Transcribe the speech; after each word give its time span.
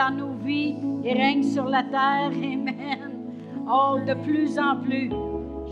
dans 0.00 0.14
nos 0.16 0.32
vies. 0.44 0.76
Il 1.04 1.12
règne 1.12 1.42
sur 1.42 1.64
la 1.64 1.82
terre. 1.82 2.32
Amen. 2.32 3.10
Oh, 3.68 3.98
de 4.06 4.14
plus 4.14 4.58
en 4.58 4.76
plus. 4.76 5.10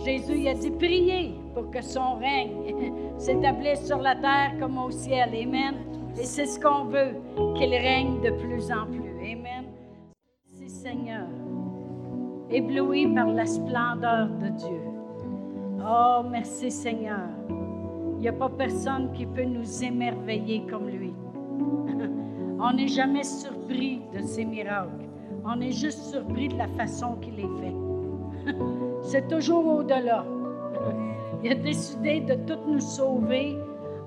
Jésus 0.05 0.39
il 0.39 0.49
a 0.49 0.55
dit 0.55 0.71
priez 0.71 1.35
pour 1.55 1.71
que 1.71 1.83
son 1.83 2.17
règne 2.17 2.93
s'établisse 3.19 3.87
sur 3.87 3.99
la 3.99 4.15
terre 4.15 4.53
comme 4.61 4.79
au 4.79 4.91
ciel. 4.91 5.31
Amen. 5.35 5.75
Et 6.21 6.25
c'est 6.25 6.47
ce 6.47 6.61
qu'on 6.61 6.85
veut, 6.85 7.15
qu'il 7.57 7.71
règne 7.71 8.21
de 8.21 8.31
plus 8.31 8.71
en 8.71 8.87
plus. 8.87 9.13
Amen. 9.21 9.65
Merci 10.47 10.69
Seigneur. 10.69 11.27
Ébloui 12.51 13.07
par 13.15 13.29
la 13.29 13.47
splendeur 13.47 14.29
de 14.43 14.49
Dieu. 14.49 14.81
Oh, 15.81 16.23
merci 16.31 16.71
Seigneur. 16.71 17.29
Il 18.17 18.23
n'y 18.23 18.29
a 18.29 18.33
pas 18.33 18.49
personne 18.49 19.13
qui 19.13 19.27
peut 19.27 19.45
nous 19.45 19.85
émerveiller 19.85 20.67
comme 20.69 20.89
lui. 20.89 21.13
On 22.61 22.73
n'est 22.73 22.89
jamais 22.89 23.23
surpris 23.23 23.58
de 23.69 24.23
ses 24.23 24.45
miracles. 24.45 25.09
On 25.45 25.61
est 25.61 25.73
juste 25.73 26.11
surpris 26.11 26.49
de 26.49 26.57
la 26.57 26.69
façon 26.69 27.17
qu'il 27.17 27.37
les 27.37 27.43
fait. 27.43 28.53
C'est 29.03 29.29
toujours 29.29 29.67
au-delà. 29.67 30.25
Il 31.45 31.53
a 31.53 31.55
décidé 31.55 32.21
de 32.21 32.35
tout 32.35 32.59
nous 32.67 32.81
sauver 32.81 33.57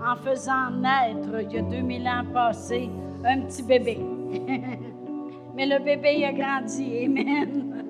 en 0.03 0.15
faisant 0.17 0.71
naître, 0.71 1.41
il 1.41 1.53
y 1.53 1.59
a 1.59 1.61
2000 1.61 2.07
ans 2.07 2.25
passés, 2.33 2.89
un 3.23 3.41
petit 3.41 3.63
bébé. 3.63 3.99
Mais 5.55 5.65
le 5.65 5.81
bébé 5.81 6.25
a 6.25 6.33
grandi. 6.33 7.05
Amen. 7.05 7.83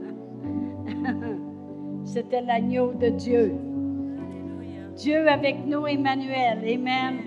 C'était 2.03 2.41
l'agneau 2.41 2.91
de 2.93 3.09
Dieu. 3.09 3.55
Dieu 4.95 5.27
avec 5.27 5.65
nous, 5.65 5.87
Emmanuel. 5.87 6.59
Amen. 6.59 7.19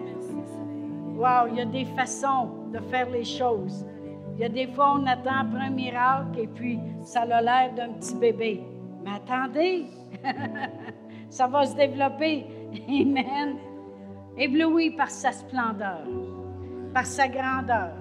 Wow, 1.16 1.48
il 1.50 1.56
y 1.56 1.60
a 1.62 1.64
des 1.64 1.86
façons 1.86 2.48
de 2.72 2.78
faire 2.78 3.08
les 3.10 3.24
choses. 3.24 3.86
Il 4.34 4.40
y 4.40 4.44
a 4.44 4.48
des 4.48 4.66
fois, 4.66 4.94
on 4.96 5.06
attend 5.06 5.38
après 5.42 5.66
un 5.66 5.70
miracle 5.70 6.40
et 6.40 6.46
puis 6.48 6.78
ça 7.02 7.22
a 7.22 7.40
l'air 7.40 7.74
d'un 7.74 7.92
petit 7.92 8.16
bébé. 8.16 8.64
Mais 9.04 9.12
attendez, 9.12 9.86
ça 11.30 11.46
va 11.46 11.64
se 11.64 11.76
développer. 11.76 12.44
Amen. 12.88 13.56
Ébloui 14.36 14.90
par 14.90 15.10
sa 15.10 15.30
splendeur, 15.30 16.02
par 16.92 17.06
sa 17.06 17.28
grandeur, 17.28 17.92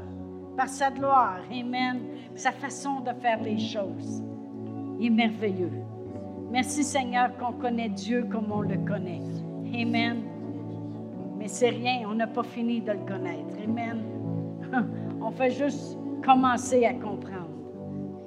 par 0.58 0.70
sa 0.70 0.90
gloire. 0.90 1.42
Amen. 1.52 2.00
Sa 2.36 2.52
façon 2.52 3.02
de 3.02 3.14
faire 3.22 3.42
les 3.44 3.60
choses. 3.60 4.24
Il 5.00 5.08
est 5.08 5.10
merveilleux. 5.12 5.84
Merci 6.50 6.84
Seigneur 6.84 7.38
qu'on 7.38 7.54
connaît 7.54 7.90
Dieu 7.90 8.28
comme 8.32 8.52
on 8.52 8.62
le 8.62 8.78
connaît. 8.78 9.22
Amen. 9.74 10.24
Mais 11.38 11.48
c'est 11.48 11.70
rien, 11.70 12.08
on 12.08 12.16
n'a 12.16 12.28
pas 12.28 12.44
fini 12.44 12.82
de 12.82 12.92
le 12.92 13.06
connaître. 13.06 13.56
Amen. 13.64 14.02
On 15.22 15.32
fait 15.32 15.52
juste 15.52 15.98
commencer 16.24 16.86
à 16.86 16.94
comprendre. 16.94 17.50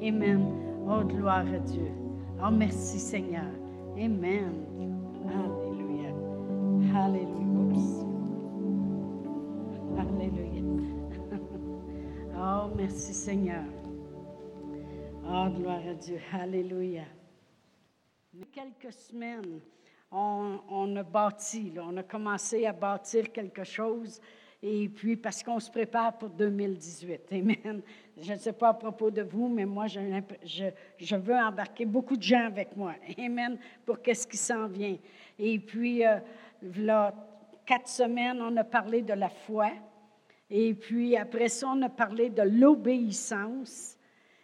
Amen. 0.02 0.66
Oh, 0.88 1.02
gloire 1.04 1.46
à 1.52 1.58
Dieu. 1.58 1.90
Oh, 2.42 2.50
merci 2.50 2.98
Seigneur. 2.98 3.50
Amen. 3.96 4.52
Alléluia. 5.26 6.10
Alléluia. 6.94 7.76
Alléluia. 9.98 10.62
Oh, 12.38 12.70
merci 12.76 13.14
Seigneur. 13.14 13.64
Oh, 15.24 15.48
gloire 15.56 15.80
à 15.88 15.94
Dieu. 15.94 16.20
Alléluia. 16.32 17.04
Quelques 18.52 18.92
semaines, 18.92 19.60
on, 20.12 20.96
a 20.96 21.02
bâti, 21.02 21.72
on 21.82 21.96
a 21.96 22.02
commencé 22.02 22.66
à 22.66 22.72
bâtir 22.72 23.32
quelque 23.32 23.64
chose. 23.64 24.20
Et 24.68 24.88
puis, 24.88 25.14
parce 25.14 25.44
qu'on 25.44 25.60
se 25.60 25.70
prépare 25.70 26.18
pour 26.18 26.28
2018. 26.28 27.20
Amen. 27.30 27.82
Je 28.20 28.32
ne 28.32 28.38
sais 28.38 28.52
pas 28.52 28.70
à 28.70 28.74
propos 28.74 29.12
de 29.12 29.22
vous, 29.22 29.48
mais 29.48 29.64
moi, 29.64 29.86
je, 29.86 31.14
veux 31.14 31.36
embarquer 31.36 31.86
beaucoup 31.86 32.16
de 32.16 32.22
gens 32.24 32.46
avec 32.46 32.76
moi. 32.76 32.94
Amen. 33.16 33.58
Pour 33.84 34.02
qu'est-ce 34.02 34.26
qui 34.26 34.36
s'en 34.36 34.66
vient. 34.66 34.96
Et 35.38 35.60
puis, 35.60 36.04
euh, 36.04 36.18
là, 36.78 37.14
quatre 37.64 37.86
semaines, 37.86 38.42
on 38.42 38.56
a 38.56 38.64
parlé 38.64 39.02
de 39.02 39.12
la 39.12 39.28
foi. 39.28 39.70
Et 40.50 40.74
puis, 40.74 41.16
après 41.16 41.48
ça, 41.48 41.68
on 41.68 41.82
a 41.82 41.88
parlé 41.88 42.28
de 42.28 42.42
l'obéissance 42.42 43.96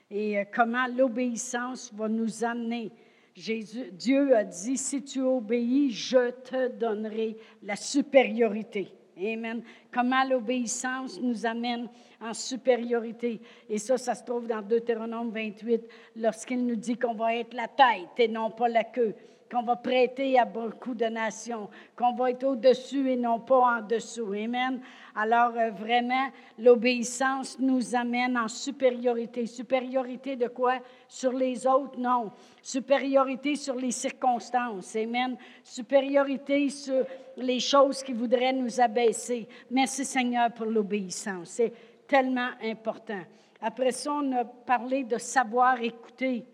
et 0.08 0.38
euh, 0.38 0.44
comment 0.54 0.86
l'obéissance 0.86 1.92
va 1.94 2.08
nous 2.08 2.44
amener 2.44 2.92
Dieu 3.34 4.36
a 4.36 4.44
dit, 4.44 4.76
si 4.76 5.02
tu 5.02 5.20
obéis, 5.22 5.90
je 5.90 6.30
te 6.30 6.68
donnerai 6.68 7.38
la 7.62 7.76
supériorité. 7.76 8.92
Amen. 9.22 9.62
Comment 9.92 10.24
l'obéissance 10.24 11.20
nous 11.20 11.46
amène 11.46 11.88
en 12.20 12.34
supériorité. 12.34 13.40
Et 13.68 13.78
ça, 13.78 13.98
ça 13.98 14.14
se 14.14 14.24
trouve 14.24 14.46
dans 14.46 14.62
Deutéronome 14.62 15.30
28, 15.30 15.82
lorsqu'il 16.16 16.64
nous 16.64 16.76
dit 16.76 16.96
qu'on 16.96 17.14
va 17.14 17.36
être 17.36 17.54
la 17.54 17.68
tête 17.68 18.18
et 18.18 18.28
non 18.28 18.50
pas 18.50 18.68
la 18.68 18.84
queue 18.84 19.14
qu'on 19.52 19.62
va 19.62 19.76
prêter 19.76 20.38
à 20.38 20.46
beaucoup 20.46 20.94
de 20.94 21.04
nations, 21.04 21.68
qu'on 21.94 22.14
va 22.14 22.30
être 22.30 22.44
au-dessus 22.44 23.10
et 23.10 23.16
non 23.16 23.38
pas 23.38 23.78
en 23.78 23.82
dessous. 23.82 24.32
Amen. 24.32 24.80
Alors 25.14 25.52
euh, 25.58 25.70
vraiment, 25.70 26.28
l'obéissance 26.58 27.58
nous 27.58 27.94
amène 27.94 28.38
en 28.38 28.48
supériorité. 28.48 29.44
Supériorité 29.44 30.36
de 30.36 30.48
quoi? 30.48 30.78
Sur 31.06 31.32
les 31.32 31.66
autres? 31.66 31.98
Non. 31.98 32.32
Supériorité 32.62 33.56
sur 33.56 33.74
les 33.74 33.90
circonstances. 33.90 34.96
Amen. 34.96 35.36
Supériorité 35.62 36.70
sur 36.70 37.04
les 37.36 37.60
choses 37.60 38.02
qui 38.02 38.14
voudraient 38.14 38.54
nous 38.54 38.80
abaisser. 38.80 39.46
Merci 39.70 40.06
Seigneur 40.06 40.50
pour 40.52 40.66
l'obéissance. 40.66 41.48
C'est 41.50 41.72
tellement 42.06 42.50
important. 42.64 43.20
Après 43.60 43.92
ça, 43.92 44.12
on 44.12 44.32
a 44.32 44.44
parlé 44.44 45.04
de 45.04 45.18
savoir 45.18 45.80
écouter. 45.82 46.46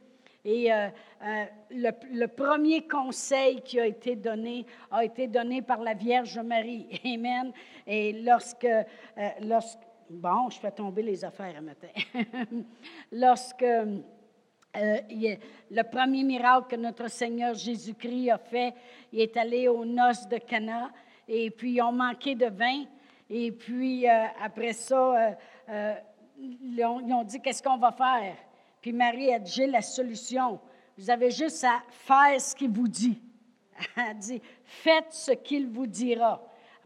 Et 0.45 0.73
euh, 0.73 0.89
euh, 1.23 1.45
le, 1.71 2.27
premier 2.27 2.87
conseil 2.87 3.61
qui 3.63 3.81
a 3.81 3.87
été 3.87 4.15
donné 4.15 4.65
a 4.91 5.05
été 5.05 5.27
donné 5.27 5.63
par 5.63 5.81
la 5.81 5.95
Vierge 5.95 6.39
Marie. 6.39 6.87
Amen. 7.05 7.53
Et 7.87 8.13
lorsque, 8.23 8.65
euh, 8.65 8.83
lorsque 9.43 9.81
bon, 10.09 10.49
je 10.51 10.59
fais 10.59 10.71
tomber 10.71 11.03
les 11.03 11.25
affaires 11.25 11.55
un 11.57 11.61
matin. 11.61 11.89
lorsque 13.13 13.65
le 14.75 15.83
premier 15.83 16.23
miracle 16.23 16.69
que 16.69 16.77
notre 16.77 17.11
Seigneur 17.11 17.55
Jésus-Christ 17.55 18.31
a 18.31 18.39
fait, 18.39 18.75
il 19.13 19.21
est 19.21 19.37
allé 19.37 19.67
aux 19.67 19.85
noces 19.85 20.29
de 20.29 20.39
Cana 20.39 20.91
et 21.27 21.51
puis 21.51 21.73
ils 21.73 21.83
ont 21.83 21.93
manqué 21.93 22.37
de 22.37 22.47
vin. 22.47 22.85
Et 23.29 23.51
puis 23.51 24.07
après 24.07 24.73
ça, 24.73 25.37
ils 26.39 26.85
ont 26.85 27.25
dit 27.25 27.41
qu'est-ce 27.41 27.63
qu'on 27.63 27.77
va 27.77 27.91
faire? 27.91 28.37
Puis 28.81 28.93
Marie 28.93 29.33
a 29.33 29.39
dit, 29.39 29.53
j'ai 29.53 29.67
la 29.67 29.83
solution. 29.83 30.61
Vous 30.97 31.11
avez 31.11 31.31
juste 31.31 31.65
à 31.65 31.83
faire 31.91 32.41
ce 32.41 32.55
qu'il 32.55 32.71
vous 32.71 32.89
dit. 32.89 33.21
Elle 33.97 34.19
dit, 34.19 34.43
faites 34.65 35.13
ce 35.13 35.33
qu'il 35.33 35.69
vous 35.69 35.87
dira, 35.87 36.43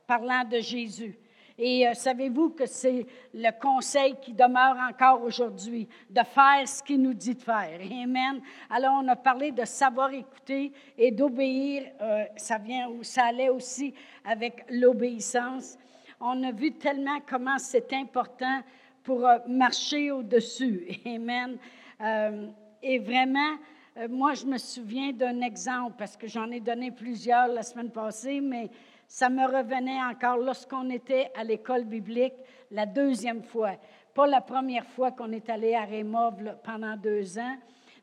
parlant 0.07 0.45
de 0.45 0.59
Jésus. 0.59 1.19
Et 1.59 1.87
euh, 1.87 1.95
savez-vous 1.95 2.51
que 2.51 2.67
c'est 2.67 3.07
le 3.35 3.51
conseil 3.61 4.17
qui 4.21 4.33
demeure 4.33 4.77
encore 4.91 5.23
aujourd'hui, 5.23 5.89
de 6.09 6.23
faire 6.23 6.67
ce 6.67 6.83
qu'il 6.83 7.03
nous 7.03 7.15
dit 7.15 7.35
de 7.35 7.43
faire. 7.43 7.79
Amen. 8.03 8.41
Alors, 8.71 9.01
on 9.03 9.09
a 9.09 9.17
parlé 9.17 9.53
de 9.53 9.65
savoir 9.65 10.13
écouter 10.13 10.73
et 10.97 11.11
d'obéir. 11.11 11.85
Euh, 12.01 12.25
ça, 12.37 12.59
vient, 12.59 12.91
ça 13.03 13.27
allait 13.27 13.51
aussi 13.51 13.95
avec 14.25 14.65
l'obéissance. 14.71 15.77
On 16.21 16.43
a 16.43 16.53
vu 16.53 16.73
tellement 16.73 17.19
comment 17.29 17.59
c'est 17.59 17.93
important 17.93 18.61
pour 19.03 19.27
euh, 19.27 19.39
marcher 19.47 20.11
au-dessus. 20.11 20.89
Amen. 21.07 21.59
Euh, 22.03 22.49
et 22.83 22.99
vraiment, 22.99 23.57
euh, 23.97 24.09
moi, 24.09 24.35
je 24.35 24.45
me 24.47 24.59
souviens 24.59 25.13
d'un 25.13 25.41
exemple, 25.41 25.95
parce 25.99 26.17
que 26.17 26.27
j'en 26.27 26.51
ai 26.51 26.61
donné 26.61 26.91
plusieurs 26.91 27.49
la 27.49 27.63
semaine 27.63 27.91
passée, 27.91 28.41
mais 28.41 28.71
ça 29.07 29.29
me 29.29 29.45
revenait 29.45 30.03
encore 30.03 30.39
lorsqu'on 30.39 30.91
était 30.91 31.31
à 31.37 31.45
l'école 31.45 31.85
biblique 31.85 32.35
la 32.71 32.87
deuxième 32.87 33.43
fois. 33.43 33.73
Pas 34.15 34.27
la 34.27 34.41
première 34.41 34.87
fois 34.87 35.13
qu'on 35.13 35.31
est 35.33 35.49
allé 35.49 35.75
à 35.75 35.85
Rémov 35.85 36.57
pendant 36.65 36.97
deux 36.97 37.39
ans, 37.39 37.57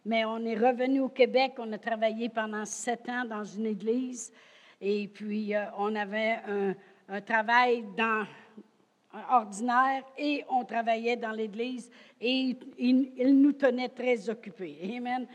mais 0.06 0.24
on 0.26 0.46
est 0.46 0.56
revenu 0.56 1.02
au 1.02 1.10
Québec. 1.10 1.54
On 1.58 1.72
a 1.74 1.78
travaillé 1.78 2.30
pendant 2.30 2.66
sept 2.66 3.10
ans 3.10 3.26
dans 3.26 3.44
une 3.44 3.66
église. 3.66 4.32
Et 4.80 5.08
puis, 5.08 5.54
euh, 5.56 5.66
on 5.78 5.94
avait 5.96 6.40
un, 6.48 6.74
un 7.10 7.22
travail 7.22 7.84
dans, 7.98 8.26
ordinaire 9.32 10.04
et 10.18 10.44
on 10.50 10.64
travaillait 10.64 11.18
dans 11.18 11.32
l'Église 11.32 11.90
et 12.22 12.56
il, 12.78 13.42
nous 13.42 13.54
tenait 13.54 13.90
très 13.90 14.30
occupés. 14.30 14.78
Amen. 14.98 15.26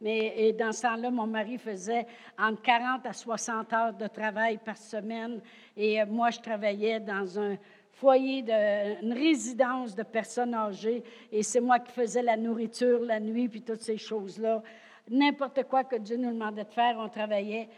Mais 0.00 0.34
et 0.36 0.52
dans 0.52 0.72
ce 0.72 0.82
temps-là, 0.82 1.10
mon 1.10 1.26
mari 1.26 1.58
faisait 1.58 2.06
entre 2.38 2.62
40 2.62 3.06
à 3.06 3.12
60 3.12 3.72
heures 3.72 3.94
de 3.94 4.06
travail 4.06 4.58
par 4.58 4.76
semaine 4.76 5.40
et 5.76 6.00
euh, 6.00 6.06
moi, 6.06 6.30
je 6.30 6.40
travaillais 6.40 7.00
dans 7.00 7.38
un 7.38 7.56
foyer, 7.92 8.42
de, 8.42 9.02
une 9.02 9.12
résidence 9.12 9.94
de 9.94 10.02
personnes 10.02 10.54
âgées 10.54 11.02
et 11.32 11.42
c'est 11.42 11.60
moi 11.60 11.78
qui 11.78 11.92
faisais 11.92 12.22
la 12.22 12.36
nourriture 12.36 13.00
la 13.00 13.20
nuit 13.20 13.48
puis 13.48 13.62
toutes 13.62 13.82
ces 13.82 13.96
choses-là. 13.96 14.62
N'importe 15.08 15.64
quoi 15.64 15.84
que 15.84 15.96
Dieu 15.96 16.16
nous 16.16 16.32
demandait 16.32 16.64
de 16.64 16.70
faire, 16.70 16.96
on 16.98 17.08
travaillait. 17.08 17.68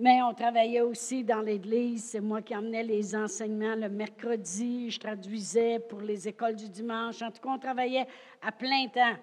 Mais 0.00 0.22
on 0.22 0.32
travaillait 0.32 0.82
aussi 0.82 1.24
dans 1.24 1.40
l'Église. 1.40 2.04
C'est 2.04 2.20
moi 2.20 2.40
qui 2.40 2.54
emmenais 2.54 2.84
les 2.84 3.16
enseignements 3.16 3.74
le 3.74 3.88
mercredi. 3.88 4.92
Je 4.92 5.00
traduisais 5.00 5.80
pour 5.80 6.00
les 6.00 6.28
écoles 6.28 6.54
du 6.54 6.68
dimanche. 6.68 7.20
En 7.20 7.32
tout 7.32 7.42
cas, 7.42 7.48
on 7.48 7.58
travaillait 7.58 8.06
à 8.40 8.52
plein 8.52 8.86
temps. 8.86 9.16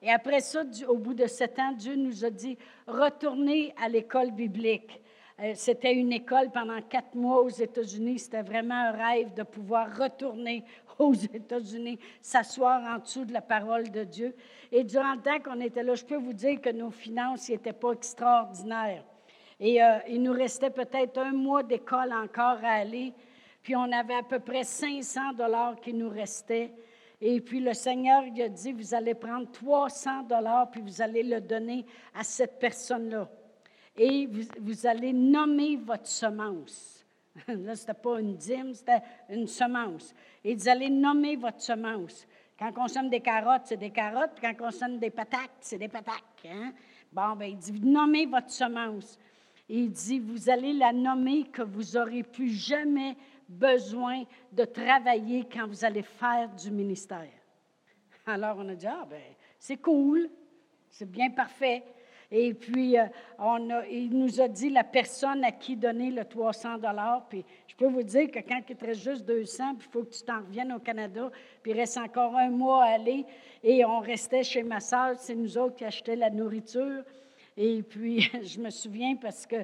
Et 0.00 0.12
après 0.12 0.38
ça, 0.38 0.62
au 0.88 0.96
bout 0.96 1.14
de 1.14 1.26
sept 1.26 1.58
ans, 1.58 1.72
Dieu 1.72 1.96
nous 1.96 2.24
a 2.24 2.30
dit, 2.30 2.56
retournez 2.86 3.74
à 3.82 3.88
l'école 3.88 4.30
biblique. 4.30 5.02
Euh, 5.40 5.54
c'était 5.56 5.92
une 5.92 6.12
école 6.12 6.52
pendant 6.52 6.80
quatre 6.82 7.16
mois 7.16 7.42
aux 7.42 7.48
États-Unis. 7.48 8.20
C'était 8.20 8.42
vraiment 8.42 8.76
un 8.76 8.92
rêve 8.92 9.34
de 9.34 9.42
pouvoir 9.42 9.88
retourner 9.98 10.62
aux 11.00 11.14
États-Unis, 11.14 11.98
s'asseoir 12.20 12.80
en 12.94 13.00
dessous 13.00 13.24
de 13.24 13.32
la 13.32 13.42
parole 13.42 13.90
de 13.90 14.04
Dieu. 14.04 14.36
Et 14.70 14.84
durant 14.84 15.14
le 15.14 15.20
temps 15.20 15.40
qu'on 15.40 15.60
était 15.60 15.82
là, 15.82 15.96
je 15.96 16.04
peux 16.04 16.18
vous 16.18 16.32
dire 16.32 16.60
que 16.60 16.70
nos 16.70 16.92
finances 16.92 17.48
n'étaient 17.48 17.72
pas 17.72 17.90
extraordinaires. 17.90 19.02
Et 19.64 19.80
euh, 19.80 19.98
il 20.08 20.20
nous 20.20 20.32
restait 20.32 20.70
peut-être 20.70 21.18
un 21.18 21.30
mois 21.30 21.62
d'école 21.62 22.12
encore 22.12 22.58
à 22.64 22.80
aller. 22.80 23.14
Puis 23.62 23.76
on 23.76 23.92
avait 23.92 24.16
à 24.16 24.24
peu 24.24 24.40
près 24.40 24.64
500 24.64 25.34
dollars 25.34 25.76
qui 25.80 25.94
nous 25.94 26.08
restaient. 26.08 26.72
Et 27.20 27.40
puis 27.40 27.60
le 27.60 27.72
Seigneur 27.72 28.24
il 28.24 28.42
a 28.42 28.48
dit, 28.48 28.72
vous 28.72 28.92
allez 28.92 29.14
prendre 29.14 29.48
300 29.52 30.24
dollars 30.24 30.68
puis 30.68 30.80
vous 30.80 31.00
allez 31.00 31.22
le 31.22 31.40
donner 31.40 31.86
à 32.12 32.24
cette 32.24 32.58
personne-là 32.58 33.28
et 33.96 34.28
vous, 34.58 34.86
allez 34.86 35.12
nommer 35.12 35.76
votre 35.76 36.08
semence. 36.08 37.04
Là, 37.46 37.76
ce 37.76 37.82
n'était 37.82 37.94
pas 37.94 38.20
une 38.20 38.34
dîme, 38.34 38.74
c'était 38.74 39.02
une 39.28 39.46
semence. 39.46 40.12
Et 40.42 40.56
vous 40.56 40.68
allez 40.68 40.90
nommer 40.90 41.36
votre 41.36 41.60
semence. 41.60 42.26
Quand 42.58 42.72
on 42.78 42.88
sème 42.88 43.10
des 43.10 43.20
carottes, 43.20 43.62
c'est 43.66 43.76
des 43.76 43.90
carottes, 43.90 44.38
quand 44.40 44.54
on 44.60 44.70
sème 44.72 44.98
des 44.98 45.10
patates, 45.10 45.50
c'est 45.60 45.78
des 45.78 45.88
patates. 45.88 46.16
Hein? 46.46 46.72
Bon, 47.12 47.36
bien, 47.36 47.48
il 47.48 47.58
dit, 47.58 47.80
nommez 47.80 48.26
votre 48.26 48.50
semence. 48.50 49.18
Et 49.68 49.78
il 49.78 49.90
dit, 49.90 50.18
vous 50.18 50.50
allez 50.50 50.72
la 50.72 50.92
nommer 50.92 51.44
que 51.44 51.62
vous 51.62 51.96
n'aurez 51.96 52.22
plus 52.22 52.50
jamais 52.50 53.16
besoin 53.48 54.24
de 54.50 54.64
travailler 54.64 55.46
quand 55.50 55.66
vous 55.66 55.84
allez 55.84 56.02
faire 56.02 56.48
du 56.50 56.70
ministère. 56.70 57.30
Alors, 58.26 58.56
on 58.58 58.68
a 58.68 58.74
dit, 58.74 58.86
ah, 58.86 59.06
ben, 59.08 59.20
c'est 59.58 59.76
cool, 59.76 60.28
c'est 60.90 61.10
bien 61.10 61.30
parfait. 61.30 61.82
Et 62.34 62.54
puis, 62.54 62.98
euh, 62.98 63.04
on 63.38 63.68
a, 63.70 63.86
il 63.88 64.16
nous 64.16 64.40
a 64.40 64.48
dit 64.48 64.70
la 64.70 64.84
personne 64.84 65.44
à 65.44 65.52
qui 65.52 65.76
donner 65.76 66.10
le 66.10 66.24
300 66.24 66.78
Puis, 67.28 67.44
je 67.66 67.76
peux 67.76 67.88
vous 67.88 68.02
dire 68.02 68.30
que 68.30 68.38
quand 68.38 68.60
il 68.66 68.74
te 68.74 68.86
reste 68.86 69.02
juste 69.02 69.26
200, 69.26 69.74
puis 69.74 69.86
il 69.86 69.92
faut 69.92 70.04
que 70.04 70.14
tu 70.14 70.22
t'en 70.22 70.38
reviennes 70.38 70.72
au 70.72 70.78
Canada, 70.78 71.30
puis 71.62 71.72
il 71.72 71.78
reste 71.78 71.98
encore 71.98 72.34
un 72.36 72.48
mois 72.48 72.84
à 72.84 72.94
aller, 72.94 73.26
et 73.62 73.84
on 73.84 74.00
restait 74.00 74.42
chez 74.42 74.62
ma 74.62 74.80
soeur, 74.80 75.16
c'est 75.18 75.34
nous 75.34 75.58
autres 75.58 75.76
qui 75.76 75.84
achetaient 75.84 76.16
la 76.16 76.30
nourriture. 76.30 77.02
Et 77.56 77.82
puis, 77.82 78.20
je 78.42 78.60
me 78.60 78.70
souviens 78.70 79.16
parce 79.16 79.46
que 79.46 79.56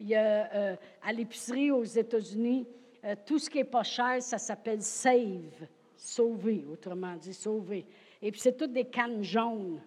il 0.00 0.08
y 0.08 0.14
a, 0.14 0.52
euh, 0.54 0.76
à 1.02 1.12
l'épicerie 1.12 1.70
aux 1.70 1.84
États-Unis, 1.84 2.66
euh, 3.04 3.14
tout 3.24 3.38
ce 3.38 3.48
qui 3.48 3.58
n'est 3.58 3.64
pas 3.64 3.82
cher, 3.82 4.22
ça 4.22 4.38
s'appelle 4.38 4.82
Save, 4.82 5.66
sauver, 5.96 6.64
autrement 6.70 7.14
dit, 7.16 7.34
sauver. 7.34 7.86
Et 8.20 8.30
puis, 8.30 8.40
c'est 8.40 8.56
toutes 8.56 8.72
des 8.72 8.86
cannes 8.86 9.22
jaunes. 9.22 9.80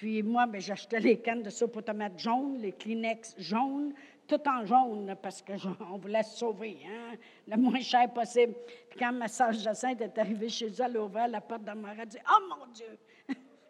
Puis 0.00 0.22
moi, 0.22 0.46
ben, 0.46 0.60
j'achetais 0.60 0.98
les 0.98 1.18
cannes 1.18 1.42
de 1.42 1.50
soupe 1.50 1.76
aux 1.76 1.82
tomates 1.82 2.18
jaunes, 2.18 2.56
les 2.58 2.72
Kleenex 2.72 3.34
jaunes, 3.36 3.92
tout 4.26 4.40
en 4.48 4.64
jaune, 4.64 5.14
parce 5.20 5.42
qu'on 5.42 5.98
voulait 5.98 6.22
sauver, 6.22 6.78
hein, 6.86 7.16
le 7.46 7.56
moins 7.58 7.80
cher 7.80 8.10
possible. 8.10 8.54
Puis 8.88 8.98
quand 8.98 9.12
ma 9.12 9.28
sœur 9.28 9.52
Jacinthe 9.52 10.00
est 10.00 10.16
arrivée 10.18 10.48
chez 10.48 10.68
elle, 10.68 10.92
elle 10.92 10.96
a 10.96 11.04
ouvert 11.04 11.28
la 11.28 11.42
porte 11.42 11.64
de 11.64 11.72
ma 11.72 11.92
elle 11.92 12.00
a 12.00 12.06
dit 12.06 12.18
Oh 12.26 12.42
mon 12.48 12.72
Dieu 12.72 12.98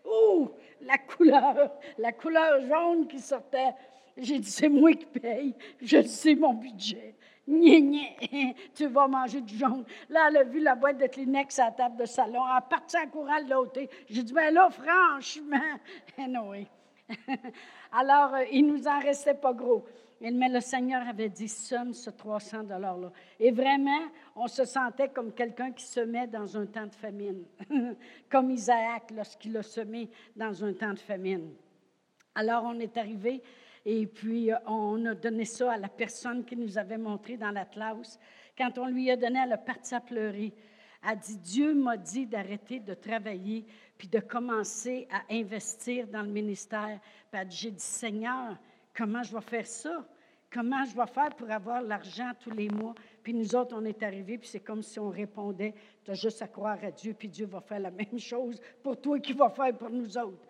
Ouh, 0.05 0.51
la 0.83 0.99
couleur, 0.99 1.73
la 1.99 2.13
couleur 2.13 2.61
jaune 2.67 3.07
qui 3.07 3.19
sortait. 3.19 3.75
J'ai 4.17 4.39
dit 4.39 4.51
C'est 4.51 4.69
moi 4.69 4.93
qui 4.93 5.07
paye, 5.07 5.55
je 5.81 6.03
sais 6.03 6.35
mon 6.35 6.55
budget. 6.55 7.15
Gné, 7.49 8.55
tu 8.75 8.87
vas 8.87 9.09
manger 9.09 9.41
du 9.41 9.57
jaune. 9.57 9.85
Là, 10.09 10.29
elle 10.29 10.37
a 10.37 10.45
vu 10.45 10.61
la 10.61 10.77
boîte 10.77 10.99
de 10.99 11.07
Kleenex 11.07 11.59
à 11.59 11.67
la 11.67 11.71
table 11.73 11.97
de 11.97 12.05
salon. 12.05 12.43
Elle 12.47 12.59
a 12.59 12.61
parti 12.61 12.97
en 12.97 13.09
courant 13.09 13.43
de 13.43 13.51
l'autre. 13.51 13.81
J'ai 14.09 14.23
dit, 14.23 14.33
ben 14.33 14.55
là, 14.55 14.69
franchement, 14.71 15.57
oui. 16.49 16.69
Alors, 17.93 18.35
euh, 18.35 18.45
il 18.53 18.67
nous 18.67 18.87
en 18.87 19.01
restait 19.01 19.35
pas 19.35 19.53
gros. 19.53 19.85
Mais 20.21 20.49
le 20.49 20.61
Seigneur 20.61 21.07
avait 21.09 21.31
dit, 21.31 21.49
somme 21.49 21.95
ce 21.95 22.11
300 22.11 22.65
$-là. 22.65 23.13
Et 23.39 23.51
vraiment, 23.51 24.03
on 24.37 24.47
se 24.47 24.65
sentait 24.65 25.09
comme 25.09 25.33
quelqu'un 25.33 25.73
qui 25.73 25.85
semait 25.85 26.27
dans 26.27 26.57
un 26.59 26.67
temps 26.67 26.87
de 26.87 26.95
famine, 26.95 27.45
comme 28.31 28.51
Isaac 28.51 29.11
lorsqu'il 29.15 29.57
a 29.57 29.63
semé 29.63 30.11
dans 30.37 30.65
un 30.65 30.75
temps 30.75 30.93
de 30.93 30.99
famine. 30.99 31.55
Alors, 32.35 32.65
on 32.65 32.79
est 32.79 32.97
arrivé 32.97 33.43
et 33.85 34.07
puis, 34.07 34.53
euh, 34.53 34.57
on 34.67 35.05
a 35.07 35.15
donné 35.15 35.45
ça 35.45 35.73
à 35.73 35.77
la 35.79 35.89
personne 35.89 36.45
qui 36.45 36.57
nous 36.57 36.77
avait 36.77 36.99
montré 36.99 37.37
dans 37.37 37.51
la 37.51 37.65
classe. 37.65 38.19
Quand 38.57 38.77
on 38.79 38.87
lui 38.87 39.11
a 39.11 39.17
donné, 39.17 39.41
elle 39.45 39.53
a 39.53 39.59
parti 39.59 39.95
à 39.95 40.01
pleurer. 40.01 40.53
Elle 41.03 41.11
a 41.11 41.17
dit, 41.17 41.39
Dieu 41.39 41.75
m'a 41.75 41.97
dit 41.97 42.27
d'arrêter 42.27 42.81
de 42.81 42.95
travailler 42.95 43.65
puis 43.97 44.09
de 44.09 44.21
commencer 44.21 45.09
à 45.11 45.33
investir 45.33 46.07
dans 46.09 46.23
le 46.23 46.29
ministère. 46.29 47.01
Puis 47.31 47.41
j'ai 47.51 47.71
dit, 47.71 47.83
Seigneur, 47.83 48.57
comment 49.01 49.23
je 49.23 49.33
vais 49.33 49.41
faire 49.41 49.67
ça? 49.67 50.05
Comment 50.53 50.85
je 50.85 50.95
vais 50.95 51.07
faire 51.07 51.35
pour 51.35 51.51
avoir 51.51 51.81
l'argent 51.81 52.33
tous 52.39 52.51
les 52.51 52.69
mois? 52.69 52.95
Puis 53.23 53.33
nous 53.33 53.57
autres, 53.57 53.75
on 53.79 53.85
est 53.87 54.03
arrivés, 54.03 54.37
puis 54.37 54.49
c'est 54.49 54.61
comme 54.61 54.83
si 54.83 54.99
on 54.99 55.09
répondait, 55.09 55.73
tu 56.05 56.11
as 56.11 56.15
juste 56.15 56.43
à 56.43 56.49
croire 56.49 56.77
à 56.83 56.91
Dieu, 56.91 57.15
puis 57.15 57.29
Dieu 57.29 57.47
va 57.47 57.63
faire 57.63 57.81
la 57.81 57.91
même 58.03 58.19
chose 58.19 58.61
pour 58.83 59.01
toi 59.01 59.19
qu'il 59.19 59.37
va 59.37 59.49
faire 59.49 59.75
pour 59.75 59.89
nous 59.89 60.19
autres. 60.19 60.47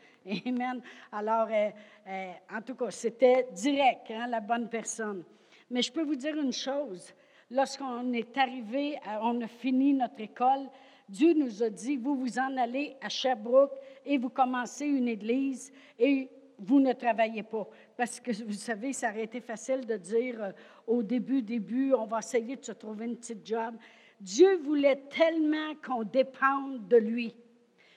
Amen. 0.47 0.82
Alors, 1.12 1.47
euh, 1.49 1.70
euh, 2.08 2.32
en 2.52 2.61
tout 2.62 2.75
cas, 2.75 2.91
c'était 2.91 3.47
direct, 3.52 4.11
hein, 4.11 4.26
la 4.26 4.41
bonne 4.41 4.69
personne. 4.69 5.23
Mais 5.70 5.82
je 5.82 5.93
peux 5.93 6.02
vous 6.02 6.17
dire 6.17 6.37
une 6.37 6.52
chose. 6.52 7.14
Lorsqu'on 7.52 8.12
est 8.12 8.37
arrivé, 8.37 8.97
on 9.23 9.41
a 9.43 9.47
fini 9.47 9.94
notre 9.94 10.20
école, 10.20 10.69
Dieu 11.08 11.35
nous 11.35 11.62
a 11.62 11.70
dit, 11.70 11.97
vous 11.97 12.17
vous 12.17 12.38
en 12.38 12.56
allez 12.56 12.97
à 13.00 13.08
Sherbrooke 13.08 13.75
et 14.05 14.19
vous 14.19 14.29
commencez 14.29 14.87
une 14.87 15.08
église 15.08 15.73
et 15.99 16.29
vous 16.61 16.81
ne 16.81 16.93
travaillez 16.93 17.43
pas. 17.43 17.67
Parce 18.00 18.19
que 18.19 18.31
vous 18.44 18.55
savez, 18.55 18.94
ça 18.94 19.11
aurait 19.11 19.25
été 19.25 19.43
facile 19.43 19.85
de 19.85 19.99
dire 19.99 20.43
euh, 20.43 20.52
au 20.87 21.02
début, 21.02 21.43
début, 21.43 21.93
on 21.93 22.06
va 22.06 22.20
essayer 22.20 22.56
de 22.56 22.64
se 22.64 22.73
trouver 22.73 23.05
une 23.05 23.19
petite 23.19 23.47
job. 23.47 23.75
Dieu 24.19 24.56
voulait 24.56 25.05
tellement 25.11 25.75
qu'on 25.85 26.02
dépende 26.02 26.88
de 26.88 26.97
lui. 26.97 27.37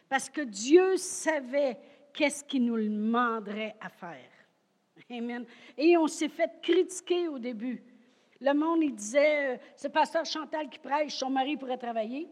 Parce 0.10 0.30
que 0.30 0.42
Dieu 0.42 0.98
savait 0.98 1.78
qu'est-ce 2.12 2.44
qu'il 2.44 2.66
nous 2.66 2.76
demanderait 2.76 3.78
à 3.80 3.88
faire. 3.88 4.30
Amen. 5.10 5.46
Et 5.78 5.96
on 5.96 6.08
s'est 6.08 6.28
fait 6.28 6.52
critiquer 6.62 7.30
au 7.30 7.40
début. 7.40 7.82
Le 8.42 8.54
monde, 8.54 8.84
il 8.84 8.96
disait, 8.96 9.54
euh, 9.54 9.58
c'est 9.78 9.88
pasteur 9.88 10.26
Chantal 10.26 10.70
qui 10.70 10.80
prêche, 10.80 11.16
son 11.16 11.30
mari 11.30 11.56
pourrait 11.56 11.78
travailler. 11.78 12.28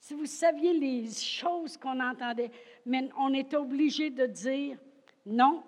Si 0.00 0.14
vous 0.14 0.26
saviez 0.26 0.72
les 0.72 1.08
choses 1.12 1.76
qu'on 1.76 2.00
entendait, 2.00 2.50
mais 2.84 3.08
on 3.16 3.32
est 3.34 3.54
obligé 3.54 4.10
de 4.10 4.26
dire, 4.26 4.78
non, 5.24 5.62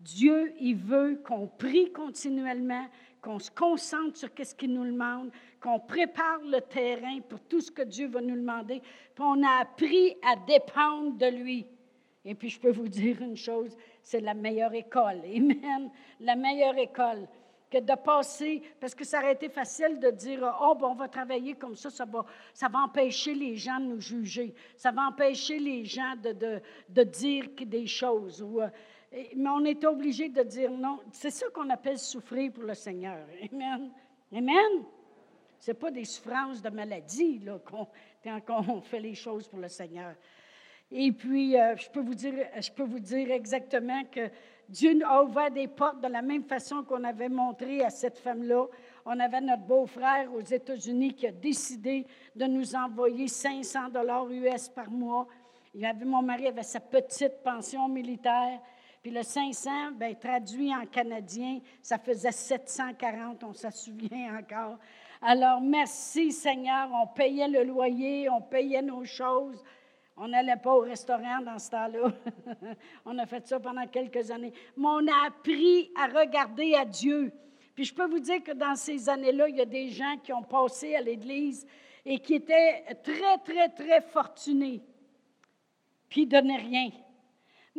Dieu, 0.00 0.54
il 0.60 0.76
veut 0.76 1.20
qu'on 1.24 1.46
prie 1.46 1.92
continuellement, 1.92 2.86
qu'on 3.20 3.38
se 3.38 3.50
concentre 3.50 4.16
sur 4.16 4.28
ce 4.42 4.54
qu'il 4.54 4.72
nous 4.72 4.84
demande, 4.84 5.30
qu'on 5.60 5.80
prépare 5.80 6.40
le 6.44 6.60
terrain 6.60 7.20
pour 7.28 7.40
tout 7.40 7.60
ce 7.60 7.70
que 7.70 7.82
Dieu 7.82 8.06
va 8.06 8.20
nous 8.20 8.36
demander. 8.36 8.80
Puis 8.80 9.24
on 9.24 9.42
a 9.42 9.60
appris 9.60 10.16
à 10.22 10.36
dépendre 10.36 11.16
de 11.16 11.26
lui. 11.26 11.66
Et 12.24 12.34
puis, 12.34 12.48
je 12.48 12.60
peux 12.60 12.70
vous 12.70 12.88
dire 12.88 13.22
une 13.22 13.36
chose, 13.36 13.76
c'est 14.02 14.20
la 14.20 14.34
meilleure 14.34 14.74
école. 14.74 15.22
Amen. 15.34 15.90
La 16.20 16.36
meilleure 16.36 16.76
école 16.76 17.26
que 17.70 17.78
de 17.78 17.94
passer, 17.94 18.62
parce 18.80 18.94
que 18.94 19.04
ça 19.04 19.18
aurait 19.18 19.32
été 19.32 19.48
facile 19.48 19.98
de 19.98 20.10
dire, 20.10 20.40
oh, 20.60 20.74
bon, 20.74 20.88
on 20.88 20.94
va 20.94 21.08
travailler 21.08 21.54
comme 21.54 21.74
ça, 21.74 21.90
ça 21.90 22.04
va, 22.04 22.24
ça 22.54 22.68
va 22.68 22.80
empêcher 22.80 23.34
les 23.34 23.56
gens 23.56 23.78
de 23.78 23.86
nous 23.86 24.00
juger, 24.00 24.54
ça 24.74 24.90
va 24.90 25.06
empêcher 25.08 25.58
les 25.58 25.84
gens 25.84 26.14
de, 26.22 26.32
de, 26.32 26.60
de 26.88 27.02
dire 27.02 27.48
des 27.60 27.86
choses. 27.86 28.42
Ou, 28.42 28.62
euh, 28.62 28.68
mais 29.12 29.50
on 29.50 29.64
est 29.64 29.84
obligé 29.84 30.28
de 30.28 30.42
dire 30.42 30.70
non. 30.70 31.00
C'est 31.12 31.30
ça 31.30 31.46
qu'on 31.50 31.68
appelle 31.70 31.98
souffrir 31.98 32.52
pour 32.52 32.64
le 32.64 32.74
Seigneur. 32.74 33.26
Amen. 33.52 33.90
Amen. 34.32 34.84
Ce 35.58 35.70
n'est 35.70 35.76
pas 35.76 35.90
des 35.90 36.04
souffrances 36.04 36.62
de 36.62 36.70
maladie 36.70 37.40
là, 37.40 37.58
quand 37.64 38.64
on 38.68 38.80
fait 38.80 39.00
les 39.00 39.14
choses 39.14 39.48
pour 39.48 39.58
le 39.58 39.68
Seigneur. 39.68 40.14
Et 40.90 41.12
puis, 41.12 41.58
euh, 41.58 41.76
je, 41.76 41.90
peux 41.90 42.00
vous 42.00 42.14
dire, 42.14 42.34
je 42.58 42.70
peux 42.70 42.84
vous 42.84 43.00
dire 43.00 43.30
exactement 43.30 44.04
que 44.10 44.30
Dieu 44.68 44.98
a 45.04 45.22
ouvert 45.22 45.50
des 45.50 45.68
portes 45.68 46.00
de 46.00 46.08
la 46.08 46.22
même 46.22 46.44
façon 46.44 46.82
qu'on 46.82 47.04
avait 47.04 47.28
montré 47.28 47.84
à 47.84 47.90
cette 47.90 48.18
femme-là. 48.18 48.66
On 49.04 49.18
avait 49.20 49.40
notre 49.40 49.64
beau-frère 49.64 50.32
aux 50.32 50.40
États-Unis 50.40 51.14
qui 51.14 51.26
a 51.26 51.32
décidé 51.32 52.06
de 52.34 52.46
nous 52.46 52.74
envoyer 52.74 53.28
500 53.28 53.90
dollars 53.90 54.30
US 54.30 54.68
par 54.70 54.90
mois. 54.90 55.26
Il 55.74 55.84
avait, 55.84 56.06
mon 56.06 56.22
mari 56.22 56.46
avait 56.46 56.62
sa 56.62 56.80
petite 56.80 57.42
pension 57.42 57.86
militaire. 57.88 58.60
Puis 59.08 59.16
le 59.16 59.22
500, 59.22 59.92
bien, 59.92 60.12
traduit 60.12 60.70
en 60.74 60.84
canadien, 60.84 61.60
ça 61.80 61.96
faisait 61.96 62.30
740, 62.30 63.42
on 63.42 63.54
s'en 63.54 63.70
souvient 63.70 64.36
encore. 64.36 64.76
Alors, 65.22 65.62
merci 65.62 66.30
Seigneur, 66.30 66.90
on 66.92 67.06
payait 67.06 67.48
le 67.48 67.64
loyer, 67.64 68.28
on 68.28 68.42
payait 68.42 68.82
nos 68.82 69.06
choses, 69.06 69.64
on 70.14 70.28
n'allait 70.28 70.58
pas 70.58 70.74
au 70.74 70.80
restaurant 70.80 71.40
dans 71.40 71.58
ce 71.58 71.70
temps-là. 71.70 72.12
on 73.06 73.16
a 73.16 73.24
fait 73.24 73.46
ça 73.46 73.58
pendant 73.58 73.86
quelques 73.86 74.30
années. 74.30 74.52
Mais 74.76 74.88
on 74.88 75.06
a 75.06 75.28
appris 75.28 75.90
à 75.96 76.08
regarder 76.08 76.74
à 76.74 76.84
Dieu. 76.84 77.32
Puis 77.74 77.86
je 77.86 77.94
peux 77.94 78.10
vous 78.10 78.20
dire 78.20 78.42
que 78.42 78.52
dans 78.52 78.76
ces 78.76 79.08
années-là, 79.08 79.48
il 79.48 79.56
y 79.56 79.62
a 79.62 79.64
des 79.64 79.88
gens 79.88 80.18
qui 80.22 80.34
ont 80.34 80.42
passé 80.42 80.96
à 80.96 81.00
l'Église 81.00 81.66
et 82.04 82.18
qui 82.18 82.34
étaient 82.34 82.84
très, 83.02 83.38
très, 83.38 83.70
très 83.70 84.02
fortunés, 84.02 84.82
puis 86.10 86.24
ils 86.24 86.28
donnaient 86.28 86.58
rien. 86.58 86.90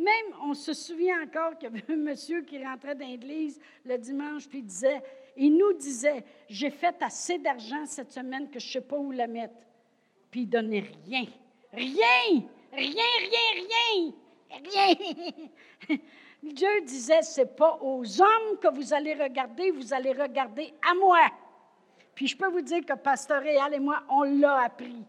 Même, 0.00 0.34
on 0.42 0.54
se 0.54 0.72
souvient 0.72 1.22
encore 1.22 1.58
qu'il 1.58 1.68
y 1.68 1.72
avait 1.72 1.92
un 1.92 1.96
monsieur 1.96 2.40
qui 2.40 2.64
rentrait 2.64 2.94
dans 2.94 3.06
l'église 3.06 3.60
le 3.84 3.98
dimanche, 3.98 4.48
puis 4.48 4.60
il 4.60 4.64
disait, 4.64 5.02
il 5.36 5.54
nous 5.58 5.74
disait, 5.74 6.24
j'ai 6.48 6.70
fait 6.70 6.96
assez 7.02 7.38
d'argent 7.38 7.84
cette 7.84 8.10
semaine 8.10 8.48
que 8.48 8.58
je 8.58 8.66
ne 8.66 8.72
sais 8.72 8.80
pas 8.80 8.96
où 8.96 9.10
la 9.10 9.26
mettre. 9.26 9.54
Puis 10.30 10.42
il 10.42 10.46
ne 10.46 10.52
donnait 10.52 10.90
rien. 11.04 11.26
Rien! 11.70 12.42
Rien, 12.72 13.10
rien, 13.20 13.64
rien! 13.68 14.12
Rien! 14.64 15.98
Dieu 16.42 16.80
disait, 16.86 17.20
ce 17.20 17.42
n'est 17.42 17.46
pas 17.48 17.78
aux 17.82 18.22
hommes 18.22 18.58
que 18.58 18.74
vous 18.74 18.94
allez 18.94 19.12
regarder, 19.12 19.70
vous 19.70 19.92
allez 19.92 20.12
regarder 20.12 20.72
à 20.90 20.94
moi. 20.94 21.26
Puis 22.14 22.26
je 22.26 22.36
peux 22.38 22.48
vous 22.48 22.62
dire 22.62 22.86
que 22.86 22.94
Pasteur 22.94 23.42
Réal 23.42 23.74
et 23.74 23.80
moi, 23.80 24.02
on 24.08 24.22
l'a 24.22 24.62
appris. 24.62 25.04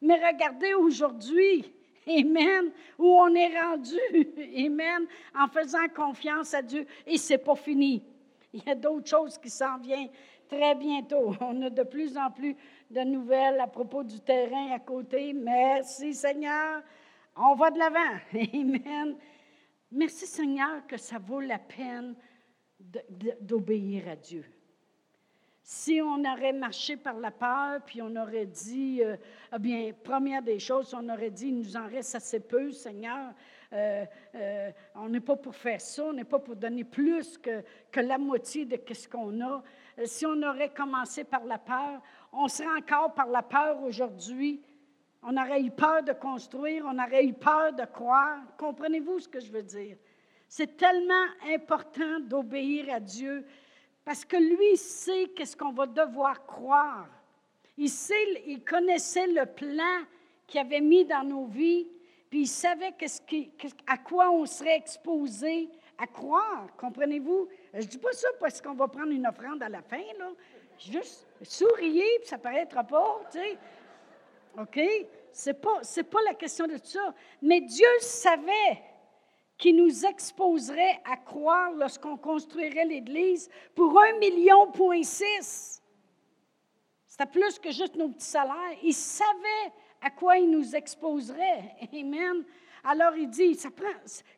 Mais 0.00 0.14
regardez 0.14 0.72
aujourd'hui, 0.72 1.74
Amen, 2.06 2.72
où 2.98 3.06
on 3.06 3.34
est 3.34 3.58
rendu, 3.58 3.96
Amen, 4.66 5.06
en 5.38 5.48
faisant 5.48 5.88
confiance 5.94 6.54
à 6.54 6.62
Dieu. 6.62 6.86
Et 7.06 7.16
ce 7.18 7.34
n'est 7.34 7.38
pas 7.38 7.56
fini. 7.56 8.02
Il 8.52 8.62
y 8.66 8.70
a 8.70 8.74
d'autres 8.74 9.08
choses 9.08 9.38
qui 9.38 9.50
s'en 9.50 9.78
viennent 9.78 10.10
très 10.48 10.74
bientôt. 10.74 11.34
On 11.40 11.62
a 11.62 11.70
de 11.70 11.82
plus 11.82 12.16
en 12.16 12.30
plus 12.30 12.56
de 12.90 13.00
nouvelles 13.00 13.60
à 13.60 13.66
propos 13.66 14.02
du 14.02 14.20
terrain 14.20 14.72
à 14.72 14.78
côté. 14.78 15.32
Merci 15.32 16.14
Seigneur. 16.14 16.82
On 17.36 17.54
va 17.54 17.70
de 17.70 17.78
l'avant. 17.78 18.18
Amen. 18.34 19.16
Merci 19.92 20.26
Seigneur 20.26 20.86
que 20.86 20.96
ça 20.96 21.18
vaut 21.18 21.40
la 21.40 21.58
peine 21.58 22.14
d'obéir 23.40 24.08
à 24.08 24.16
Dieu. 24.16 24.44
Si 25.72 26.00
on 26.02 26.24
aurait 26.24 26.52
marché 26.52 26.96
par 26.96 27.14
la 27.20 27.30
peur, 27.30 27.80
puis 27.86 28.02
on 28.02 28.16
aurait 28.16 28.46
dit, 28.46 29.04
euh, 29.04 29.16
eh 29.54 29.58
bien, 29.60 29.92
première 30.02 30.42
des 30.42 30.58
choses, 30.58 30.92
on 30.98 31.08
aurait 31.08 31.30
dit, 31.30 31.46
il 31.46 31.58
nous 31.58 31.76
en 31.76 31.86
reste 31.86 32.16
assez 32.16 32.40
peu, 32.40 32.72
Seigneur. 32.72 33.32
Euh, 33.72 34.04
euh, 34.34 34.72
on 34.96 35.08
n'est 35.08 35.20
pas 35.20 35.36
pour 35.36 35.54
faire 35.54 35.80
ça, 35.80 36.06
on 36.06 36.12
n'est 36.12 36.24
pas 36.24 36.40
pour 36.40 36.56
donner 36.56 36.82
plus 36.82 37.38
que, 37.38 37.62
que 37.92 38.00
la 38.00 38.18
moitié 38.18 38.64
de 38.64 38.80
ce 38.92 39.06
qu'on 39.06 39.40
a. 39.42 39.62
Si 40.06 40.26
on 40.26 40.42
aurait 40.42 40.74
commencé 40.74 41.22
par 41.22 41.44
la 41.44 41.58
peur, 41.58 42.02
on 42.32 42.48
serait 42.48 42.76
encore 42.76 43.14
par 43.14 43.28
la 43.28 43.42
peur 43.42 43.80
aujourd'hui. 43.84 44.60
On 45.22 45.36
aurait 45.36 45.62
eu 45.62 45.70
peur 45.70 46.02
de 46.02 46.14
construire, 46.14 46.84
on 46.84 46.98
aurait 46.98 47.24
eu 47.24 47.32
peur 47.32 47.72
de 47.72 47.84
croire. 47.84 48.40
Comprenez-vous 48.58 49.20
ce 49.20 49.28
que 49.28 49.38
je 49.38 49.52
veux 49.52 49.62
dire? 49.62 49.96
C'est 50.48 50.76
tellement 50.76 51.26
important 51.54 52.18
d'obéir 52.18 52.92
à 52.92 52.98
Dieu 52.98 53.46
parce 54.04 54.24
que 54.24 54.36
lui 54.36 54.76
sait 54.76 55.30
qu'est-ce 55.36 55.56
qu'on 55.56 55.72
va 55.72 55.86
devoir 55.86 56.44
croire. 56.46 57.08
Il, 57.76 57.88
sait, 57.88 58.42
il 58.46 58.64
connaissait 58.64 59.26
le 59.26 59.46
plan 59.46 60.04
qu'il 60.46 60.60
avait 60.60 60.80
mis 60.80 61.04
dans 61.04 61.22
nos 61.22 61.46
vies, 61.46 61.88
puis 62.28 62.40
il 62.40 62.48
savait 62.48 62.94
à 63.86 63.98
quoi 63.98 64.30
on 64.30 64.46
serait 64.46 64.76
exposé 64.76 65.68
à 65.98 66.06
croire. 66.06 66.66
Comprenez-vous? 66.76 67.48
Je 67.74 67.86
dis 67.86 67.98
pas 67.98 68.12
ça 68.12 68.28
parce 68.38 68.60
qu'on 68.60 68.74
va 68.74 68.88
prendre 68.88 69.12
une 69.12 69.26
offrande 69.26 69.62
à 69.62 69.68
la 69.68 69.82
fin, 69.82 70.02
là. 70.18 70.30
Juste 70.78 71.26
souriez, 71.42 72.18
puis 72.20 72.28
ça 72.28 72.38
paraîtra 72.38 72.84
pas, 72.84 73.20
tu 73.30 73.38
sais. 73.38 73.58
OK? 74.58 74.80
Ce 75.32 75.50
n'est 75.50 75.54
pas, 75.54 75.80
pas 76.10 76.22
la 76.22 76.34
question 76.34 76.66
de 76.66 76.76
ça. 76.82 77.14
Mais 77.42 77.60
Dieu 77.60 77.86
savait 78.00 78.82
qui 79.60 79.74
nous 79.74 80.06
exposerait 80.06 81.02
à 81.04 81.18
croire 81.18 81.70
lorsqu'on 81.72 82.16
construirait 82.16 82.86
l'Église 82.86 83.50
pour 83.74 84.00
un 84.00 84.18
million 84.18 84.72
point 84.72 85.02
six. 85.02 85.82
C'était 87.06 87.26
plus 87.26 87.58
que 87.58 87.70
juste 87.70 87.94
nos 87.94 88.08
petits 88.08 88.24
salaires. 88.24 88.78
Il 88.82 88.94
savait 88.94 89.72
à 90.00 90.08
quoi 90.10 90.38
il 90.38 90.50
nous 90.50 90.74
exposerait. 90.74 91.76
Amen. 91.92 92.42
Alors 92.82 93.14
il 93.14 93.28
dit, 93.28 93.54
ça 93.54 93.70
prend, 93.70 93.88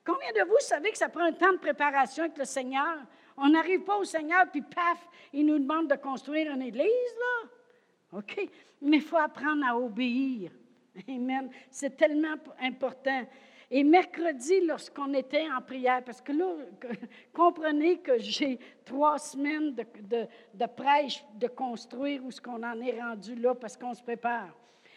combien 0.05 0.33
de 0.33 0.49
vous 0.49 0.59
savez 0.59 0.91
que 0.91 0.99
ça 0.99 1.09
prend 1.09 1.23
un 1.23 1.33
temps 1.33 1.53
de 1.53 1.59
préparation 1.59 2.25
avec 2.25 2.37
le 2.37 2.45
Seigneur? 2.45 2.99
On 3.37 3.49
n'arrive 3.49 3.85
pas 3.85 3.97
au 3.97 4.05
Seigneur, 4.05 4.51
puis 4.51 4.63
paf, 4.63 5.07
il 5.33 5.47
nous 5.47 5.61
demande 5.61 5.89
de 5.89 5.95
construire 5.95 6.51
une 6.53 6.63
église, 6.63 6.85
là. 6.85 8.19
OK? 8.19 8.51
Mais 8.81 8.97
il 8.97 9.03
faut 9.03 9.17
apprendre 9.17 9.65
à 9.65 9.79
obéir. 9.79 10.51
Amen. 11.09 11.49
C'est 11.71 11.97
tellement 11.97 12.35
important. 12.61 13.25
Et 13.75 13.85
mercredi, 13.85 14.61
lorsqu'on 14.67 15.15
était 15.15 15.47
en 15.51 15.63
prière, 15.63 16.05
parce 16.05 16.21
que 16.21 16.33
là, 16.33 16.57
comprenez 17.33 18.01
que 18.01 18.19
j'ai 18.19 18.59
trois 18.85 19.19
semaines 19.19 19.75
de, 19.75 19.87
de, 20.53 20.67
prêche, 20.67 21.25
de 21.37 21.47
construire 21.47 22.23
où 22.23 22.31
ce 22.31 22.39
qu'on 22.39 22.63
en 22.63 22.79
est 22.83 23.01
rendu 23.01 23.35
là, 23.35 23.55
parce 23.55 23.79
qu'on 23.79 23.95
se 23.95 24.03
prépare. 24.03 24.55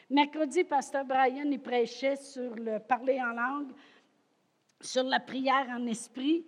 Mercredi, 0.10 0.66
Pasteur 0.66 1.06
Brian, 1.06 1.46
il 1.50 1.62
prêchait 1.62 2.18
sur 2.18 2.54
le 2.54 2.80
parler 2.80 3.18
en 3.22 3.32
langue, 3.32 3.72
sur 4.82 5.04
la 5.04 5.22
prière 5.22 5.68
en 5.70 5.88
esprit. 5.88 6.46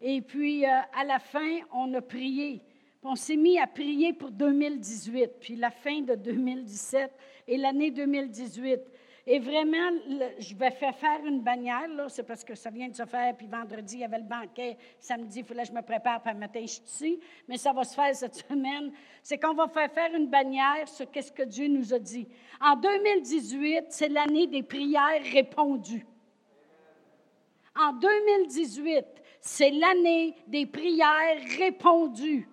Et 0.00 0.20
puis, 0.20 0.66
euh, 0.66 0.80
à 0.92 1.04
la 1.04 1.20
fin, 1.20 1.60
on 1.72 1.94
a 1.94 2.00
prié. 2.00 2.60
On 3.04 3.14
s'est 3.14 3.36
mis 3.36 3.56
à 3.56 3.68
prier 3.68 4.12
pour 4.14 4.32
2018, 4.32 5.30
puis 5.38 5.54
la 5.54 5.70
fin 5.70 6.00
de 6.00 6.16
2017 6.16 7.12
et 7.46 7.56
l'année 7.56 7.92
2018. 7.92 8.80
Et 9.30 9.40
vraiment, 9.40 9.90
je 10.38 10.54
vais 10.54 10.70
faire 10.70 10.96
faire 10.96 11.22
une 11.26 11.42
bannière, 11.42 11.86
là, 11.88 12.08
c'est 12.08 12.22
parce 12.22 12.42
que 12.42 12.54
ça 12.54 12.70
vient 12.70 12.88
de 12.88 12.96
se 12.96 13.04
faire, 13.04 13.36
puis 13.36 13.46
vendredi, 13.46 13.96
il 13.96 14.00
y 14.00 14.04
avait 14.04 14.20
le 14.20 14.24
banquet, 14.24 14.78
samedi, 14.98 15.40
il 15.40 15.44
fallait 15.44 15.64
que 15.64 15.68
je 15.68 15.74
me 15.74 15.82
prépare, 15.82 16.22
puis 16.22 16.32
matin, 16.32 16.60
je 16.62 16.66
suis 16.66 16.82
ici, 16.82 17.20
mais 17.46 17.58
ça 17.58 17.74
va 17.74 17.84
se 17.84 17.94
faire 17.94 18.16
cette 18.16 18.34
semaine. 18.48 18.90
C'est 19.22 19.38
qu'on 19.38 19.52
va 19.52 19.68
faire 19.68 19.92
faire 19.92 20.14
une 20.14 20.28
bannière 20.28 20.88
sur 20.88 21.10
qu'est-ce 21.10 21.30
que 21.30 21.42
Dieu 21.42 21.68
nous 21.68 21.92
a 21.92 21.98
dit. 21.98 22.26
En 22.58 22.76
2018, 22.76 23.88
c'est 23.90 24.08
l'année 24.08 24.46
des 24.46 24.62
prières 24.62 25.22
répondues. 25.30 26.06
En 27.78 27.92
2018, 27.92 29.04
c'est 29.42 29.72
l'année 29.72 30.36
des 30.46 30.64
prières 30.64 31.38
répondues. 31.58 32.48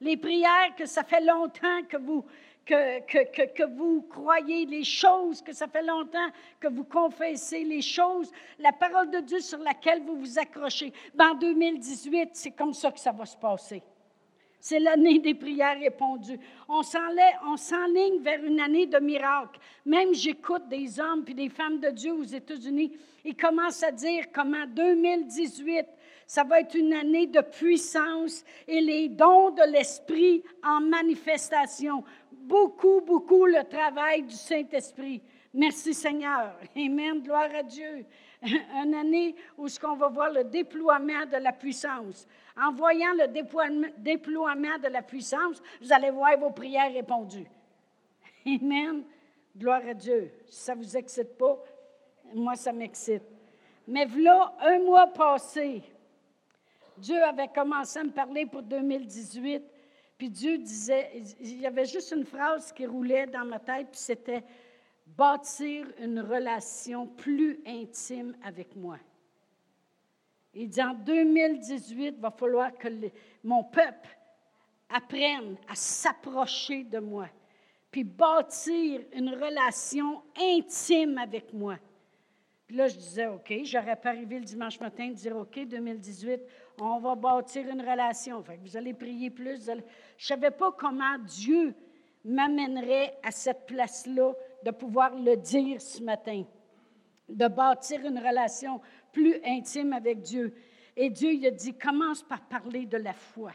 Les 0.00 0.16
prières 0.16 0.76
que 0.76 0.86
ça 0.86 1.02
fait 1.02 1.20
longtemps 1.20 1.82
que 1.88 1.96
vous, 1.96 2.24
que, 2.68 3.52
que, 3.52 3.64
vous 3.64 4.02
croyez 4.02 4.66
les 4.66 4.84
choses, 4.84 5.40
que 5.40 5.52
ça 5.52 5.66
fait 5.66 5.82
longtemps 5.82 6.28
que 6.60 6.68
vous 6.68 6.84
confessez 6.84 7.64
les 7.64 7.80
choses, 7.80 8.30
la 8.58 8.72
parole 8.72 9.10
de 9.10 9.20
Dieu 9.20 9.40
sur 9.40 9.58
laquelle 9.58 10.02
vous 10.02 10.16
vous 10.16 10.38
accrochez. 10.38 10.92
Ben, 11.14 11.30
en 11.30 11.34
2018, 11.34 12.30
c'est 12.34 12.50
comme 12.50 12.74
ça 12.74 12.92
que 12.92 13.00
ça 13.00 13.12
va 13.12 13.24
se 13.24 13.36
passer. 13.36 13.82
C'est 14.60 14.80
l'année 14.80 15.20
des 15.20 15.34
prières 15.34 15.78
répondues. 15.78 16.38
On 16.68 16.82
s'enligne 16.82 18.20
vers 18.20 18.44
une 18.44 18.60
année 18.60 18.86
de 18.86 18.98
miracles. 18.98 19.60
Même 19.86 20.12
j'écoute 20.12 20.68
des 20.68 20.98
hommes 20.98 21.24
puis 21.24 21.34
des 21.34 21.48
femmes 21.48 21.78
de 21.78 21.90
Dieu 21.90 22.12
aux 22.12 22.24
États-Unis, 22.24 22.92
ils 23.24 23.36
commencent 23.36 23.82
à 23.82 23.92
dire 23.92 24.24
comment 24.32 24.66
2018, 24.66 25.86
ça 26.26 26.44
va 26.44 26.60
être 26.60 26.74
une 26.74 26.92
année 26.92 27.26
de 27.26 27.40
puissance 27.40 28.44
et 28.66 28.80
les 28.80 29.08
dons 29.08 29.50
de 29.50 29.72
l'Esprit 29.72 30.42
en 30.62 30.80
manifestation 30.80 32.04
beaucoup, 32.48 33.02
beaucoup 33.02 33.44
le 33.44 33.62
travail 33.68 34.22
du 34.22 34.34
Saint-Esprit. 34.34 35.22
Merci 35.52 35.92
Seigneur. 35.94 36.54
Amen. 36.76 37.20
Gloire 37.20 37.54
à 37.54 37.62
Dieu. 37.62 38.06
Une 38.42 38.94
année 38.94 39.34
où 39.56 39.68
ce 39.68 39.78
qu'on 39.78 39.96
va 39.96 40.08
voir 40.08 40.30
le 40.30 40.44
déploiement 40.44 41.26
de 41.26 41.36
la 41.36 41.52
puissance. 41.52 42.26
En 42.56 42.72
voyant 42.72 43.12
le 43.14 43.28
déploiement 43.28 44.78
de 44.78 44.88
la 44.88 45.02
puissance, 45.02 45.62
vous 45.80 45.92
allez 45.92 46.10
voir 46.10 46.38
vos 46.38 46.50
prières 46.50 46.92
répondues. 46.92 47.48
Amen. 48.46 49.04
Gloire 49.56 49.82
à 49.88 49.94
Dieu. 49.94 50.30
Si 50.46 50.62
ça 50.62 50.74
ne 50.74 50.82
vous 50.82 50.96
excite 50.96 51.36
pas, 51.36 51.58
moi, 52.34 52.54
ça 52.54 52.72
m'excite. 52.72 53.24
Mais 53.86 54.06
voilà, 54.06 54.54
un 54.60 54.78
mois 54.80 55.06
passé, 55.06 55.82
Dieu 56.96 57.22
avait 57.22 57.48
commencé 57.48 57.98
à 57.98 58.04
me 58.04 58.10
parler 58.10 58.46
pour 58.46 58.62
2018 58.62 59.62
puis 60.18 60.28
Dieu 60.28 60.58
disait, 60.58 61.22
il 61.40 61.60
y 61.60 61.66
avait 61.66 61.86
juste 61.86 62.10
une 62.10 62.24
phrase 62.24 62.72
qui 62.72 62.84
roulait 62.86 63.28
dans 63.28 63.44
ma 63.44 63.60
tête, 63.60 63.86
puis 63.92 64.00
c'était 64.00 64.42
bâtir 65.06 65.86
une 66.00 66.18
relation 66.20 67.06
plus 67.06 67.60
intime 67.64 68.36
avec 68.42 68.74
moi. 68.74 68.98
Il 70.54 70.68
dit 70.68 70.82
en 70.82 70.94
2018, 70.94 72.14
il 72.16 72.20
va 72.20 72.32
falloir 72.32 72.76
que 72.76 72.88
mon 73.44 73.62
peuple 73.62 74.08
apprenne 74.88 75.56
à 75.68 75.76
s'approcher 75.76 76.82
de 76.82 76.98
moi, 76.98 77.28
puis 77.92 78.02
bâtir 78.02 79.02
une 79.12 79.30
relation 79.30 80.22
intime 80.36 81.18
avec 81.18 81.52
moi. 81.52 81.76
Puis 82.66 82.76
là, 82.76 82.88
je 82.88 82.96
disais, 82.96 83.26
OK, 83.28 83.52
j'aurais 83.62 83.96
pas 83.96 84.10
arrivé 84.10 84.38
le 84.40 84.44
dimanche 84.44 84.80
matin 84.80 85.08
de 85.08 85.14
dire, 85.14 85.36
OK, 85.36 85.58
2018, 85.64 86.40
on 86.80 86.98
va 87.00 87.14
bâtir 87.14 87.68
une 87.68 87.80
relation. 87.80 88.42
Fait 88.42 88.58
vous 88.62 88.76
allez 88.76 88.94
prier 88.94 89.30
plus. 89.30 89.66
Je 89.66 89.72
ne 89.72 89.80
savais 90.18 90.50
pas 90.50 90.72
comment 90.72 91.18
Dieu 91.18 91.74
m'amènerait 92.24 93.18
à 93.22 93.30
cette 93.30 93.66
place-là 93.66 94.32
de 94.64 94.70
pouvoir 94.70 95.14
le 95.14 95.36
dire 95.36 95.80
ce 95.80 96.02
matin, 96.02 96.44
de 97.28 97.48
bâtir 97.48 98.04
une 98.04 98.18
relation 98.18 98.80
plus 99.12 99.36
intime 99.44 99.92
avec 99.92 100.22
Dieu. 100.22 100.54
Et 100.96 101.10
Dieu 101.10 101.32
il 101.32 101.46
a 101.46 101.50
dit, 101.50 101.74
commence 101.74 102.22
par 102.22 102.42
parler 102.42 102.86
de 102.86 102.96
la 102.96 103.12
foi. 103.12 103.52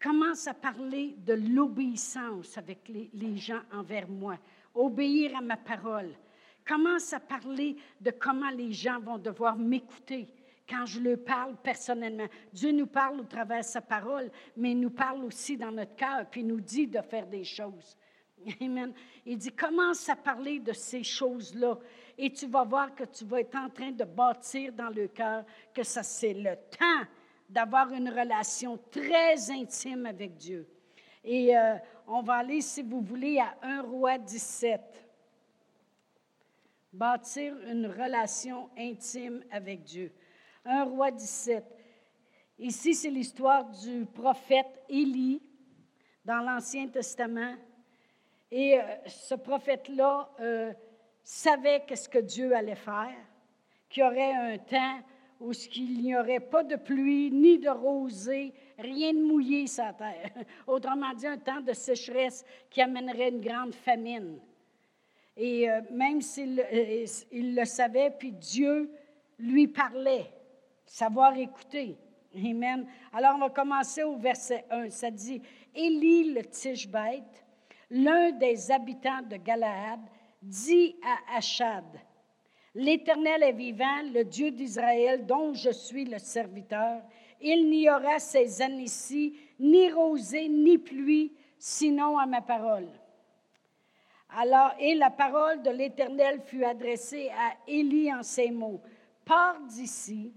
Commence 0.00 0.46
à 0.48 0.54
parler 0.54 1.14
de 1.18 1.34
l'obéissance 1.34 2.58
avec 2.58 2.88
les, 2.88 3.10
les 3.12 3.36
gens 3.36 3.60
envers 3.72 4.08
moi. 4.08 4.36
Obéir 4.74 5.36
à 5.36 5.40
ma 5.40 5.56
parole. 5.56 6.10
Commence 6.66 7.12
à 7.12 7.20
parler 7.20 7.76
de 8.00 8.10
comment 8.10 8.50
les 8.50 8.72
gens 8.72 9.00
vont 9.00 9.18
devoir 9.18 9.56
m'écouter 9.56 10.28
quand 10.68 10.86
je 10.86 11.00
leur 11.00 11.22
parle 11.24 11.56
personnellement. 11.62 12.26
Dieu 12.52 12.72
nous 12.72 12.86
parle 12.86 13.20
au 13.20 13.24
travers 13.24 13.60
de 13.60 13.64
sa 13.64 13.80
parole, 13.80 14.30
mais 14.56 14.72
il 14.72 14.80
nous 14.80 14.90
parle 14.90 15.24
aussi 15.24 15.56
dans 15.56 15.72
notre 15.72 15.94
cœur, 15.94 16.26
puis 16.30 16.40
il 16.40 16.46
nous 16.46 16.60
dit 16.60 16.86
de 16.86 17.00
faire 17.02 17.26
des 17.26 17.44
choses. 17.44 17.96
Amen. 18.60 18.92
Il 19.24 19.38
dit, 19.38 19.52
commence 19.52 20.08
à 20.08 20.16
parler 20.16 20.58
de 20.60 20.72
ces 20.72 21.02
choses-là 21.02 21.78
et 22.18 22.32
tu 22.32 22.46
vas 22.46 22.64
voir 22.64 22.94
que 22.94 23.04
tu 23.04 23.24
vas 23.24 23.40
être 23.40 23.56
en 23.56 23.68
train 23.70 23.92
de 23.92 24.04
bâtir 24.04 24.72
dans 24.72 24.90
le 24.90 25.08
cœur 25.08 25.44
que 25.72 25.82
ça, 25.82 26.02
c'est 26.02 26.34
le 26.34 26.56
temps 26.56 27.08
d'avoir 27.48 27.92
une 27.92 28.08
relation 28.08 28.78
très 28.90 29.50
intime 29.50 30.06
avec 30.06 30.36
Dieu. 30.36 30.66
Et 31.24 31.56
euh, 31.56 31.76
on 32.06 32.22
va 32.22 32.34
aller, 32.34 32.60
si 32.60 32.82
vous 32.82 33.00
voulez, 33.00 33.38
à 33.38 33.54
1 33.62 33.82
roi 33.82 34.18
17. 34.18 34.80
Bâtir 36.92 37.56
une 37.68 37.86
relation 37.86 38.68
intime 38.76 39.42
avec 39.50 39.82
Dieu. 39.82 40.12
1 40.64 40.84
roi 40.84 41.10
17. 41.10 41.64
Ici, 42.58 42.94
c'est 42.94 43.10
l'histoire 43.10 43.64
du 43.64 44.06
prophète 44.06 44.82
Élie 44.88 45.42
dans 46.24 46.38
l'Ancien 46.38 46.86
Testament. 46.88 47.56
Et 48.50 48.78
euh, 48.78 48.82
ce 49.06 49.34
prophète-là 49.34 50.30
euh, 50.40 50.72
savait 51.24 51.82
qu'est-ce 51.86 52.08
que 52.08 52.18
Dieu 52.18 52.54
allait 52.54 52.76
faire, 52.76 53.16
qu'il 53.88 54.02
y 54.02 54.06
aurait 54.06 54.32
un 54.32 54.58
temps 54.58 55.00
où 55.40 55.52
il 55.74 56.02
n'y 56.02 56.16
aurait 56.16 56.38
pas 56.38 56.62
de 56.62 56.76
pluie 56.76 57.32
ni 57.32 57.58
de 57.58 57.68
rosée, 57.68 58.54
rien 58.78 59.12
de 59.12 59.22
mouillé 59.22 59.66
sur 59.66 59.96
terre. 59.96 60.30
Autrement 60.68 61.12
dit, 61.14 61.26
un 61.26 61.38
temps 61.38 61.60
de 61.60 61.72
sécheresse 61.72 62.44
qui 62.70 62.80
amènerait 62.80 63.30
une 63.30 63.40
grande 63.40 63.74
famine. 63.74 64.38
Et 65.36 65.68
euh, 65.68 65.80
même 65.90 66.20
s'il 66.20 66.64
il 67.32 67.56
le 67.56 67.64
savait, 67.64 68.12
puis 68.16 68.30
Dieu 68.30 68.92
lui 69.38 69.66
parlait, 69.66 70.30
savoir 70.92 71.34
écouter. 71.38 71.96
Amen. 72.36 72.86
Alors, 73.14 73.36
on 73.36 73.38
va 73.38 73.50
commencer 73.50 74.02
au 74.02 74.16
verset 74.16 74.66
1. 74.70 74.90
Ça 74.90 75.10
dit 75.10 75.40
Élie 75.74 76.34
le 76.34 76.44
Tishbite 76.44 77.44
l'un 77.90 78.32
des 78.32 78.70
habitants 78.70 79.22
de 79.22 79.36
Galaad 79.36 80.00
dit 80.42 80.96
à 81.02 81.36
Achad, 81.36 81.84
L'Éternel 82.74 83.42
est 83.42 83.52
vivant, 83.52 84.02
le 84.14 84.24
Dieu 84.24 84.50
d'Israël, 84.50 85.26
dont 85.26 85.52
je 85.52 85.70
suis 85.70 86.06
le 86.06 86.18
serviteur. 86.18 87.02
Il 87.40 87.68
n'y 87.68 87.88
aura 87.90 88.18
ces 88.18 88.62
années-ci 88.62 89.36
ni 89.60 89.90
rosée 89.90 90.48
ni 90.48 90.78
pluie, 90.78 91.34
sinon 91.58 92.18
à 92.18 92.24
ma 92.24 92.40
parole. 92.40 92.88
Alors, 94.30 94.72
et 94.78 94.94
la 94.94 95.10
parole 95.10 95.62
de 95.62 95.70
l'Éternel 95.70 96.40
fut 96.46 96.64
adressée 96.64 97.28
à 97.30 97.52
Élie 97.66 98.12
en 98.12 98.22
ces 98.22 98.50
mots 98.50 98.80
Pars 99.24 99.60
d'ici, 99.68 100.32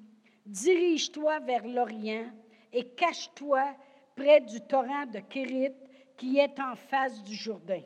dirige-toi 0.45 1.39
vers 1.39 1.67
l'Orient 1.67 2.31
et 2.71 2.85
cache-toi 2.89 3.75
près 4.15 4.41
du 4.41 4.61
torrent 4.61 5.05
de 5.05 5.19
Kérit 5.19 5.73
qui 6.17 6.37
est 6.37 6.59
en 6.59 6.75
face 6.75 7.23
du 7.23 7.35
Jourdain. 7.35 7.81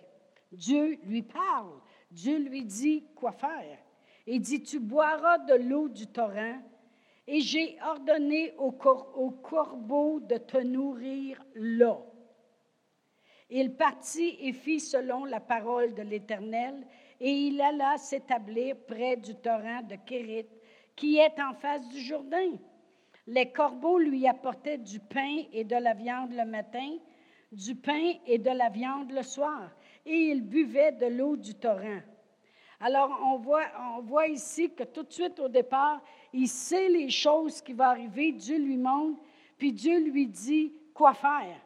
Dieu 0.51 0.97
lui 1.03 1.21
parle. 1.21 1.79
Dieu 2.11 2.37
lui 2.37 2.65
dit 2.65 3.05
quoi 3.15 3.31
faire. 3.31 3.77
Il 4.25 4.41
dit, 4.41 4.61
tu 4.61 4.79
boiras 4.79 5.39
de 5.39 5.55
l'eau 5.55 5.89
du 5.89 6.07
torrent, 6.07 6.59
et 7.27 7.41
j'ai 7.41 7.77
ordonné 7.81 8.53
au, 8.57 8.72
corbeau 8.72 10.19
de 10.19 10.37
te 10.37 10.57
nourrir 10.57 11.43
là. 11.55 12.00
Il 13.50 13.75
partit 13.75 14.37
et 14.39 14.53
fit 14.53 14.79
selon 14.79 15.25
la 15.25 15.39
parole 15.39 15.93
de 15.95 16.03
l'Éternel, 16.03 16.85
et 17.19 17.31
il 17.31 17.59
alla 17.61 17.98
s'établir 17.98 18.75
près 18.87 19.17
du 19.17 19.35
torrent 19.35 19.81
de 19.81 19.95
Kérit, 19.95 20.45
qui 21.00 21.18
est 21.18 21.40
en 21.40 21.53
face 21.53 21.88
du 21.88 22.01
Jourdain. 22.01 22.57
Les 23.25 23.50
corbeaux 23.53 24.00
lui 24.00 24.27
apportaient 24.27 24.77
du 24.77 25.00
pain 25.00 25.44
et 25.53 25.64
de 25.64 25.77
la 25.77 25.94
viande 25.94 26.33
le 26.33 26.46
matin, 26.46 26.98
du 27.53 27.74
pain 27.74 28.16
et 28.27 28.38
de 28.38 28.50
la 28.50 28.68
viande 28.68 29.09
le 29.12 29.24
soir, 29.24 29.72
et 30.05 30.14
il 30.14 30.42
buvait 30.42 30.92
de 30.92 31.05
l'eau 31.05 31.38
du 31.38 31.55
torrent. 31.55 32.01
Alors, 32.81 33.18
on 33.25 33.38
voit, 33.38 33.64
on 33.96 34.01
voit 34.01 34.27
ici 34.27 34.74
que 34.74 34.83
tout 34.83 35.03
de 35.03 35.14
suite 35.14 35.40
au 35.40 35.48
départ, 35.48 36.01
il 36.33 36.50
sait 36.50 36.90
les 36.90 37.09
choses 37.09 37.62
qui 37.62 37.72
vont 37.72 37.85
arriver, 37.85 38.33
Dieu 38.33 38.57
lui 38.57 38.77
montre, 38.77 39.22
puis 39.57 39.72
Dieu 39.72 40.00
lui 40.00 40.27
dit 40.27 40.74
quoi 40.94 41.14
faire. 41.14 41.62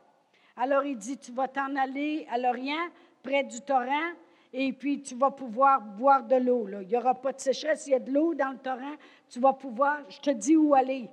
Alors, 0.55 0.85
il 0.85 0.97
dit, 0.97 1.17
tu 1.17 1.31
vas 1.31 1.47
t'en 1.47 1.75
aller 1.75 2.27
à 2.31 2.37
l'Orient, 2.37 2.87
près 3.23 3.43
du 3.43 3.61
torrent, 3.61 4.11
et 4.53 4.71
puis 4.71 5.01
tu 5.01 5.15
vas 5.15 5.31
pouvoir 5.31 5.81
boire 5.81 6.23
de 6.23 6.35
l'eau. 6.35 6.67
Il 6.81 6.87
n'y 6.87 6.95
aura 6.95 7.15
pas 7.15 7.33
de 7.33 7.39
sécheresse, 7.39 7.87
il 7.87 7.91
y 7.91 7.95
a 7.95 7.99
de 7.99 8.11
l'eau 8.11 8.35
dans 8.35 8.51
le 8.51 8.59
torrent, 8.59 8.95
tu 9.27 9.39
vas 9.39 9.53
pouvoir, 9.53 9.99
je 10.09 10.19
te 10.19 10.29
dis 10.29 10.55
où 10.55 10.75
aller. 10.75 11.09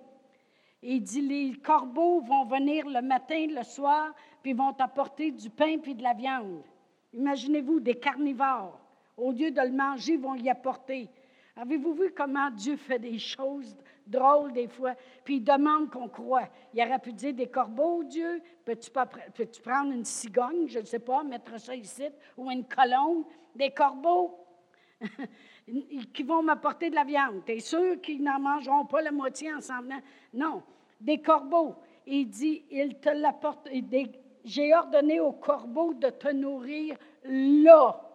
Et 0.82 0.94
il 0.94 1.02
dit, 1.02 1.22
les 1.22 1.52
corbeaux 1.54 2.20
vont 2.20 2.44
venir 2.44 2.86
le 2.86 3.02
matin, 3.02 3.46
le 3.48 3.62
soir, 3.62 4.14
puis 4.42 4.52
vont 4.52 4.74
apporter 4.78 5.30
du 5.30 5.50
pain 5.50 5.78
puis 5.78 5.94
de 5.94 6.02
la 6.02 6.14
viande. 6.14 6.62
Imaginez-vous, 7.12 7.80
des 7.80 7.96
carnivores. 7.96 8.78
Au 9.16 9.32
lieu 9.32 9.50
de 9.50 9.60
le 9.60 9.72
manger, 9.72 10.16
vont 10.16 10.34
y 10.34 10.48
apporter. 10.48 11.08
Avez-vous 11.56 11.92
vu 11.92 12.12
comment 12.16 12.50
Dieu 12.50 12.76
fait 12.76 12.98
des 12.98 13.18
choses 13.18 13.76
drôles 14.10 14.52
des 14.52 14.68
fois? 14.68 14.94
Puis 15.24 15.36
il 15.36 15.44
demande 15.44 15.90
qu'on 15.90 16.08
croit. 16.08 16.48
Il 16.74 16.82
aurait 16.82 16.98
pu 16.98 17.12
dire 17.12 17.34
des 17.34 17.46
corbeaux, 17.46 18.04
Dieu. 18.04 18.42
Peux-tu, 18.64 18.90
prendre 18.90 19.92
une 19.92 20.04
cigogne, 20.04 20.66
je 20.66 20.80
ne 20.80 20.84
sais 20.84 20.98
pas, 20.98 21.22
mettre 21.22 21.58
ça 21.58 21.74
ici, 21.74 22.08
ou 22.36 22.50
une 22.50 22.64
colombe? 22.64 23.24
Des 23.54 23.70
corbeaux? 23.70 24.38
Qui 26.12 26.22
vont 26.22 26.42
m'apporter 26.42 26.90
de 26.90 26.94
la 26.94 27.04
viande. 27.04 27.42
Tu 27.46 27.52
es 27.52 27.60
sûr 27.60 28.00
qu'ils 28.00 28.22
n'en 28.22 28.38
mangeront 28.38 28.84
pas 28.84 29.00
la 29.00 29.12
moitié 29.12 29.52
en 29.54 29.60
s'en 29.60 29.80
venant? 29.80 30.00
Non. 30.34 30.62
Des 31.00 31.22
corbeaux. 31.22 31.76
Il 32.06 32.28
dit, 32.28 32.64
il 32.70 32.98
te 32.98 33.08
l'apporte, 33.08 33.68
j'ai 34.44 34.74
ordonné 34.74 35.20
au 35.20 35.32
corbeau 35.32 35.94
de 35.94 36.10
te 36.10 36.32
nourrir 36.32 36.96
là. 37.24 38.09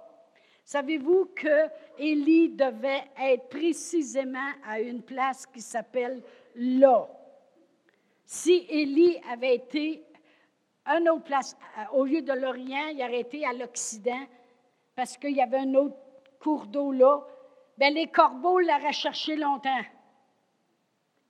Savez-vous 0.65 1.30
que 1.36 1.69
Élie 1.99 2.49
devait 2.49 3.04
être 3.21 3.49
précisément 3.49 4.49
à 4.67 4.80
une 4.80 5.04
place 5.04 5.45
qui 5.45 5.62
s'appelle 5.62 6.23
là? 6.56 7.08
Si 8.25 8.65
Élie 8.67 9.21
avait 9.32 9.58
été 9.58 10.04
à 10.84 10.97
une 10.97 11.08
autre 11.10 11.23
place, 11.23 11.56
au 11.93 12.04
lieu 12.06 12.23
de 12.23 12.34
l'Orient, 12.34 12.88
il 12.91 12.99
aurait 13.04 13.19
été 13.19 13.45
à 13.45 13.54
l'Occident, 13.54 14.25
parce 14.95 15.17
qu'il 15.17 15.36
y 15.36 15.41
avait 15.41 15.60
un 15.60 15.75
autre 15.75 15.97
cours 16.39 16.65
d'eau 16.65 16.91
là, 16.91 17.23
bien, 17.78 17.91
les 17.91 18.08
corbeaux 18.08 18.60
l'auraient 18.60 18.91
cherché 18.91 19.36
longtemps. 19.36 19.84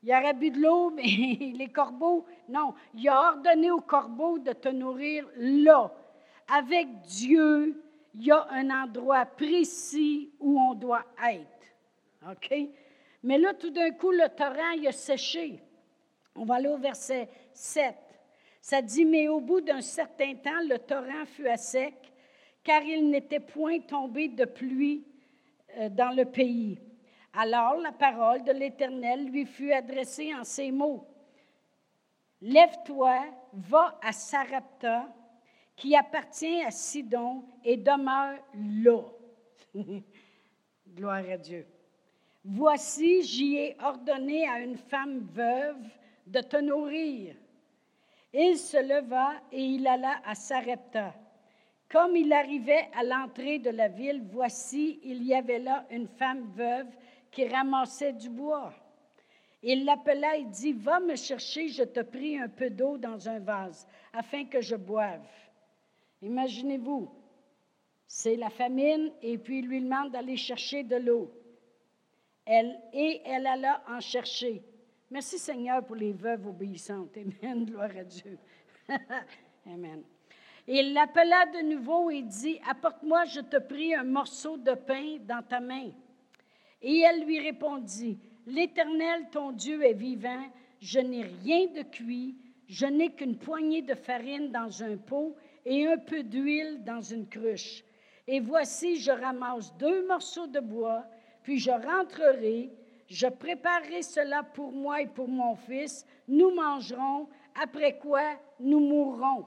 Il 0.01 0.13
aurait 0.13 0.33
bu 0.33 0.49
de 0.49 0.61
l'eau, 0.61 0.91
mais 0.91 1.03
les 1.57 1.69
corbeaux, 1.73 2.25
non. 2.47 2.73
Il 2.93 3.09
a 3.09 3.31
ordonné 3.31 3.69
aux 3.69 3.81
corbeaux 3.81 4.39
de 4.39 4.53
te 4.53 4.69
nourrir 4.69 5.27
là. 5.35 5.91
Avec 6.47 7.01
Dieu, 7.01 7.84
il 8.17 8.25
y 8.25 8.31
a 8.31 8.47
un 8.49 8.69
endroit 8.69 9.25
précis 9.25 10.31
où 10.39 10.59
on 10.59 10.73
doit 10.73 11.05
être. 11.29 12.31
OK? 12.31 12.53
Mais 13.23 13.37
là, 13.37 13.53
tout 13.53 13.71
d'un 13.71 13.91
coup, 13.91 14.11
le 14.11 14.29
torrent, 14.29 14.71
il 14.77 14.87
a 14.87 14.91
séché. 14.91 15.59
On 16.35 16.45
va 16.45 16.55
aller 16.55 16.69
au 16.69 16.77
verset 16.77 17.27
7. 17.53 17.95
Ça 18.61 18.81
dit, 18.81 19.05
mais 19.05 19.27
au 19.27 19.39
bout 19.41 19.61
d'un 19.61 19.81
certain 19.81 20.33
temps, 20.35 20.61
le 20.67 20.79
torrent 20.79 21.25
fut 21.25 21.47
à 21.47 21.57
sec, 21.57 21.93
car 22.63 22.81
il 22.81 23.09
n'était 23.09 23.39
point 23.39 23.79
tombé 23.79 24.27
de 24.27 24.45
pluie 24.45 25.05
euh, 25.77 25.89
dans 25.89 26.15
le 26.15 26.25
pays. 26.25 26.79
Alors 27.33 27.75
la 27.75 27.91
parole 27.91 28.43
de 28.43 28.51
l'Éternel 28.51 29.25
lui 29.25 29.45
fut 29.45 29.71
adressée 29.71 30.33
en 30.33 30.43
ces 30.43 30.71
mots. 30.71 31.05
Lève-toi, 32.41 33.25
va 33.53 33.99
à 34.01 34.11
Sarapta, 34.11 35.07
qui 35.75 35.95
appartient 35.95 36.63
à 36.63 36.71
Sidon, 36.71 37.43
et 37.63 37.77
demeure 37.77 38.39
là. 38.53 39.01
Gloire 40.95 41.29
à 41.29 41.37
Dieu. 41.37 41.65
Voici, 42.43 43.23
j'y 43.23 43.57
ai 43.57 43.77
ordonné 43.83 44.47
à 44.47 44.59
une 44.59 44.77
femme 44.77 45.27
veuve 45.33 45.83
de 46.27 46.39
te 46.41 46.57
nourrir. 46.57 47.35
Il 48.33 48.57
se 48.57 48.77
leva 48.77 49.33
et 49.51 49.63
il 49.63 49.87
alla 49.87 50.21
à 50.25 50.35
Sarepta. 50.35 51.13
Comme 51.89 52.15
il 52.15 52.31
arrivait 52.33 52.89
à 52.93 53.03
l'entrée 53.03 53.59
de 53.59 53.69
la 53.69 53.87
ville, 53.87 54.23
voici, 54.31 54.99
il 55.03 55.23
y 55.23 55.33
avait 55.33 55.59
là 55.59 55.85
une 55.89 56.07
femme 56.07 56.51
veuve 56.55 56.87
qui 57.31 57.47
ramassait 57.47 58.13
du 58.13 58.29
bois. 58.29 58.73
Il 59.61 59.85
l'appela 59.85 60.35
et 60.37 60.43
dit, 60.43 60.73
Va 60.73 60.99
me 60.99 61.15
chercher, 61.15 61.67
je 61.69 61.83
te 61.83 62.01
prie, 62.01 62.37
un 62.37 62.49
peu 62.49 62.69
d'eau 62.69 62.97
dans 62.97 63.27
un 63.27 63.39
vase, 63.39 63.87
afin 64.13 64.45
que 64.45 64.61
je 64.61 64.75
boive. 64.75 65.27
Imaginez-vous, 66.21 67.09
c'est 68.07 68.35
la 68.35 68.49
famine, 68.49 69.11
et 69.21 69.37
puis 69.37 69.59
il 69.59 69.67
lui 69.67 69.81
demande 69.81 70.11
d'aller 70.11 70.37
chercher 70.37 70.83
de 70.83 70.95
l'eau. 70.95 71.31
Elle, 72.45 72.79
et 72.93 73.21
elle 73.25 73.47
alla 73.47 73.83
en 73.87 73.99
chercher. 73.99 74.63
Merci 75.09 75.37
Seigneur 75.39 75.85
pour 75.85 75.95
les 75.95 76.13
veuves 76.13 76.47
obéissantes. 76.47 77.17
Amen, 77.17 77.65
gloire 77.69 77.91
à 77.97 78.03
Dieu. 78.03 78.37
Amen. 79.65 80.03
Il 80.67 80.93
l'appela 80.93 81.45
de 81.47 81.61
nouveau 81.61 82.09
et 82.09 82.23
dit, 82.23 82.59
Apporte-moi, 82.67 83.25
je 83.25 83.39
te 83.41 83.57
prie, 83.57 83.93
un 83.93 84.03
morceau 84.03 84.57
de 84.57 84.73
pain 84.73 85.17
dans 85.21 85.43
ta 85.43 85.59
main. 85.59 85.91
Et 86.81 86.99
elle 86.99 87.23
lui 87.23 87.39
répondit, 87.39 88.17
L'Éternel, 88.47 89.27
ton 89.31 89.51
Dieu, 89.51 89.83
est 89.83 89.93
vivant, 89.93 90.45
je 90.79 90.99
n'ai 90.99 91.23
rien 91.23 91.67
de 91.67 91.81
cuit, 91.81 92.35
je 92.67 92.85
n'ai 92.85 93.11
qu'une 93.11 93.37
poignée 93.37 93.81
de 93.81 93.95
farine 93.95 94.51
dans 94.51 94.83
un 94.83 94.97
pot 94.97 95.35
et 95.65 95.87
un 95.87 95.97
peu 95.97 96.23
d'huile 96.23 96.83
dans 96.83 97.01
une 97.01 97.27
cruche. 97.27 97.83
Et 98.27 98.39
voici, 98.39 98.97
je 98.97 99.11
ramasse 99.11 99.75
deux 99.77 100.05
morceaux 100.07 100.47
de 100.47 100.59
bois, 100.59 101.05
puis 101.43 101.59
je 101.59 101.71
rentrerai, 101.71 102.71
je 103.07 103.27
préparerai 103.27 104.01
cela 104.01 104.43
pour 104.43 104.71
moi 104.71 105.01
et 105.01 105.07
pour 105.07 105.27
mon 105.27 105.55
fils, 105.55 106.05
nous 106.27 106.51
mangerons, 106.53 107.27
après 107.61 107.97
quoi 107.97 108.39
nous 108.59 108.79
mourrons. 108.79 109.45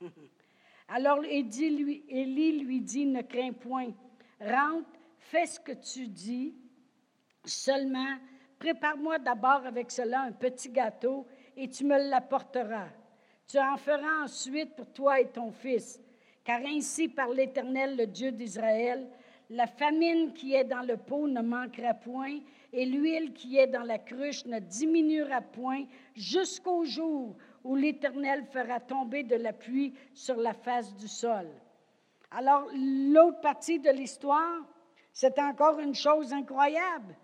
Alors 0.88 1.24
Élie 1.24 2.58
lui, 2.64 2.80
dit, 2.80 3.06
ne 3.06 3.22
crains 3.22 3.52
point, 3.52 3.92
rentre, 4.40 4.88
fais 5.18 5.46
ce 5.46 5.60
que 5.60 5.72
tu 5.72 6.08
dis, 6.08 6.54
seulement 7.44 8.16
prépare-moi 8.58 9.18
d'abord 9.18 9.66
avec 9.66 9.90
cela 9.90 10.22
un 10.22 10.32
petit 10.32 10.70
gâteau 10.70 11.26
et 11.56 11.68
tu 11.68 11.84
me 11.84 11.98
l'apporteras. 12.10 12.88
Tu 13.46 13.58
en 13.58 13.76
feras 13.76 14.24
ensuite 14.24 14.74
pour 14.74 14.92
toi 14.92 15.20
et 15.20 15.28
ton 15.28 15.50
fils, 15.50 16.00
car 16.44 16.60
ainsi 16.66 17.08
par 17.08 17.28
l'Éternel, 17.28 17.96
le 17.96 18.06
Dieu 18.06 18.32
d'Israël, 18.32 19.08
la 19.50 19.66
famine 19.66 20.32
qui 20.32 20.54
est 20.54 20.64
dans 20.64 20.82
le 20.82 20.96
pot 20.96 21.28
ne 21.28 21.42
manquera 21.42 21.94
point, 21.94 22.38
et 22.72 22.86
l'huile 22.86 23.34
qui 23.34 23.58
est 23.58 23.66
dans 23.66 23.82
la 23.82 23.98
cruche 23.98 24.46
ne 24.46 24.58
diminuera 24.58 25.42
point 25.42 25.84
jusqu'au 26.14 26.84
jour 26.84 27.36
où 27.64 27.76
l'Éternel 27.76 28.44
fera 28.50 28.80
tomber 28.80 29.22
de 29.22 29.36
la 29.36 29.52
pluie 29.52 29.92
sur 30.14 30.36
la 30.36 30.54
face 30.54 30.94
du 30.96 31.06
sol. 31.06 31.48
Alors, 32.30 32.66
l'autre 32.74 33.40
partie 33.40 33.78
de 33.78 33.90
l'histoire, 33.90 34.64
c'est 35.12 35.38
encore 35.38 35.78
une 35.80 35.94
chose 35.94 36.32
incroyable, 36.32 37.14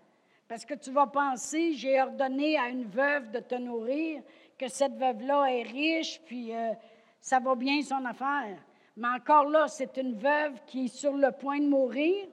parce 0.47 0.65
que 0.65 0.75
tu 0.75 0.91
vas 0.91 1.07
penser, 1.07 1.73
j'ai 1.73 1.99
ordonné 1.99 2.57
à 2.57 2.69
une 2.69 2.85
veuve 2.85 3.31
de 3.31 3.39
te 3.39 3.55
nourrir, 3.55 4.21
que 4.59 4.67
cette 4.67 4.95
veuve-là 4.95 5.45
est 5.47 5.63
riche, 5.63 6.21
puis 6.25 6.53
euh, 6.53 6.73
ça 7.19 7.39
va 7.39 7.55
bien 7.55 7.81
son 7.81 8.03
affaire. 8.05 8.57
Mais 8.97 9.07
encore 9.07 9.45
là, 9.45 9.67
c'est 9.67 9.97
une 9.97 10.15
veuve 10.15 10.59
qui 10.67 10.85
est 10.85 10.95
sur 10.95 11.13
le 11.13 11.31
point 11.31 11.59
de 11.59 11.67
mourir, 11.67 12.27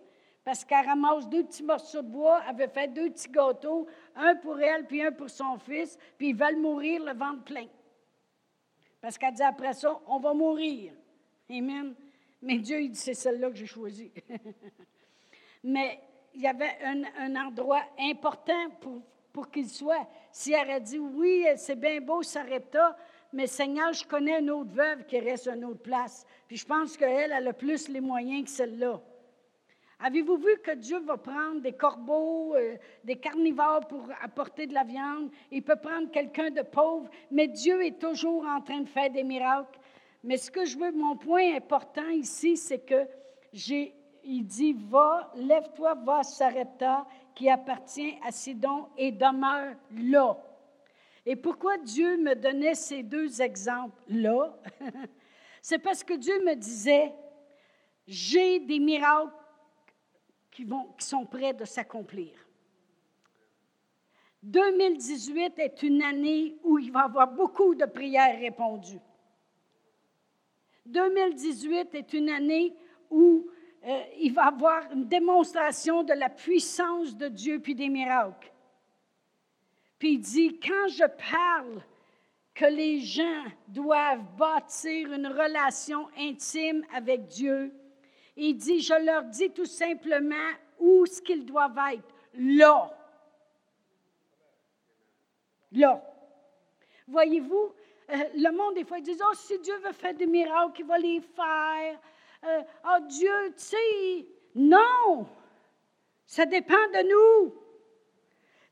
parce 0.45 0.65
qu'elle 0.65 0.87
ramasse 0.87 1.29
deux 1.29 1.45
petits 1.45 1.63
morceaux 1.63 2.03
de 2.03 2.09
bois, 2.09 2.41
elle 2.43 2.51
avait 2.51 2.69
fait 2.69 2.89
deux 2.89 3.11
petits 3.11 3.31
gâteaux, 3.31 3.87
un 4.15 4.35
pour 4.37 4.61
elle, 4.61 4.87
puis 4.87 5.03
un 5.03 5.13
pour 5.13 5.31
son 5.31 5.57
fils, 5.59 5.99
puis 6.19 6.31
ils 6.31 6.37
veulent 6.37 6.61
mourir 6.61 7.05
le 7.05 7.13
ventre 7.13 7.45
plein. 7.45 7.67
Parce 9.01 9.17
qu'elle 9.17 9.35
dit 9.35 9.43
après 9.43 9.73
ça, 9.73 9.99
on 10.07 10.19
va 10.19 10.35
mourir. 10.35 10.93
Amen. 11.49 11.95
Mais 12.43 12.59
Dieu, 12.59 12.81
il 12.81 12.91
dit, 12.91 12.99
c'est 12.99 13.15
celle-là 13.15 13.51
que 13.51 13.57
j'ai 13.57 13.67
choisie. 13.67 14.13
Mais 15.63 16.01
il 16.35 16.43
y 16.43 16.47
avait 16.47 16.77
un, 16.85 17.37
endroit 17.37 17.83
important 17.99 18.71
pour, 18.81 19.03
pour 19.37 19.51
qu'il 19.51 19.69
soit. 19.69 20.09
Si 20.33 20.55
elle 20.55 20.71
a 20.71 20.81
dit, 20.81 20.99
oui, 20.99 21.45
c'est 21.57 21.79
bien 21.79 22.01
beau, 22.01 22.23
Sarepta, 22.23 22.97
mais 23.35 23.47
Seigneur, 23.47 23.93
je 23.93 24.09
connais 24.09 24.41
une 24.41 24.51
autre 24.51 24.71
veuve 24.73 25.05
qui 25.05 25.19
reste 25.19 25.47
à 25.47 25.55
une 25.55 25.67
autre 25.67 25.83
place. 25.83 26.27
Puis 26.49 26.57
je 26.57 26.65
pense 26.65 26.97
qu'elle, 26.97 27.33
elle 27.33 27.47
a 27.47 27.53
plus 27.53 27.87
les 27.91 28.01
moyens 28.01 28.45
que 28.45 28.51
celle-là. 28.51 28.99
Avez-vous 29.99 30.39
vu 30.39 30.57
que 30.65 30.71
Dieu 30.71 31.01
va 31.01 31.19
prendre 31.19 31.61
des 31.61 31.75
corbeaux, 31.75 32.55
euh, 32.55 32.77
des 33.05 33.17
carnivores 33.17 33.87
pour 33.87 34.09
apporter 34.23 34.67
de 34.67 34.73
la 34.73 34.85
viande? 34.85 35.31
Il 35.51 35.63
peut 35.63 35.77
prendre 35.77 36.11
quelqu'un 36.11 36.49
de 36.49 36.63
pauvre, 36.63 37.11
mais 37.31 37.47
Dieu 37.47 37.85
est 37.85 38.01
toujours 38.01 38.47
en 38.47 38.63
train 38.63 38.81
de 38.81 38.89
faire 38.89 39.11
des 39.11 39.23
miracles. 39.23 39.79
Mais 40.25 40.39
ce 40.39 40.51
que 40.51 40.65
je 40.65 40.79
veux, 40.79 40.93
mon 40.93 41.17
point 41.17 41.57
important 41.57 42.09
ici, 42.09 42.57
c'est 42.57 42.81
que 42.87 43.07
j'ai, 43.53 43.95
il 44.25 44.47
dit, 44.47 44.73
va, 44.73 45.31
lève-toi, 45.35 45.93
va 46.07 46.21
à 46.21 46.23
Sarepta, 46.23 47.07
qui 47.37 47.51
appartient 47.51 48.17
à 48.25 48.33
Sidon, 48.33 48.89
et 48.97 49.13
demeure 49.13 49.77
là. 49.93 50.39
Et 51.27 51.37
pourquoi 51.37 51.77
Dieu 51.77 52.17
me 52.17 52.35
donnait 52.35 52.75
ces 52.75 53.03
deux 53.03 53.43
exemples-là? 53.43 54.57
c'est 55.61 55.79
parce 55.79 56.03
que 56.03 56.15
Dieu 56.15 56.43
me 56.45 56.55
disait, 56.55 57.13
j'ai 58.07 58.59
des 58.61 58.79
miracles 58.79 59.33
qui, 60.51 60.65
vont, 60.65 60.87
qui 60.99 61.07
sont 61.07 61.27
prêts 61.27 61.53
de 61.53 61.67
s'accomplir. 61.67 62.33
2018 64.43 65.59
est 65.59 65.83
une 65.83 66.03
année 66.03 66.57
où 66.65 66.79
il 66.79 66.91
va 66.91 67.01
y 67.01 67.05
avoir 67.05 67.31
beaucoup 67.31 67.75
de 67.75 67.85
prières 67.85 68.39
répondues. 68.39 69.01
2018 70.87 71.95
est 71.97 72.13
une 72.15 72.31
année 72.31 72.75
où 73.11 73.47
euh, 73.87 74.03
il 74.19 74.33
va 74.33 74.47
avoir 74.47 74.91
une 74.93 75.07
démonstration 75.07 76.03
de 76.03 76.13
la 76.13 76.29
puissance 76.29 77.17
de 77.17 77.29
Dieu 77.29 77.61
puis 77.61 77.75
des 77.75 77.89
miracles. 77.89 78.53
Puis 79.99 80.15
il 80.15 80.19
dit, 80.19 80.59
quand 80.59 80.89
je 80.89 81.05
parle 81.31 81.83
que 82.53 82.65
les 82.65 83.01
gens 83.01 83.45
doivent 83.69 84.25
bâtir 84.37 85.13
une 85.13 85.27
relation 85.27 86.09
intime 86.19 86.85
avec 86.93 87.29
Dieu, 87.29 87.73
il 88.37 88.55
dit, 88.55 88.81
je 88.81 88.95
leur 89.05 89.25
dis 89.25 89.51
tout 89.51 89.67
simplement 89.67 90.35
où 90.79 91.07
ce 91.07 91.23
qu'ils 91.23 91.47
doivent 91.47 91.79
être. 91.93 92.05
Là. 92.35 92.91
Là. 95.73 96.03
Voyez-vous, 97.07 97.73
euh, 98.11 98.17
le 98.35 98.51
monde, 98.51 98.75
des 98.75 98.85
fois, 98.85 98.99
ils 98.99 99.05
disent, 99.05 99.23
oh, 99.25 99.35
si 99.35 99.59
Dieu 99.61 99.77
veut 99.79 99.93
faire 99.93 100.15
des 100.15 100.27
miracles, 100.27 100.81
il 100.81 100.87
va 100.87 100.99
les 100.99 101.21
faire. 101.21 101.99
Euh, 102.45 102.63
oh, 102.85 103.01
Dieu, 103.09 103.55
tu 103.57 103.65
sais, 103.65 104.27
non. 104.55 105.27
Ça 106.27 106.47
dépend 106.47 106.75
de 106.75 107.45
nous. 107.45 107.55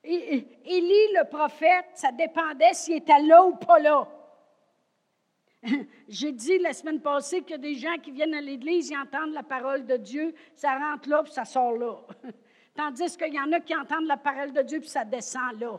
Élie, 0.05 1.13
le 1.15 1.29
prophète, 1.29 1.87
ça 1.95 2.13
dépendait 2.13 2.75
s'il 2.75 2.97
était 2.97 3.21
là 3.21 3.45
ou 3.45 3.57
pas 3.57 3.79
là. 3.79 4.07
J'ai 6.09 6.33
dit 6.33 6.59
la 6.59 6.75
semaine 6.75 7.01
passée 7.01 7.45
a 7.51 7.57
des 7.57 7.75
gens 7.75 7.97
qui 8.03 8.11
viennent 8.11 8.35
à 8.35 8.41
l'Église, 8.41 8.91
ils 8.91 8.99
entendent 8.99 9.33
la 9.33 9.43
parole 9.43 9.87
de 9.87 9.97
Dieu, 9.97 10.35
ça 10.55 10.77
rentre 10.79 11.09
là, 11.09 11.23
puis 11.23 11.33
ça 11.33 11.47
sort 11.47 11.73
là. 11.73 11.97
Tandis 12.75 13.17
qu'il 13.17 13.33
y 13.33 13.41
en 13.41 13.51
a 13.53 13.61
qui 13.61 13.75
entendent 13.75 14.07
la 14.07 14.17
parole 14.17 14.53
de 14.53 14.61
Dieu, 14.63 14.81
puis 14.81 14.89
ça 14.89 15.05
descend 15.05 15.59
là. 15.59 15.79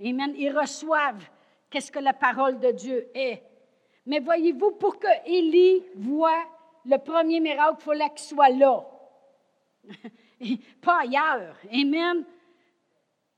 Amen. 0.00 0.34
Ils 0.36 0.56
reçoivent 0.56 1.28
qu'est-ce 1.68 1.92
que 1.92 1.98
la 1.98 2.12
parole 2.12 2.58
de 2.58 2.70
Dieu 2.70 3.10
est. 3.14 3.42
Mais 4.06 4.20
voyez-vous, 4.20 4.72
pour 4.72 4.98
que 4.98 5.08
Élie 5.26 5.84
voit 5.94 6.44
le 6.84 6.98
premier 6.98 7.40
miracle, 7.40 7.76
il 7.80 7.84
fallait 7.84 8.10
qu'il 8.10 8.20
soit 8.20 8.50
là. 8.50 8.84
Pas 10.82 11.00
ailleurs. 11.00 11.56
Amen. 11.72 12.24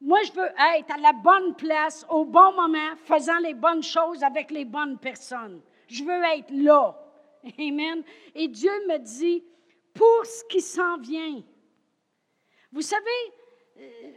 Moi, 0.01 0.19
je 0.25 0.33
veux 0.33 0.51
être 0.77 0.95
à 0.95 0.99
la 0.99 1.13
bonne 1.13 1.55
place, 1.55 2.07
au 2.11 2.25
bon 2.25 2.53
moment, 2.53 2.97
faisant 3.05 3.39
les 3.39 3.55
bonnes 3.55 3.83
choses 3.83 4.23
avec 4.23 4.51
les 4.51 4.65
bonnes 4.65 4.99
personnes. 4.99 5.63
Je 5.89 6.05
veux 6.05 6.23
être 6.37 6.51
là. 6.51 6.95
Amen. 7.59 8.03
Et 8.35 8.49
Dieu 8.49 8.73
me 8.89 8.99
dit, 8.99 9.43
pour 9.95 10.27
ce 10.27 10.45
qui 10.45 10.61
s'en 10.61 10.99
vient. 10.99 11.43
Vous 12.73 12.83
savez, 12.83 13.33
euh, 13.79 14.11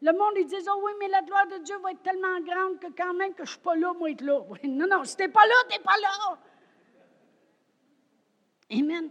le 0.00 0.12
monde, 0.12 0.32
ils 0.36 0.46
disent, 0.46 0.68
oh 0.68 0.80
oui, 0.84 0.92
mais 0.98 1.08
la 1.08 1.22
gloire 1.22 1.46
de 1.46 1.58
Dieu 1.58 1.76
va 1.82 1.92
être 1.92 2.02
tellement 2.02 2.40
grande 2.40 2.80
que 2.80 2.86
quand 2.96 3.14
même 3.14 3.34
que 3.34 3.44
je 3.44 3.50
ne 3.50 3.54
suis 3.54 3.58
pas 3.58 3.76
là, 3.76 3.92
moi, 3.98 4.10
être 4.10 4.22
là. 4.22 4.40
Non, 4.64 4.86
non, 4.90 5.04
si 5.04 5.16
tu 5.16 5.22
n'es 5.22 5.28
pas 5.28 5.46
là, 5.46 5.54
tu 5.68 5.76
n'es 5.76 5.82
pas 5.82 5.98
là. 6.00 6.38
Amen. 8.70 9.10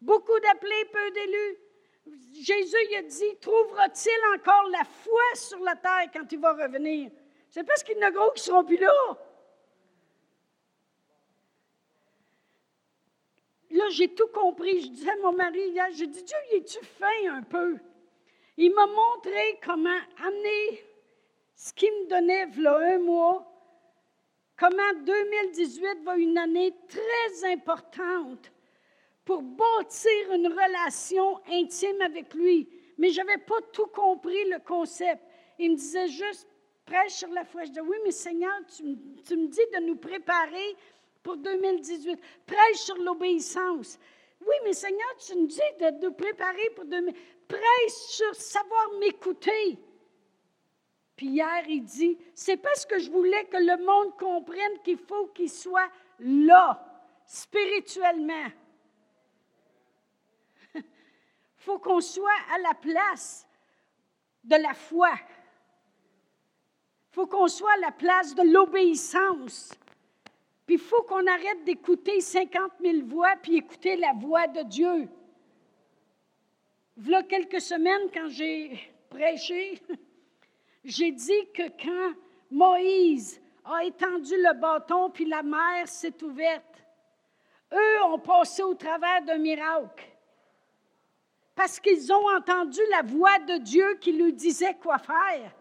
Beaucoup 0.00 0.38
d'appelés, 0.40 0.84
peu 0.92 1.10
d'élus. 1.10 1.58
Jésus 2.32 2.76
il 2.90 2.96
a 2.96 3.02
dit, 3.02 3.36
trouvera-t-il 3.40 4.38
encore 4.38 4.68
la 4.70 4.84
foi 4.84 5.22
sur 5.34 5.58
la 5.60 5.76
terre 5.76 6.10
quand 6.12 6.30
il 6.32 6.38
va 6.38 6.52
revenir? 6.52 7.10
C'est 7.50 7.64
parce 7.64 7.82
qu'il 7.82 7.96
y 7.98 8.04
en 8.04 8.08
a 8.08 8.10
gros 8.10 8.30
qui 8.30 8.40
ne 8.40 8.44
seront 8.44 8.64
plus 8.64 8.78
là. 8.78 8.92
Là, 13.70 13.84
j'ai 13.90 14.08
tout 14.08 14.26
compris. 14.28 14.80
Je 14.80 14.88
disais 14.88 15.10
à 15.10 15.16
mon 15.16 15.32
mari 15.32 15.60
hier, 15.68 15.86
j'ai 15.92 16.06
dit, 16.06 16.22
Dieu, 16.22 16.36
es-tu 16.52 16.84
fin 16.84 17.32
un 17.32 17.42
peu? 17.42 17.78
Il 18.56 18.74
m'a 18.74 18.86
montré 18.86 19.60
comment 19.64 20.00
amener 20.24 20.84
ce 21.54 21.72
qu'il 21.72 21.90
me 21.92 22.08
donnait 22.08 22.46
voilà 22.46 22.94
un 22.94 22.98
mois, 22.98 23.46
comment 24.56 24.94
2018 25.04 26.02
va 26.04 26.16
une 26.16 26.38
année 26.38 26.74
très 26.88 27.52
importante 27.52 28.50
pour 29.24 29.42
bâtir 29.42 30.32
une 30.32 30.48
relation 30.48 31.40
intime 31.48 32.00
avec 32.02 32.34
lui. 32.34 32.68
Mais 32.98 33.10
je 33.10 33.20
n'avais 33.20 33.38
pas 33.38 33.60
tout 33.72 33.86
compris 33.86 34.44
le 34.50 34.58
concept. 34.58 35.22
Il 35.58 35.72
me 35.72 35.76
disait 35.76 36.08
juste, 36.08 36.46
prêche 36.84 37.12
sur 37.12 37.28
la 37.28 37.44
foi. 37.44 37.64
Je 37.64 37.68
disais, 37.68 37.80
oui, 37.80 37.96
mais 38.04 38.10
Seigneur, 38.10 38.52
tu, 38.74 38.82
tu 39.26 39.36
me 39.36 39.46
dis 39.46 39.60
de 39.74 39.86
nous 39.86 39.96
préparer 39.96 40.76
pour 41.22 41.36
2018. 41.36 42.18
Prêche 42.46 42.76
sur 42.76 42.96
l'obéissance. 42.96 43.98
Oui, 44.40 44.54
mais 44.64 44.72
Seigneur, 44.72 45.16
tu 45.18 45.36
me 45.36 45.46
dis 45.46 45.60
de 45.80 46.04
nous 46.04 46.12
préparer 46.12 46.70
pour 46.74 46.84
2018. 46.84 47.16
Prêche 47.48 47.92
sur 47.92 48.34
savoir 48.34 48.90
m'écouter. 49.00 49.78
Puis 51.16 51.26
hier, 51.26 51.64
il 51.68 51.84
dit, 51.84 52.16
c'est 52.34 52.56
parce 52.56 52.86
que 52.86 52.98
je 52.98 53.10
voulais 53.10 53.44
que 53.44 53.58
le 53.58 53.84
monde 53.84 54.16
comprenne 54.16 54.78
qu'il 54.82 54.96
faut 54.96 55.26
qu'il 55.26 55.50
soit 55.50 55.90
là, 56.20 56.82
spirituellement. 57.26 58.46
Il 60.74 60.82
faut 61.60 61.78
qu'on 61.78 62.00
soit 62.00 62.30
à 62.54 62.58
la 62.58 62.74
place 62.74 63.46
de 64.44 64.56
la 64.56 64.72
foi. 64.72 65.12
Il 67.10 67.14
faut 67.14 67.26
qu'on 67.26 67.48
soit 67.48 67.72
à 67.72 67.80
la 67.80 67.92
place 67.92 68.34
de 68.34 68.42
l'obéissance. 68.42 69.70
Puis 70.64 70.76
il 70.76 70.80
faut 70.80 71.02
qu'on 71.02 71.26
arrête 71.26 71.64
d'écouter 71.64 72.20
50 72.20 72.72
000 72.82 73.04
voix 73.04 73.34
puis 73.42 73.56
écouter 73.56 73.96
la 73.96 74.12
voix 74.14 74.46
de 74.46 74.62
Dieu. 74.62 75.08
Voilà 76.96 77.22
quelques 77.24 77.60
semaines, 77.60 78.10
quand 78.12 78.28
j'ai 78.28 78.78
prêché, 79.10 79.82
j'ai 80.84 81.12
dit 81.12 81.50
que 81.52 81.68
quand 81.82 82.14
Moïse 82.50 83.40
a 83.64 83.84
étendu 83.84 84.34
le 84.36 84.54
bâton 84.58 85.10
puis 85.10 85.26
la 85.26 85.42
mer 85.42 85.86
s'est 85.86 86.22
ouverte, 86.22 86.82
eux 87.72 88.02
ont 88.04 88.18
passé 88.18 88.62
au 88.62 88.74
travers 88.74 89.22
d'un 89.22 89.38
miracle. 89.38 90.09
Parce 91.54 91.78
qu'ils 91.80 92.12
ont 92.12 92.36
entendu 92.36 92.80
la 92.90 93.02
voix 93.02 93.38
de 93.40 93.58
Dieu 93.58 93.98
qui 94.00 94.12
lui 94.12 94.32
disait 94.32 94.76
quoi 94.80 94.98
faire. 94.98 95.52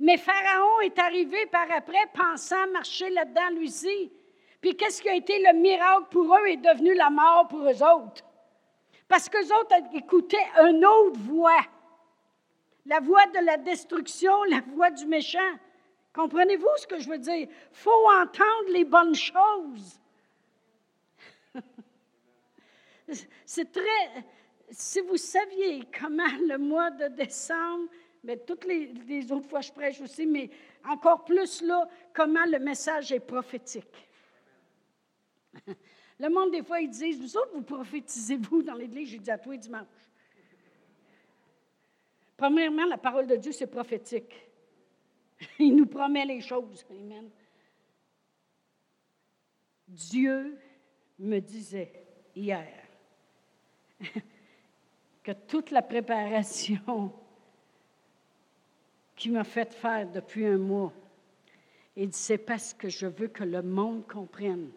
Mais 0.00 0.16
Pharaon 0.16 0.80
est 0.80 0.98
arrivé 0.98 1.46
par 1.46 1.70
après 1.70 2.06
pensant 2.14 2.68
marcher 2.72 3.10
là-dedans 3.10 3.50
lui 3.56 3.68
aussi. 3.68 4.12
Puis 4.60 4.76
qu'est-ce 4.76 5.02
qui 5.02 5.08
a 5.08 5.14
été 5.14 5.38
le 5.38 5.58
miracle 5.58 6.06
pour 6.10 6.34
eux 6.36 6.46
est 6.46 6.56
devenu 6.56 6.94
la 6.94 7.10
mort 7.10 7.48
pour 7.48 7.60
eux 7.60 7.82
autres. 7.82 8.24
Parce 9.08 9.28
qu'eux 9.28 9.54
autres 9.54 9.74
écoutaient 9.94 10.36
une 10.60 10.84
autre 10.84 11.18
voix. 11.20 11.64
La 12.86 13.00
voix 13.00 13.26
de 13.26 13.44
la 13.44 13.56
destruction, 13.56 14.44
la 14.44 14.60
voix 14.60 14.90
du 14.90 15.06
méchant. 15.06 15.38
Comprenez-vous 16.14 16.66
ce 16.76 16.86
que 16.86 16.98
je 16.98 17.08
veux 17.08 17.18
dire? 17.18 17.48
Faut 17.72 18.08
entendre 18.10 18.70
les 18.70 18.84
bonnes 18.84 19.14
choses. 19.14 20.00
C'est 23.46 23.70
très. 23.70 24.24
Si 24.70 25.00
vous 25.00 25.16
saviez 25.16 25.82
comment 25.98 26.36
le 26.46 26.58
mois 26.58 26.90
de 26.90 27.08
décembre 27.08 27.88
mais 28.22 28.36
toutes 28.36 28.64
les, 28.64 29.32
autres 29.32 29.48
fois 29.48 29.60
je 29.60 29.72
prêche 29.72 30.00
aussi, 30.00 30.26
mais 30.26 30.50
encore 30.84 31.24
plus 31.24 31.62
là, 31.62 31.88
comment 32.12 32.44
le 32.46 32.58
message 32.58 33.12
est 33.12 33.20
prophétique. 33.20 34.08
Le 36.20 36.28
monde, 36.28 36.50
des 36.50 36.64
fois, 36.64 36.80
ils 36.80 36.90
disent, 36.90 37.20
vous 37.20 37.36
autres, 37.36 37.52
vous 37.54 37.62
prophétisez-vous 37.62 38.64
dans 38.64 38.74
l'Église? 38.74 39.10
J'ai 39.10 39.20
dit 39.20 39.30
à 39.30 39.38
toi 39.38 39.56
dimanche. 39.56 39.86
Premièrement, 42.36 42.86
la 42.86 42.98
parole 42.98 43.28
de 43.28 43.36
Dieu, 43.36 43.52
c'est 43.52 43.68
prophétique. 43.68 44.34
Il 45.60 45.76
nous 45.76 45.86
promet 45.86 46.24
les 46.24 46.40
choses. 46.40 46.84
Amen. 46.90 47.30
Dieu 49.86 50.58
me 51.20 51.38
disait 51.38 51.92
hier 52.34 52.66
que 55.28 55.34
toute 55.46 55.72
la 55.72 55.82
préparation 55.82 57.12
qui 59.14 59.28
m'a 59.28 59.44
fait 59.44 59.74
faire 59.74 60.10
depuis 60.10 60.46
un 60.46 60.56
mois. 60.56 60.90
Il 61.96 62.08
dit, 62.08 62.16
c'est 62.16 62.38
parce 62.38 62.72
que 62.72 62.88
je 62.88 63.04
veux 63.04 63.28
que 63.28 63.44
le 63.44 63.60
monde 63.60 64.06
comprenne 64.06 64.70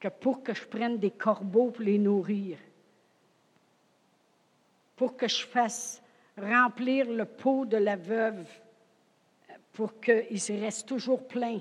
que 0.00 0.08
pour 0.08 0.42
que 0.42 0.52
je 0.52 0.64
prenne 0.64 0.98
des 0.98 1.12
corbeaux 1.12 1.70
pour 1.70 1.84
les 1.84 1.98
nourrir, 1.98 2.58
pour 4.96 5.16
que 5.16 5.28
je 5.28 5.46
fasse 5.46 6.02
remplir 6.36 7.08
le 7.08 7.24
pot 7.24 7.64
de 7.64 7.76
la 7.76 7.94
veuve, 7.94 8.44
pour 9.72 10.00
qu'il 10.00 10.60
reste 10.60 10.88
toujours 10.88 11.28
plein, 11.28 11.60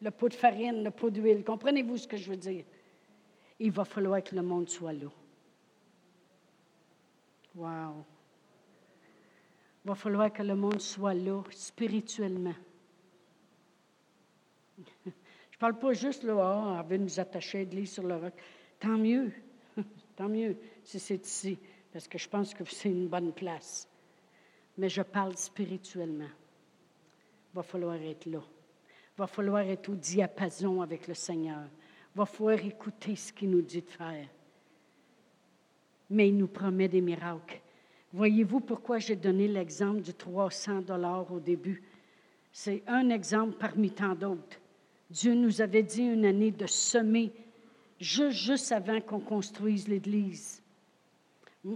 le 0.00 0.10
pot 0.10 0.30
de 0.30 0.34
farine, 0.34 0.82
le 0.82 0.90
pot 0.90 1.10
d'huile. 1.10 1.44
Comprenez-vous 1.44 1.98
ce 1.98 2.08
que 2.08 2.16
je 2.16 2.30
veux 2.30 2.38
dire? 2.38 2.64
Il 3.60 3.72
va 3.72 3.84
falloir 3.84 4.24
que 4.24 4.34
le 4.34 4.40
monde 4.40 4.70
soit 4.70 4.94
là. 4.94 5.10
Wow! 7.58 8.04
Il 9.84 9.88
va 9.88 9.94
falloir 9.96 10.32
que 10.32 10.42
le 10.44 10.54
monde 10.54 10.80
soit 10.80 11.14
là 11.14 11.42
spirituellement. 11.50 12.54
Je 14.76 15.10
ne 15.10 15.58
parle 15.58 15.76
pas 15.76 15.92
juste 15.92 16.22
là, 16.22 16.34
ah, 16.38 16.82
on 16.84 16.88
veut 16.88 16.98
nous 16.98 17.18
attacher 17.18 17.58
l'église 17.58 17.92
sur 17.92 18.04
le 18.04 18.14
roc. 18.14 18.32
Tant 18.78 18.96
mieux, 18.96 19.32
tant 20.16 20.28
mieux 20.28 20.56
si 20.84 21.00
c'est 21.00 21.26
ici, 21.26 21.58
parce 21.92 22.06
que 22.06 22.16
je 22.16 22.28
pense 22.28 22.54
que 22.54 22.64
c'est 22.64 22.90
une 22.90 23.08
bonne 23.08 23.32
place. 23.32 23.88
Mais 24.76 24.88
je 24.88 25.02
parle 25.02 25.36
spirituellement. 25.36 26.30
Il 27.52 27.56
va 27.56 27.64
falloir 27.64 27.96
être 27.96 28.26
là. 28.26 28.40
Il 28.40 29.18
va 29.18 29.26
falloir 29.26 29.62
être 29.62 29.88
au 29.88 29.96
diapason 29.96 30.80
avec 30.80 31.08
le 31.08 31.14
Seigneur. 31.14 31.64
Il 32.14 32.18
va 32.18 32.24
falloir 32.24 32.64
écouter 32.64 33.16
ce 33.16 33.32
qu'il 33.32 33.50
nous 33.50 33.62
dit 33.62 33.82
de 33.82 33.90
faire. 33.90 34.28
Mais 36.10 36.28
il 36.28 36.36
nous 36.36 36.46
promet 36.46 36.88
des 36.88 37.00
miracles. 37.00 37.60
Voyez-vous 38.12 38.60
pourquoi 38.60 38.98
j'ai 38.98 39.16
donné 39.16 39.48
l'exemple 39.48 40.00
du 40.00 40.14
300 40.14 40.80
dollars 40.82 41.30
au 41.32 41.40
début? 41.40 41.82
C'est 42.52 42.82
un 42.86 43.10
exemple 43.10 43.56
parmi 43.58 43.90
tant 43.90 44.14
d'autres. 44.14 44.58
Dieu 45.10 45.34
nous 45.34 45.60
avait 45.60 45.82
dit 45.82 46.02
une 46.02 46.24
année 46.24 46.50
de 46.50 46.66
semer 46.66 47.32
juste, 48.00 48.38
juste 48.38 48.72
avant 48.72 49.00
qu'on 49.00 49.20
construise 49.20 49.88
l'Église. 49.88 50.62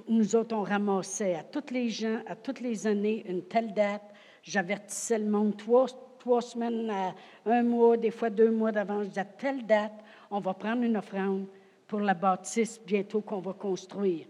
Nous 0.09 0.37
autres, 0.37 0.55
on 0.55 0.63
ramassait 0.63 1.35
à 1.35 1.43
toutes 1.43 1.71
les 1.71 1.89
gens, 1.91 2.21
à 2.27 2.37
toutes 2.37 2.61
les 2.61 2.87
années, 2.87 3.25
une 3.29 3.43
telle 3.43 3.75
date. 3.75 4.03
J'avertissais 4.43 5.19
le 5.19 5.27
monde 5.27 5.57
trois, 5.57 5.87
trois 6.19 6.41
semaines, 6.41 6.89
à 6.89 7.15
un 7.47 7.63
mois, 7.63 7.97
des 7.97 8.11
fois 8.11 8.31
deux 8.31 8.51
mois 8.51 8.73
d'avance. 8.73 9.17
À 9.19 9.25
telle 9.25 9.67
date, 9.67 9.93
on 10.31 10.41
va 10.41 10.55
prendre 10.55 10.83
une 10.83 10.97
offrande 10.97 11.47
pour 11.93 12.01
la 12.01 12.15
bâtisse 12.15 12.81
bientôt 12.87 13.21
qu'on 13.21 13.41
va 13.41 13.53
construire. 13.53 14.25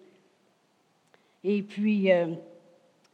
Et 1.44 1.62
puis, 1.62 2.10
euh, 2.10 2.34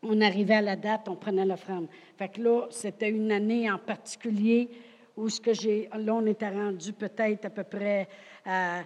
on 0.03 0.23
arrivait 0.23 0.55
à 0.55 0.63
la 0.63 0.75
date, 0.75 1.07
on 1.07 1.17
prenait 1.17 1.45
l'offrande. 1.45 1.87
Fait 2.17 2.31
que 2.31 2.41
là, 2.41 2.67
c'était 2.71 3.11
une 3.11 3.31
année 3.31 3.71
en 3.71 3.77
particulier 3.77 4.71
où 5.19 5.29
ce 5.29 5.39
que 5.39 5.53
j'ai, 5.53 5.91
là, 5.95 6.15
on 6.15 6.25
était 6.25 6.49
rendu 6.49 6.95
peut-être 6.95 7.45
à 7.45 7.51
peu 7.51 7.65
près 7.65 8.09
à, 8.47 8.85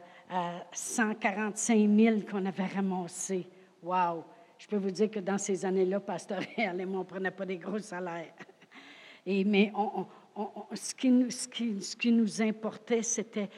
145 0.73 1.89
000 1.89 2.21
qu'on 2.29 2.45
avait 2.45 2.67
ramassé. 2.67 3.47
Wow! 3.85 4.25
Je 4.59 4.67
peux 4.67 4.79
vous 4.79 4.91
dire 4.91 5.13
que 5.13 5.21
dans 5.21 5.39
ces 5.39 5.65
années-là, 5.65 6.01
Pasteur 6.01 6.41
et 6.57 6.85
moi, 6.85 6.97
on 6.97 7.05
ne 7.05 7.09
prenait 7.09 7.31
pas 7.31 7.47
des 7.47 7.59
gros 7.59 7.79
salaires. 7.79 8.35
Et, 9.25 9.45
mais 9.45 9.73
ce, 10.75 10.93
qui 10.93 11.31
ce, 11.31 11.47
qui, 11.47 11.81
ce, 11.81 11.95
qui, 11.95 12.11
nous 12.11 12.43
importait, 12.43 13.05
c'était 13.05 13.49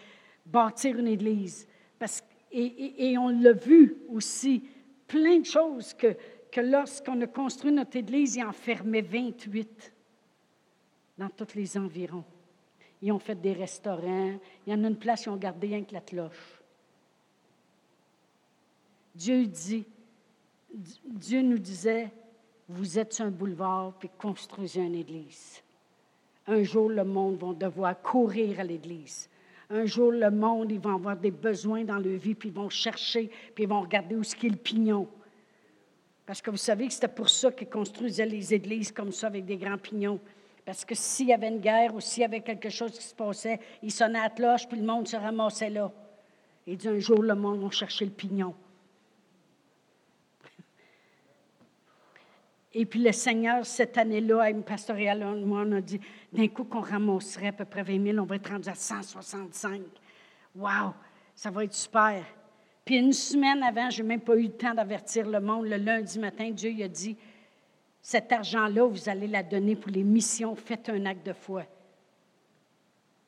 bâtir 0.45 0.99
une 0.99 1.09
église. 1.09 1.67
Parce, 1.99 2.23
et, 2.51 3.11
et 3.11 3.19
on 3.19 3.29
l'a 3.29 3.53
vu 3.53 3.97
aussi 4.09 4.63
plein 5.07 5.39
de 5.39 5.47
choses 5.47 5.95
que, 5.95 6.17
lorsqu'on 6.61 7.21
a 7.21 7.27
construit 7.27 7.73
notre 7.73 7.97
église, 7.97 8.37
ils 8.37 8.45
en 8.45 8.53
fermaient 8.53 9.03
28 9.03 9.93
dans 11.19 11.29
tous 11.29 11.55
les 11.55 11.77
environs. 11.77 12.25
Ils 13.03 13.13
ont 13.13 13.19
fait 13.19 13.41
des 13.41 13.53
restaurants. 13.53 14.39
Il 14.67 14.73
y 14.73 14.77
en 14.77 14.85
a 14.85 14.89
une 14.89 14.97
place, 14.97 15.25
ils 15.27 15.31
ont 15.31 15.37
gardé 15.37 15.67
rien 15.69 15.85
que 15.85 15.93
la 15.93 16.01
cloche. 16.01 16.63
Dieu 19.15 19.47
nous 21.43 21.59
disait, 21.59 22.11
vous 22.69 22.99
êtes 22.99 23.13
sur 23.13 23.27
un 23.27 23.31
boulevard, 23.31 23.93
puis 23.99 24.11
construisez 24.19 24.81
une 24.81 24.95
église. 24.95 25.63
Un 26.47 26.63
jour, 26.63 26.89
le 26.89 27.05
monde 27.05 27.37
va 27.37 27.53
devoir 27.53 28.01
courir 28.01 28.61
à 28.61 28.65
l'église. 28.65 29.29
Un 29.71 29.87
jour, 29.87 30.13
le 30.13 30.31
monde, 30.31 30.71
ils 30.73 30.81
vont 30.81 30.95
avoir 30.95 31.17
des 31.17 31.31
besoins 31.31 31.85
dans 31.85 31.99
leur 31.99 32.19
vie, 32.19 32.35
puis 32.35 32.51
ils 32.51 32.55
vont 32.55 32.69
chercher, 32.69 33.31
puis 33.55 33.65
ils 33.65 33.69
vont 33.69 33.81
regarder 33.81 34.15
où 34.15 34.23
qu'est 34.23 34.49
le 34.49 34.57
pignon. 34.57 35.09
Parce 36.27 36.41
que 36.41 36.51
vous 36.51 36.57
savez 36.57 36.87
que 36.87 36.93
c'était 36.93 37.09
pour 37.09 37.29
ça 37.29 37.51
qu'ils 37.53 37.69
construisaient 37.69 38.27
les 38.27 38.55
églises 38.55 38.93
comme 38.93 39.13
ça, 39.13 39.27
avec 39.27 39.45
des 39.45 39.57
grands 39.57 39.79
pignons. 39.79 40.21
Parce 40.65 40.85
que 40.85 40.95
s'il 40.95 41.29
y 41.29 41.33
avait 41.33 41.49
une 41.49 41.61
guerre 41.61 41.95
ou 41.95 42.01
s'il 42.01 42.23
y 42.23 42.25
avait 42.25 42.41
quelque 42.41 42.71
chose 42.71 42.93
qui 42.93 43.05
se 43.05 43.15
passait, 43.15 43.61
ils 43.83 43.93
sonnaient 43.93 44.21
à 44.21 44.31
cloche, 44.31 44.67
puis 44.67 44.79
le 44.79 44.87
monde 44.87 45.07
se 45.07 45.17
ramassait 45.17 45.71
là. 45.71 45.93
Et 46.67 46.77
d'un 46.77 46.99
jour, 46.99 47.23
le 47.23 47.35
monde 47.35 47.61
va 47.61 47.71
chercher 47.71 48.07
le 48.07 48.11
pignon. 48.11 48.55
Et 52.77 52.87
puis 52.87 53.01
le 53.01 53.13
Seigneur, 53.13 53.65
cette 53.65 53.97
année-là, 53.97 54.43
à 54.43 54.51
une 54.51 54.65
pastorale, 54.65 55.25
moi, 55.45 55.63
on 55.65 55.73
a 55.73 55.81
dit, 55.81 56.01
d'un 56.33 56.49
coup 56.49 56.65
qu'on 56.65 56.81
ramasserait 56.81 57.49
à 57.49 57.53
peu 57.53 57.65
près 57.65 57.85
20 57.85 58.03
000, 58.03 58.19
on 58.19 58.25
va 58.25 58.35
être 58.35 58.51
rendu 58.51 58.69
à 58.69 58.75
165. 58.75 59.81
Wow, 60.57 60.93
ça 61.37 61.51
va 61.51 61.65
être 61.65 61.73
super. 61.73 62.25
Puis 62.85 62.97
une 62.97 63.13
semaine 63.13 63.63
avant, 63.63 63.91
je 63.91 64.03
n'ai 64.03 64.09
même 64.09 64.21
pas 64.21 64.37
eu 64.37 64.43
le 64.43 64.53
temps 64.53 64.75
d'avertir 64.75 65.29
le 65.29 65.41
monde. 65.41 65.67
Le 65.67 65.77
lundi 65.77 66.19
matin, 66.19 66.51
Dieu 66.51 66.71
il 66.71 66.83
a 66.83 66.89
dit, 66.89 67.17
cet 68.03 68.33
argent-là, 68.33 68.87
vous 68.87 69.09
allez 69.09 69.29
la 69.29 69.45
donner 69.45 69.77
pour 69.77 69.93
les 69.93 70.03
missions, 70.03 70.57
faites 70.57 70.89
un 70.89 71.07
acte 71.07 71.25
de 71.25 71.33
foi. 71.33 71.65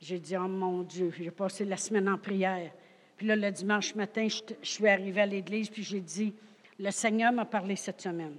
J'ai 0.01 0.19
dit, 0.19 0.37
oh 0.37 0.49
mon 0.49 0.83
Dieu, 0.83 1.13
j'ai 1.17 1.31
passé 1.31 1.65
la 1.65 1.77
semaine 1.77 2.09
en 2.09 2.19
prière. 2.19 2.73
Puis 3.17 3.29
là, 3.29 3.37
le 3.37 3.51
dimanche 3.51 3.95
matin, 3.95 4.27
je, 4.29 4.41
je 4.61 4.69
suis 4.69 4.89
arrivée 4.89 5.23
à 5.23 5.27
l'église, 5.27 5.71
puis 5.71 5.85
j'ai 5.85 6.01
dit, 6.01 6.35
le 6.79 6.91
Seigneur 6.91 7.33
m'a 7.33 7.45
parlé 7.45 7.77
cette 7.77 8.03
semaine. 8.03 8.35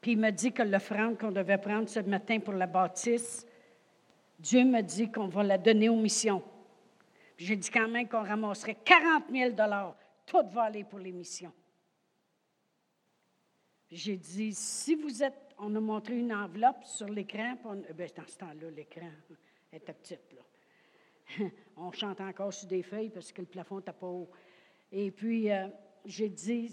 Puis 0.00 0.12
il 0.12 0.18
m'a 0.18 0.30
dit 0.30 0.52
que 0.52 0.62
l'offrande 0.62 1.18
qu'on 1.18 1.32
devait 1.32 1.58
prendre 1.58 1.88
ce 1.88 2.00
matin 2.00 2.38
pour 2.40 2.54
la 2.54 2.66
bâtisse, 2.66 3.46
Dieu 4.38 4.64
me 4.64 4.80
dit 4.82 5.10
qu'on 5.10 5.26
va 5.26 5.42
la 5.42 5.58
donner 5.58 5.88
aux 5.88 5.96
missions. 5.96 6.42
J'ai 7.36 7.56
dit 7.56 7.70
quand 7.70 7.88
même 7.88 8.08
qu'on 8.08 8.22
ramasserait 8.22 8.76
40 8.84 9.24
000 9.30 9.50
Tout 10.26 10.48
va 10.52 10.62
aller 10.62 10.84
pour 10.84 10.98
les 10.98 11.12
missions. 11.12 11.52
J'ai 13.90 14.16
dit, 14.16 14.52
si 14.54 14.94
vous 14.94 15.22
êtes, 15.22 15.54
on 15.58 15.74
a 15.74 15.80
montré 15.80 16.18
une 16.18 16.32
enveloppe 16.32 16.84
sur 16.84 17.08
l'écran, 17.08 17.56
ben, 17.94 18.08
dans 18.16 18.26
ce 18.26 18.36
temps-là, 18.36 18.70
l'écran 18.70 19.10
était 19.72 19.94
petit. 19.94 20.18
On 21.76 21.90
chante 21.92 22.20
encore 22.20 22.52
sur 22.52 22.68
des 22.68 22.82
feuilles 22.82 23.10
parce 23.10 23.32
que 23.32 23.40
le 23.40 23.46
plafond 23.46 23.76
n'était 23.76 23.92
pas 23.92 24.06
haut. 24.06 24.30
Et 24.92 25.10
puis, 25.10 25.50
euh, 25.50 25.68
j'ai 26.04 26.28
dit, 26.28 26.68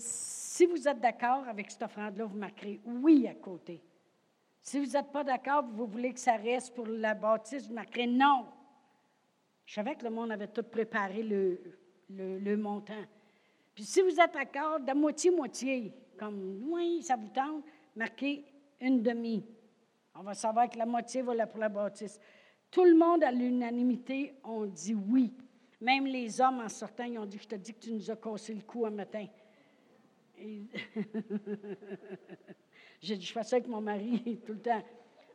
si 0.56 0.66
vous 0.66 0.88
êtes 0.88 1.02
d'accord 1.02 1.46
avec 1.50 1.70
cette 1.70 1.82
offrande-là, 1.82 2.24
vous 2.24 2.38
marquerez 2.38 2.80
oui 2.86 3.28
à 3.28 3.34
côté. 3.34 3.84
Si 4.62 4.80
vous 4.80 4.94
n'êtes 4.94 5.12
pas 5.12 5.26
d'accord, 5.26 5.66
vous 5.66 5.86
voulez 5.86 6.14
que 6.14 6.20
ça 6.20 6.38
reste 6.38 6.74
pour 6.74 6.88
la 6.88 7.14
bâtisse, 7.14 7.68
vous 7.68 7.74
marquerez 7.74 8.08
non. 8.08 8.46
Je 9.66 9.74
savais 9.74 9.96
que 9.96 10.06
le 10.06 10.12
monde 10.12 10.32
avait 10.32 10.48
tout 10.48 10.64
préparé 10.64 11.24
le, 11.24 11.60
le, 12.10 12.56
montant. 12.56 13.04
Puis 13.74 13.84
si 13.84 14.02
vous 14.02 14.18
êtes 14.18 14.34
d'accord, 14.34 14.80
de 14.80 14.94
moitié-moitié, 14.94 15.92
comme 16.18 16.64
oui, 16.72 17.04
ça 17.04 17.18
vous 17.18 17.28
tente, 17.28 17.66
marquez 17.94 18.46
une 18.80 19.04
demi. 19.04 19.46
On 20.18 20.24
va 20.24 20.36
savoir 20.36 20.70
que 20.70 20.78
la 20.78 20.86
moitié 20.86 21.22
va 21.22 21.48
pour 21.48 21.60
la 21.60 21.68
bâtisse. 21.68 22.18
Tout 22.72 22.86
le 22.86 22.96
monde, 22.96 23.26
à 23.26 23.32
l'unanimité, 23.32 24.36
ont 24.46 24.68
dit 24.68 24.96
oui. 24.96 25.34
Même 25.82 26.06
les 26.06 26.40
hommes, 26.40 26.62
en 26.62 26.70
sortant, 26.70 27.04
ils 27.04 27.20
ont 27.20 27.26
dit 27.26 27.40
Je 27.42 27.48
te 27.50 27.56
dis 27.56 27.74
que 27.74 27.80
tu 27.80 27.92
nous 27.92 28.10
as 28.10 28.16
cassé 28.16 28.54
le 28.54 28.62
cou 28.62 28.86
un 28.86 28.92
matin. 28.92 29.28
J'ai 33.02 33.18
dit, 33.18 33.26
je 33.26 33.34
fais 33.34 33.44
ça 33.44 33.58
avec 33.58 33.68
mon 33.68 33.82
mari 33.82 34.40
tout 34.46 34.54
le 34.54 34.62
temps. 34.62 34.84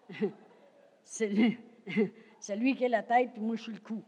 C'est 1.02 1.28
lui, 2.56 2.74
qui 2.74 2.84
est 2.84 2.88
la 2.88 3.02
tête, 3.02 3.32
puis 3.32 3.42
moi, 3.42 3.56
je 3.56 3.62
suis 3.62 3.72
le 3.72 3.80
cou. 3.80 4.02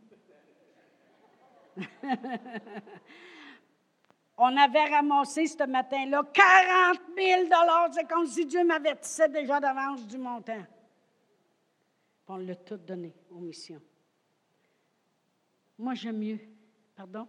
On 4.37 4.57
avait 4.57 4.85
ramassé 4.85 5.47
ce 5.47 5.65
matin-là 5.65 6.23
40 6.33 7.01
000 7.17 7.49
C'est 7.93 8.09
comme 8.09 8.27
si 8.27 8.47
Dieu 8.47 8.65
m'avertissait 8.65 9.29
déjà 9.29 9.61
d'avance 9.61 10.07
du 10.07 10.19
montant. 10.19 10.65
on 12.29 12.37
l'a 12.37 12.55
tout 12.57 12.77
donné 12.77 13.15
aux 13.31 13.41
missions. 13.41 13.83
Moi, 15.79 15.95
j'aime 15.95 16.19
mieux. 16.19 16.39
Pardon? 16.95 17.27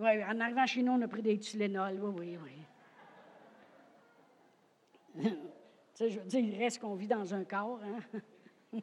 Oui, 0.00 0.24
en 0.24 0.40
arrivant 0.40 0.64
chez 0.64 0.82
nous, 0.82 0.92
on 0.92 1.02
a 1.02 1.08
pris 1.08 1.20
des 1.20 1.38
Tylenol. 1.38 2.00
Oui, 2.00 2.14
oui, 2.18 2.38
oui. 5.14 5.22
tu 5.22 5.28
sais, 5.92 6.08
je 6.08 6.20
veux 6.20 6.24
dire, 6.24 6.40
il 6.40 6.56
reste 6.56 6.80
qu'on 6.80 6.94
vit 6.94 7.06
dans 7.06 7.34
un 7.34 7.44
corps. 7.44 7.82
Hein? 7.84 7.98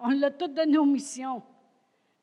on 0.00 0.08
l'a 0.08 0.32
tout 0.32 0.48
donné 0.48 0.78
aux 0.78 0.84
missions. 0.84 1.44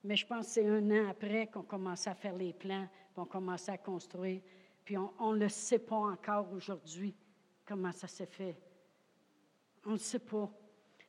Mais 0.04 0.18
je 0.18 0.28
pense 0.28 0.48
que 0.48 0.52
c'est 0.52 0.68
un 0.68 0.92
an 0.92 1.10
après 1.10 1.48
qu'on 1.48 1.64
commence 1.64 2.08
à 2.08 2.14
faire 2.14 2.36
les 2.36 2.52
plans, 2.52 2.90
puis 3.14 3.22
on 3.22 3.26
commence 3.26 3.70
à 3.70 3.78
construire. 3.78 4.42
Puis 4.84 4.98
on 4.98 5.32
ne 5.32 5.40
le 5.40 5.50
sait 5.50 5.80
pas 5.80 5.96
encore 5.96 6.52
aujourd'hui 6.52 7.16
comment 7.66 7.94
ça 7.94 8.08
s'est 8.08 8.26
fait. 8.26 8.58
On 9.86 9.92
ne 9.92 9.94
le 9.94 10.00
sait 10.00 10.20
pas. 10.20 10.52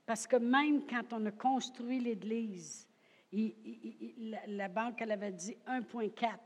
Parce 0.07 0.29
que 0.29 0.37
même 0.37 0.87
quand 0.87 1.13
on 1.13 1.27
a 1.27 1.33
construit 1.33 1.99
l'Église, 1.99 2.87
la, 3.37 4.69
banque, 4.69 5.03
elle 5.03 5.13
avait 5.13 5.33
dit 5.33 5.57
1,4 5.67 6.39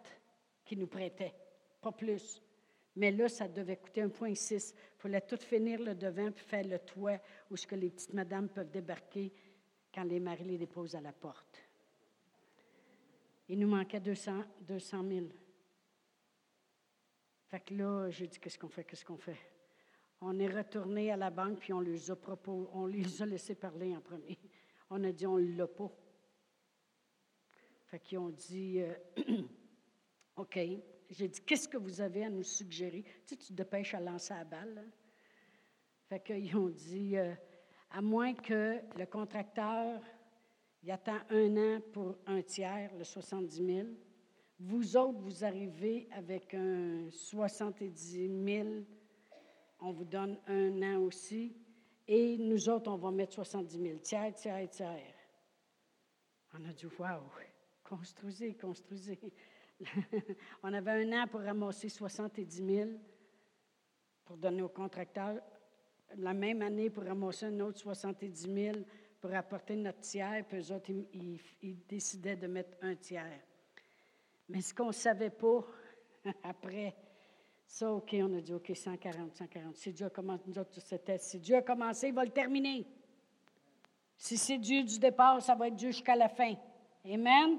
qui 0.65 0.77
nous 0.77 0.87
prêtait, 0.87 1.35
pas 1.81 1.93
plus. 1.93 2.43
Mais 2.97 3.13
là, 3.13 3.29
ça 3.29 3.47
devait 3.49 3.77
coûter 3.77 4.03
1,6. 4.03 4.75
Il 4.75 5.01
fallait 5.01 5.21
tout 5.21 5.37
finir 5.37 5.81
le 5.81 5.95
devant 5.95 6.33
puis 6.33 6.45
faire 6.45 6.65
le 6.65 6.79
toit 6.81 7.19
où 7.51 7.57
ce 7.57 7.67
que 7.67 7.77
les 7.77 7.91
petites 7.91 8.13
madames 8.13 8.49
peuvent 8.49 8.71
débarquer 8.71 9.33
quand 9.95 10.05
les 10.05 10.21
maris 10.21 10.45
les 10.45 10.59
déposent 10.59 10.95
à 10.95 11.01
la 11.01 11.13
porte. 11.13 11.59
Il 13.49 13.59
nous 13.59 13.69
manquait 13.69 14.01
200, 14.01 14.45
200 14.63 15.09
000. 15.09 15.27
Fait 17.49 17.61
que 17.61 17.75
là, 17.75 18.11
j'ai 18.11 18.29
dit, 18.29 18.39
qu'est-ce 18.39 18.59
qu'on 18.59 18.69
fait, 18.69 18.85
qu'est-ce 18.85 19.05
qu'on 19.05 19.17
fait? 19.17 19.39
On 20.21 20.39
est 20.39 20.49
retourné 20.49 21.11
à 21.11 21.17
la 21.17 21.31
banque, 21.31 21.59
puis 21.59 21.73
on 21.73 21.81
les 21.81 22.11
a, 22.11 22.17
on 22.47 22.87
les 22.87 23.23
a 23.23 23.27
laissés 23.27 23.55
parler 23.55 23.97
en 23.97 24.01
premier. 24.01 24.39
On 24.89 25.03
a 25.03 25.11
dit, 25.11 25.27
on 25.27 25.39
ne 25.39 25.57
l'a 25.57 25.67
pas. 25.67 25.91
Fait 27.91 27.99
qu'ils 27.99 28.19
ont 28.19 28.31
dit, 28.31 28.81
euh, 28.81 28.95
OK. 30.37 30.59
J'ai 31.11 31.27
dit, 31.27 31.41
qu'est-ce 31.41 31.69
que 31.69 31.77
vous 31.77 32.01
avez 32.01 32.25
à 32.25 32.31
nous 32.31 32.45
suggérer? 32.45 33.03
Tu 33.03 33.11
sais, 33.27 33.37
tu 33.37 33.49
te 33.49 33.53
dépêches 33.53 33.95
à 33.95 34.01
lancer 34.01 34.33
la 34.33 34.45
balle. 34.45 34.85
Fait 36.09 36.21
qu'ils 36.21 36.57
ont 36.57 36.69
dit, 36.69 37.17
euh, 37.17 37.35
à 37.91 38.01
moins 38.01 38.33
que 38.35 38.79
le 38.97 39.07
contracteur, 39.07 40.01
il 40.85 40.91
attend 40.93 41.19
un 41.31 41.57
an 41.57 41.81
pour 41.93 42.17
un 42.27 42.43
tiers, 42.43 42.95
le 42.97 43.03
70 43.03 43.67
000. 43.67 43.89
Vous 44.61 44.97
autres, 44.97 45.19
vous 45.19 45.45
arrivez 45.45 46.07
avec 46.13 46.55
un 46.55 47.11
70 47.11 48.45
000, 48.45 48.69
on 49.81 49.91
vous 49.91 50.05
donne 50.05 50.39
un 50.47 50.81
an 50.83 51.01
aussi. 51.01 51.57
Et 52.07 52.39
nous 52.39 52.69
autres, 52.69 52.89
on 52.89 52.97
va 52.97 53.11
mettre 53.11 53.33
70 53.33 53.83
000, 53.83 53.99
tiers, 53.99 54.33
tiers, 54.35 54.71
tiers. 54.71 55.15
On 56.55 56.65
a 56.69 56.73
dit, 56.73 56.87
waouh, 56.99 57.23
construisez, 57.91 58.55
construisez. 58.55 59.19
on 60.63 60.73
avait 60.73 61.05
un 61.05 61.23
an 61.23 61.27
pour 61.27 61.41
ramasser 61.41 61.89
70 61.89 62.65
000 62.65 62.91
pour 64.25 64.37
donner 64.37 64.63
au 64.63 64.69
contracteur. 64.69 65.41
La 66.17 66.33
même 66.33 66.63
année 66.63 66.89
pour 66.89 67.05
ramasser 67.05 67.47
un 67.47 67.61
autre 67.61 67.79
70 67.79 68.53
000 68.53 68.77
pour 69.21 69.35
apporter 69.35 69.77
notre 69.77 70.01
tiers, 70.01 70.45
puis 70.49 70.59
eux 70.59 70.73
autres, 70.73 70.91
ils, 71.13 71.87
décidaient 71.87 72.37
de 72.37 72.47
mettre 72.47 72.77
un 72.81 72.95
tiers. 72.95 73.41
Mais 74.49 74.61
ce 74.61 74.73
qu'on 74.73 74.89
ne 74.89 74.93
savait 74.93 75.31
pas 75.31 75.65
après, 76.45 76.95
ça, 77.67 77.93
OK, 77.93 78.15
on 78.15 78.39
a 78.39 78.41
dit 78.41 78.55
OK, 78.55 78.71
140, 78.75 79.35
140. 79.35 79.77
Si 79.77 79.93
Dieu 79.93 80.07
a 80.07 80.11
commencé, 80.11 80.45
nous 80.47 80.59
autres, 80.59 80.81
c'était, 80.81 81.19
si 81.19 81.39
Dieu 81.41 81.57
a 81.57 81.63
commencé, 81.63 82.09
il 82.09 82.15
va 82.15 82.25
le 82.25 82.31
terminer. 82.31 82.87
Si 84.17 84.37
c'est 84.37 84.59
Dieu 84.59 84.85
du 84.85 84.99
départ, 84.99 85.43
ça 85.43 85.55
va 85.55 85.69
être 85.69 85.77
Dieu 85.77 85.91
jusqu'à 85.91 86.17
la 86.17 86.29
fin. 86.29 86.55
Amen? 87.05 87.59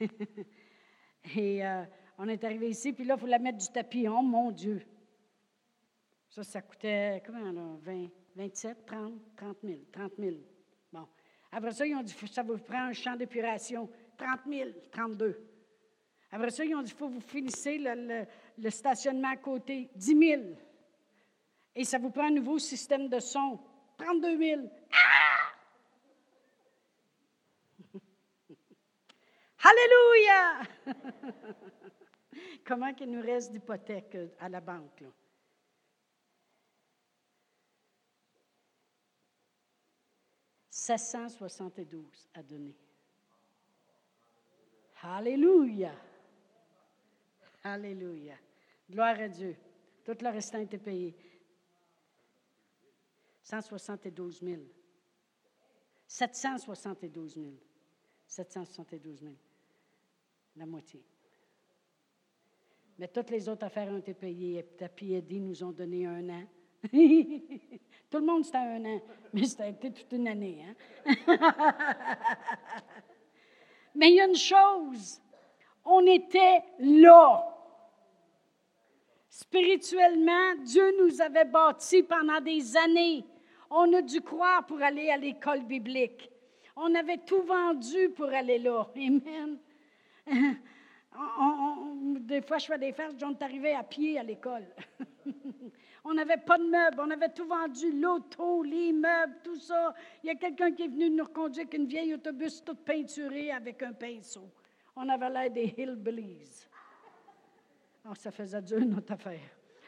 Et 1.36 1.64
euh, 1.64 1.84
on 2.18 2.28
est 2.28 2.42
arrivé 2.44 2.70
ici, 2.70 2.92
puis 2.92 3.04
là, 3.04 3.14
il 3.16 3.20
faut 3.20 3.26
la 3.26 3.38
mettre 3.38 3.58
du 3.58 3.68
tapis. 3.68 4.06
Oh 4.08 4.22
mon 4.22 4.50
Dieu! 4.50 4.82
Ça, 6.28 6.42
ça 6.42 6.62
coûtait, 6.62 7.22
comment 7.24 7.52
là, 7.52 7.76
20, 7.80 8.08
27, 8.36 8.86
30, 8.86 9.12
30 9.36 9.56
000, 9.64 9.78
30 9.92 10.12
000. 10.18 10.36
Bon. 10.92 11.06
Après 11.50 11.72
ça, 11.72 11.86
ils 11.86 11.94
ont 11.94 12.02
dit, 12.02 12.14
ça 12.30 12.42
vous 12.42 12.58
prend 12.58 12.84
un 12.84 12.92
champ 12.92 13.16
d'épuration, 13.16 13.88
30 14.16 14.40
000, 14.48 14.70
32. 14.92 15.48
Après 16.30 16.50
ça, 16.50 16.64
ils 16.64 16.74
ont 16.74 16.82
dit, 16.82 16.92
faut 16.92 17.08
que 17.08 17.14
vous 17.14 17.20
finissez 17.20 17.78
le, 17.78 18.26
le, 18.58 18.70
stationnement 18.70 19.30
à 19.30 19.36
côté, 19.36 19.88
10 19.96 20.18
000. 20.18 20.42
Et 21.74 21.84
ça 21.84 21.98
vous 21.98 22.10
prend 22.10 22.26
un 22.26 22.32
nouveau 22.32 22.58
système 22.58 23.08
de 23.08 23.18
son, 23.18 23.58
32 23.96 24.38
000. 24.38 24.62
Alléluia! 29.60 30.62
Comment 32.64 32.94
qu'il 32.94 33.10
nous 33.10 33.22
reste 33.22 33.50
d'hypothèque 33.52 34.16
à 34.38 34.48
la 34.48 34.60
banque? 34.60 35.00
Là? 35.00 35.08
«772 40.70 42.28
à 42.34 42.42
donner. 42.42 42.76
Alléluia! 45.02 45.94
Alléluia! 47.64 48.36
Gloire 48.88 49.20
à 49.20 49.28
Dieu. 49.28 49.56
Tout 50.04 50.16
le 50.20 50.28
restant 50.30 50.58
était 50.60 50.78
payé. 50.78 51.14
172 53.42 54.40
000. 54.40 54.62
772 56.06 57.34
000. 57.34 57.52
772 58.26 59.20
000 59.20 59.34
la 60.58 60.66
moitié. 60.66 61.04
Mais 62.98 63.08
toutes 63.08 63.30
les 63.30 63.48
autres 63.48 63.64
affaires 63.64 63.88
ont 63.88 63.98
été 63.98 64.14
payées. 64.14 64.64
Tapi 64.76 65.12
et 65.12 65.18
Eddie 65.18 65.40
nous 65.40 65.62
ont 65.62 65.70
donné 65.70 66.06
un 66.06 66.28
an. 66.28 66.42
Tout 68.10 68.18
le 68.18 68.24
monde, 68.24 68.44
c'était 68.44 68.58
un 68.58 68.84
an, 68.84 69.00
mais 69.32 69.44
c'était 69.44 69.92
toute 69.92 70.12
une 70.12 70.28
année. 70.28 70.64
Hein? 70.64 70.74
mais 73.94 74.10
il 74.10 74.14
y 74.14 74.20
a 74.20 74.26
une 74.26 74.36
chose, 74.36 75.20
on 75.84 76.06
était 76.06 76.62
là. 76.78 77.44
Spirituellement, 79.28 80.54
Dieu 80.64 80.94
nous 81.02 81.20
avait 81.20 81.44
bâtis 81.44 82.02
pendant 82.02 82.40
des 82.40 82.76
années. 82.76 83.24
On 83.70 83.92
a 83.92 84.00
dû 84.00 84.20
croire 84.20 84.64
pour 84.64 84.80
aller 84.80 85.10
à 85.10 85.16
l'école 85.16 85.64
biblique. 85.64 86.30
On 86.76 86.94
avait 86.94 87.18
tout 87.18 87.42
vendu 87.42 88.08
pour 88.10 88.28
aller 88.28 88.58
là. 88.58 88.88
Amen. 88.96 89.58
des 92.20 92.42
fois, 92.42 92.58
je 92.58 92.66
fais 92.66 92.78
des 92.78 92.92
farces, 92.92 93.14
on 93.22 93.32
est 93.32 93.42
arrivé 93.42 93.74
à 93.74 93.82
pied 93.82 94.18
à 94.18 94.22
l'école. 94.22 94.66
On 96.04 96.14
n'avait 96.14 96.38
pas 96.38 96.56
de 96.56 96.64
meubles, 96.64 97.00
on 97.00 97.10
avait 97.10 97.28
tout 97.28 97.46
vendu, 97.46 97.92
l'auto, 97.92 98.62
les 98.62 98.92
meubles, 98.92 99.36
tout 99.44 99.56
ça. 99.56 99.92
Il 100.22 100.28
y 100.28 100.30
a 100.30 100.36
quelqu'un 100.36 100.72
qui 100.72 100.84
est 100.84 100.88
venu 100.88 101.10
nous 101.10 101.24
reconduire 101.24 101.66
avec 101.66 101.74
une 101.74 101.86
vieille 101.86 102.14
autobus 102.14 102.64
toute 102.64 102.82
peinturée 102.82 103.50
avec 103.50 103.82
un 103.82 103.92
pinceau. 103.92 104.48
On 104.96 105.06
avait 105.06 105.28
l'air 105.28 105.50
des 105.50 105.74
hillbillies. 105.76 106.66
Oh, 108.08 108.14
ça 108.14 108.30
faisait 108.30 108.62
dur 108.62 108.80
notre 108.86 109.12
affaire. 109.12 109.40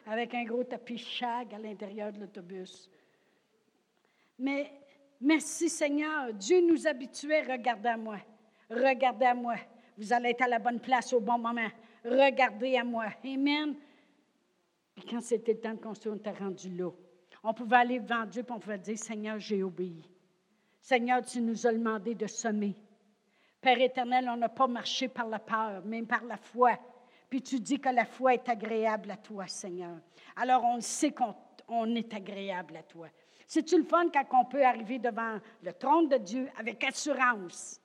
Avec 0.06 0.34
un 0.34 0.44
gros 0.44 0.64
tapis 0.64 0.98
chag 0.98 1.54
à 1.54 1.58
l'intérieur 1.58 2.12
de 2.12 2.20
l'autobus. 2.20 2.90
Mais 4.38 4.70
merci 5.20 5.70
Seigneur, 5.70 6.34
Dieu 6.34 6.60
nous 6.60 6.86
habituait, 6.86 7.42
regardez 7.42 7.88
à 7.88 7.96
moi, 7.96 8.18
regardez 8.68 9.26
à 9.26 9.34
moi. 9.34 9.56
Vous 10.00 10.14
allez 10.14 10.30
être 10.30 10.40
à 10.40 10.48
la 10.48 10.58
bonne 10.58 10.80
place 10.80 11.12
au 11.12 11.20
bon 11.20 11.36
moment. 11.36 11.68
Regardez 12.02 12.74
à 12.78 12.84
moi. 12.84 13.08
Amen. 13.22 13.74
Puis 14.94 15.04
quand 15.04 15.20
c'était 15.20 15.52
le 15.52 15.60
temps 15.60 15.74
de 15.74 15.78
construire, 15.78 16.14
on 16.14 16.16
était 16.16 16.30
rendu 16.30 16.74
là. 16.74 16.90
On 17.44 17.52
pouvait 17.52 17.76
aller 17.76 18.00
devant 18.00 18.24
Dieu 18.24 18.42
et 18.42 18.50
on 18.50 18.58
pouvait 18.58 18.78
dire 18.78 18.98
Seigneur, 18.98 19.38
j'ai 19.38 19.62
obéi. 19.62 20.08
Seigneur, 20.80 21.20
tu 21.22 21.42
nous 21.42 21.66
as 21.66 21.72
demandé 21.74 22.14
de 22.14 22.26
semer. 22.26 22.74
Père 23.60 23.78
éternel, 23.78 24.26
on 24.30 24.38
n'a 24.38 24.48
pas 24.48 24.66
marché 24.66 25.06
par 25.06 25.28
la 25.28 25.38
peur, 25.38 25.82
mais 25.84 26.02
par 26.02 26.24
la 26.24 26.38
foi. 26.38 26.78
Puis 27.28 27.42
tu 27.42 27.60
dis 27.60 27.78
que 27.78 27.90
la 27.90 28.06
foi 28.06 28.32
est 28.32 28.48
agréable 28.48 29.10
à 29.10 29.18
toi, 29.18 29.46
Seigneur. 29.48 29.98
Alors 30.34 30.64
on 30.64 30.80
sait 30.80 31.12
qu'on 31.12 31.94
est 31.94 32.14
agréable 32.14 32.74
à 32.78 32.82
toi. 32.82 33.08
C'est-tu 33.46 33.76
le 33.76 33.84
fun 33.84 34.08
quand 34.10 34.24
on 34.32 34.46
peut 34.46 34.64
arriver 34.64 34.98
devant 34.98 35.38
le 35.62 35.72
trône 35.74 36.08
de 36.08 36.16
Dieu 36.16 36.48
avec 36.56 36.82
assurance, 36.84 37.79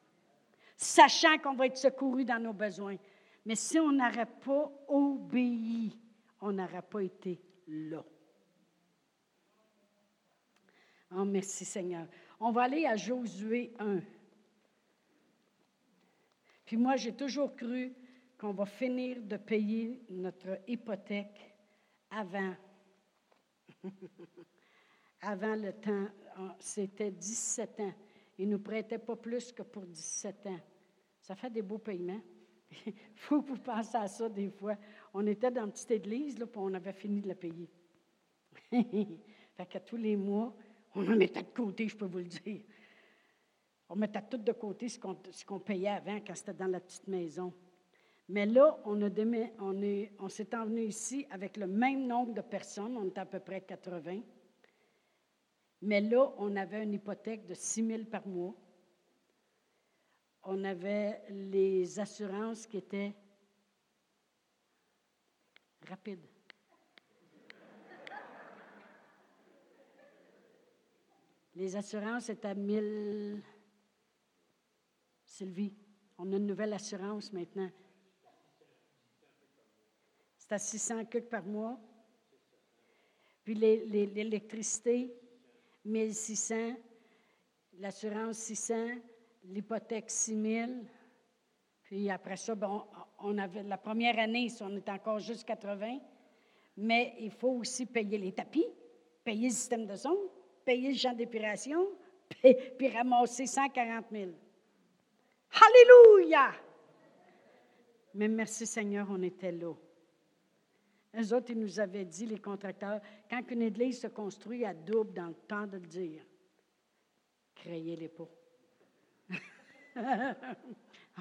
sachant 0.76 1.38
qu'on 1.38 1.56
va 1.56 1.68
être 1.68 1.78
secouru 1.78 2.26
dans 2.26 2.42
nos 2.42 2.54
besoins? 2.54 2.98
Mais 3.46 3.56
si 3.56 3.80
on 3.80 3.92
n'aurait 3.92 4.26
pas 4.26 4.72
obéi, 4.88 5.98
on 6.42 6.52
n'aurait 6.52 6.82
pas 6.82 7.02
été 7.02 7.40
là. 7.68 8.04
Oh, 11.16 11.24
merci 11.24 11.64
Seigneur. 11.64 12.08
On 12.40 12.52
va 12.52 12.64
aller 12.64 12.86
à 12.86 12.96
Josué 12.96 13.74
1. 13.80 14.02
Puis 16.66 16.78
moi, 16.78 16.96
j'ai 16.96 17.14
toujours 17.14 17.56
cru 17.56 17.94
qu'on 18.38 18.52
va 18.52 18.66
finir 18.66 19.22
de 19.22 19.38
payer 19.38 20.02
notre 20.10 20.60
hypothèque 20.68 21.56
avant. 22.10 22.56
avant 25.22 25.56
le 25.56 25.72
temps, 25.74 26.08
c'était 26.60 27.12
17 27.12 27.80
ans. 27.80 27.94
Ils 28.38 28.48
ne 28.48 28.54
nous 28.54 28.60
prêtaient 28.60 29.00
pas 29.00 29.16
plus 29.16 29.52
que 29.52 29.64
pour 29.64 29.86
17 29.86 30.48
ans. 30.48 30.60
Ça 31.22 31.36
fait 31.36 31.50
des 31.50 31.62
beaux 31.62 31.78
paiements. 31.78 32.22
Il 32.86 32.94
faut 33.16 33.42
vous 33.42 33.58
pensiez 33.58 34.00
à 34.00 34.08
ça 34.08 34.30
des 34.30 34.50
fois. 34.50 34.76
On 35.14 35.26
était 35.28 35.52
dans 35.52 35.66
une 35.66 35.72
petite 35.72 35.92
église, 35.92 36.38
là, 36.38 36.46
puis 36.46 36.60
on 36.62 36.74
avait 36.74 36.94
fini 36.94 37.22
de 37.22 37.28
la 37.28 37.36
payer. 37.36 37.70
fait 38.72 39.66
que 39.70 39.78
tous 39.80 39.98
les 39.98 40.16
mois, 40.16 40.54
on 40.96 41.08
en 41.08 41.16
mettait 41.16 41.44
de 41.44 41.50
côté, 41.50 41.88
je 41.88 41.96
peux 41.96 42.06
vous 42.06 42.20
le 42.20 42.26
dire. 42.26 42.62
On 43.90 43.96
mettait 43.96 44.22
tout 44.30 44.38
de 44.38 44.52
côté 44.52 44.90
ce 44.90 45.00
qu'on, 45.00 45.60
payait 45.60 45.90
avant 45.90 46.20
quand 46.26 46.36
c'était 46.36 46.54
dans 46.54 46.68
la 46.68 46.80
petite 46.80 47.08
maison. 47.08 47.54
Mais 48.28 48.48
là, 48.48 48.80
on, 48.86 49.00
est, 49.02 50.12
on 50.20 50.30
s'est 50.30 50.56
envenu 50.56 50.82
ici 50.82 51.28
avec 51.30 51.58
le 51.58 51.68
même 51.68 52.08
nombre 52.08 52.34
de 52.34 52.42
personnes, 52.42 52.98
on 52.98 53.06
était 53.06 53.20
à 53.20 53.26
peu 53.26 53.40
près 53.40 53.62
80. 53.62 54.22
Mais 55.82 56.02
là, 56.02 56.34
on 56.38 56.56
avait 56.56 56.84
une 56.84 56.94
hypothèque 56.94 57.46
de 57.46 57.54
6 57.54 57.88
000 57.88 58.04
par 58.06 58.28
mois. 58.28 58.56
On 60.44 60.64
avait 60.64 61.22
les 61.30 62.00
assurances 62.00 62.66
qui 62.68 62.78
étaient 62.78 63.16
rapides. 65.88 66.28
Les 71.56 71.76
assurances 71.76 72.30
étaient 72.30 72.50
à 72.50 72.54
1000. 72.54 73.42
Sylvie, 75.24 75.74
on 76.18 76.32
a 76.32 76.38
une 76.38 76.46
nouvelle 76.46 76.74
assurance 76.74 77.32
maintenant. 77.32 77.70
C'est 80.38 80.52
à 80.54 80.60
600 80.60 81.06
que 81.06 81.18
par 81.20 81.46
mois. 81.46 81.80
Puis 83.44 83.56
l'électricité, 83.56 85.14
1600. 85.86 86.76
L'assurance, 87.80 88.38
600. 88.38 88.74
L'hypothèque, 89.46 90.10
6000. 90.10 90.86
Puis 91.84 92.10
après 92.10 92.36
ça, 92.36 92.56
bon, 92.56 92.84
on 93.20 93.38
avait 93.38 93.64
la 93.64 93.78
première 93.78 94.18
année, 94.18 94.48
on 94.62 94.76
était 94.76 94.92
encore 94.92 95.20
juste 95.20 95.46
80. 95.46 96.00
Mais 96.78 97.16
il 97.20 97.32
faut 97.32 97.52
aussi 97.60 97.86
payer 97.86 98.18
les 98.18 98.32
tapis, 98.32 98.66
payer 99.24 99.48
le 99.48 99.54
système 99.54 99.86
de 99.86 99.96
son, 99.96 100.18
payer 100.66 100.90
le 100.90 100.98
champ 100.98 101.14
d'épuration, 101.14 101.88
puis 102.42 102.90
ramasser 102.90 103.46
140 103.46 104.06
000. 104.12 104.32
Alléluia! 105.52 106.52
Mais 108.16 108.28
merci 108.28 108.66
Seigneur, 108.66 109.08
on 109.10 109.22
était 109.22 109.52
là. 109.52 109.74
Les 111.16 111.32
autres, 111.32 111.52
ils 111.52 111.60
nous 111.60 111.80
avaient 111.80 112.04
dit, 112.04 112.26
les 112.26 112.40
contracteurs, 112.40 113.00
quand 113.30 113.42
une 113.50 113.62
église 113.62 114.02
se 114.02 114.08
construit 114.08 114.66
à 114.66 114.74
double 114.74 115.14
dans 115.14 115.28
le 115.28 115.34
temps 115.34 115.66
de 115.66 115.78
le 115.78 115.86
dire, 115.86 116.22
créez 117.56 117.96
les 117.96 118.10
pots. 118.10 118.30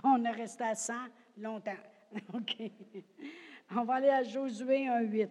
on 0.02 0.24
est 0.24 0.30
resté 0.32 0.64
à 0.64 0.74
100 0.74 0.94
longtemps. 1.38 1.76
OK. 2.34 2.56
On 3.70 3.84
va 3.84 3.94
aller 3.94 4.08
à 4.08 4.24
Josué 4.24 4.86
1.8. 4.86 5.28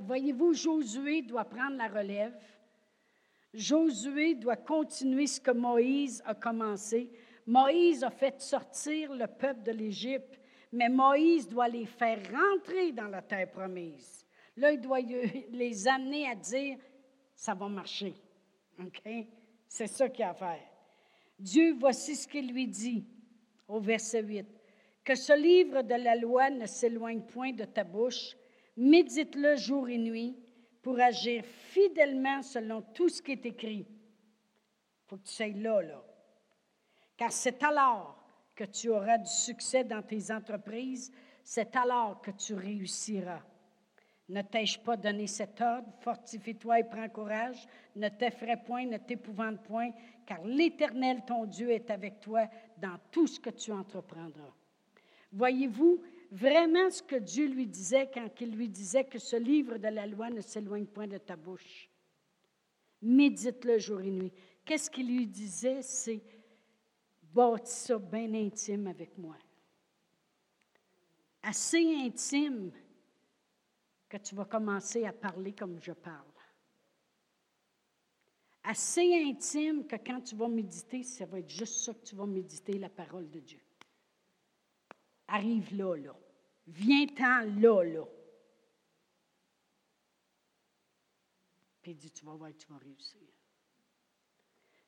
Voyez-vous, 0.00 0.54
Josué 0.54 1.20
doit 1.22 1.44
prendre 1.44 1.76
la 1.76 1.88
relève. 1.88 2.34
Josué 3.52 4.34
doit 4.34 4.56
continuer 4.56 5.26
ce 5.26 5.40
que 5.40 5.50
Moïse 5.50 6.22
a 6.24 6.34
commencé. 6.34 7.10
Moïse 7.46 8.02
a 8.02 8.10
fait 8.10 8.40
sortir 8.40 9.12
le 9.12 9.26
peuple 9.26 9.62
de 9.62 9.72
l'Égypte, 9.72 10.39
mais 10.72 10.88
Moïse 10.88 11.48
doit 11.48 11.68
les 11.68 11.86
faire 11.86 12.20
rentrer 12.30 12.92
dans 12.92 13.08
la 13.08 13.22
terre 13.22 13.50
promise. 13.50 14.24
Là, 14.56 14.72
il 14.72 14.80
doit 14.80 15.00
les 15.50 15.88
amener 15.88 16.28
à 16.28 16.34
dire, 16.34 16.78
ça 17.34 17.54
va 17.54 17.68
marcher. 17.68 18.14
C'est 19.66 19.86
ça 19.86 20.08
qu'il 20.08 20.24
a 20.24 20.30
à 20.30 20.34
faire. 20.34 20.66
Dieu, 21.38 21.74
voici 21.78 22.16
ce 22.16 22.26
qu'il 22.28 22.52
lui 22.52 22.66
dit 22.66 23.04
au 23.68 23.80
verset 23.80 24.22
8. 24.22 24.46
Que 25.04 25.14
ce 25.14 25.32
livre 25.32 25.82
de 25.82 25.94
la 25.94 26.14
loi 26.14 26.50
ne 26.50 26.66
s'éloigne 26.66 27.22
point 27.22 27.52
de 27.52 27.64
ta 27.64 27.84
bouche, 27.84 28.36
médite-le 28.76 29.56
jour 29.56 29.88
et 29.88 29.98
nuit 29.98 30.36
pour 30.82 30.98
agir 31.00 31.44
fidèlement 31.44 32.42
selon 32.42 32.82
tout 32.94 33.08
ce 33.08 33.22
qui 33.22 33.32
est 33.32 33.46
écrit. 33.46 33.86
Il 33.88 35.08
faut 35.08 35.16
que 35.16 35.26
tu 35.26 35.32
sois 35.32 35.48
là, 35.48 35.82
là 35.82 36.04
car 37.20 37.30
c'est 37.32 37.62
alors 37.62 38.16
que 38.60 38.66
tu 38.66 38.90
auras 38.90 39.16
du 39.16 39.30
succès 39.30 39.84
dans 39.84 40.02
tes 40.02 40.30
entreprises, 40.30 41.10
c'est 41.42 41.74
alors 41.76 42.20
que 42.20 42.30
tu 42.30 42.52
réussiras. 42.52 43.40
Ne 44.28 44.42
t'ai-je 44.42 44.78
pas 44.78 44.98
donné 44.98 45.26
cet 45.26 45.62
ordre? 45.62 45.88
Fortifie-toi 46.00 46.80
et 46.80 46.84
prends 46.84 47.08
courage. 47.08 47.66
Ne 47.96 48.10
t'effraie 48.10 48.62
point, 48.62 48.84
ne 48.84 48.98
t'épouvante 48.98 49.62
point, 49.62 49.92
car 50.26 50.44
l'Éternel, 50.44 51.22
ton 51.26 51.46
Dieu, 51.46 51.70
est 51.70 51.88
avec 51.88 52.20
toi 52.20 52.50
dans 52.76 52.98
tout 53.10 53.26
ce 53.26 53.40
que 53.40 53.48
tu 53.48 53.72
entreprendras. 53.72 54.52
Voyez-vous 55.32 56.02
vraiment 56.30 56.90
ce 56.90 57.02
que 57.02 57.16
Dieu 57.16 57.46
lui 57.46 57.66
disait 57.66 58.10
quand 58.12 58.28
il 58.42 58.50
lui 58.50 58.68
disait 58.68 59.04
que 59.04 59.18
ce 59.18 59.36
livre 59.36 59.78
de 59.78 59.88
la 59.88 60.06
loi 60.06 60.28
ne 60.28 60.42
s'éloigne 60.42 60.84
point 60.84 61.08
de 61.08 61.16
ta 61.16 61.34
bouche? 61.34 61.88
Médite-le 63.00 63.78
jour 63.78 64.02
et 64.02 64.10
nuit. 64.10 64.32
Qu'est-ce 64.66 64.90
qu'il 64.90 65.06
lui 65.06 65.26
disait? 65.26 65.80
C'est 65.80 66.20
bâtis 67.32 67.72
ça 67.72 67.98
bien 67.98 68.32
intime 68.34 68.86
avec 68.86 69.16
moi. 69.16 69.36
Assez 71.42 71.94
intime 71.96 72.72
que 74.08 74.16
tu 74.16 74.34
vas 74.34 74.44
commencer 74.44 75.04
à 75.04 75.12
parler 75.12 75.52
comme 75.52 75.80
je 75.80 75.92
parle. 75.92 76.26
Assez 78.62 79.14
intime 79.24 79.86
que 79.86 79.96
quand 79.96 80.20
tu 80.20 80.36
vas 80.36 80.48
méditer, 80.48 81.02
ça 81.02 81.24
va 81.24 81.38
être 81.38 81.48
juste 81.48 81.84
ça 81.84 81.94
que 81.94 82.04
tu 82.04 82.14
vas 82.14 82.26
méditer, 82.26 82.78
la 82.78 82.90
parole 82.90 83.30
de 83.30 83.40
Dieu. 83.40 83.62
Arrive 85.28 85.74
là, 85.74 85.96
là. 85.96 86.16
Viens-t'en 86.66 87.60
là, 87.60 87.82
là. 87.82 88.04
Puis 91.80 91.94
dit, 91.94 92.10
tu 92.10 92.24
vas 92.24 92.34
voir, 92.34 92.50
tu 92.54 92.66
vas 92.66 92.76
réussir. 92.76 93.39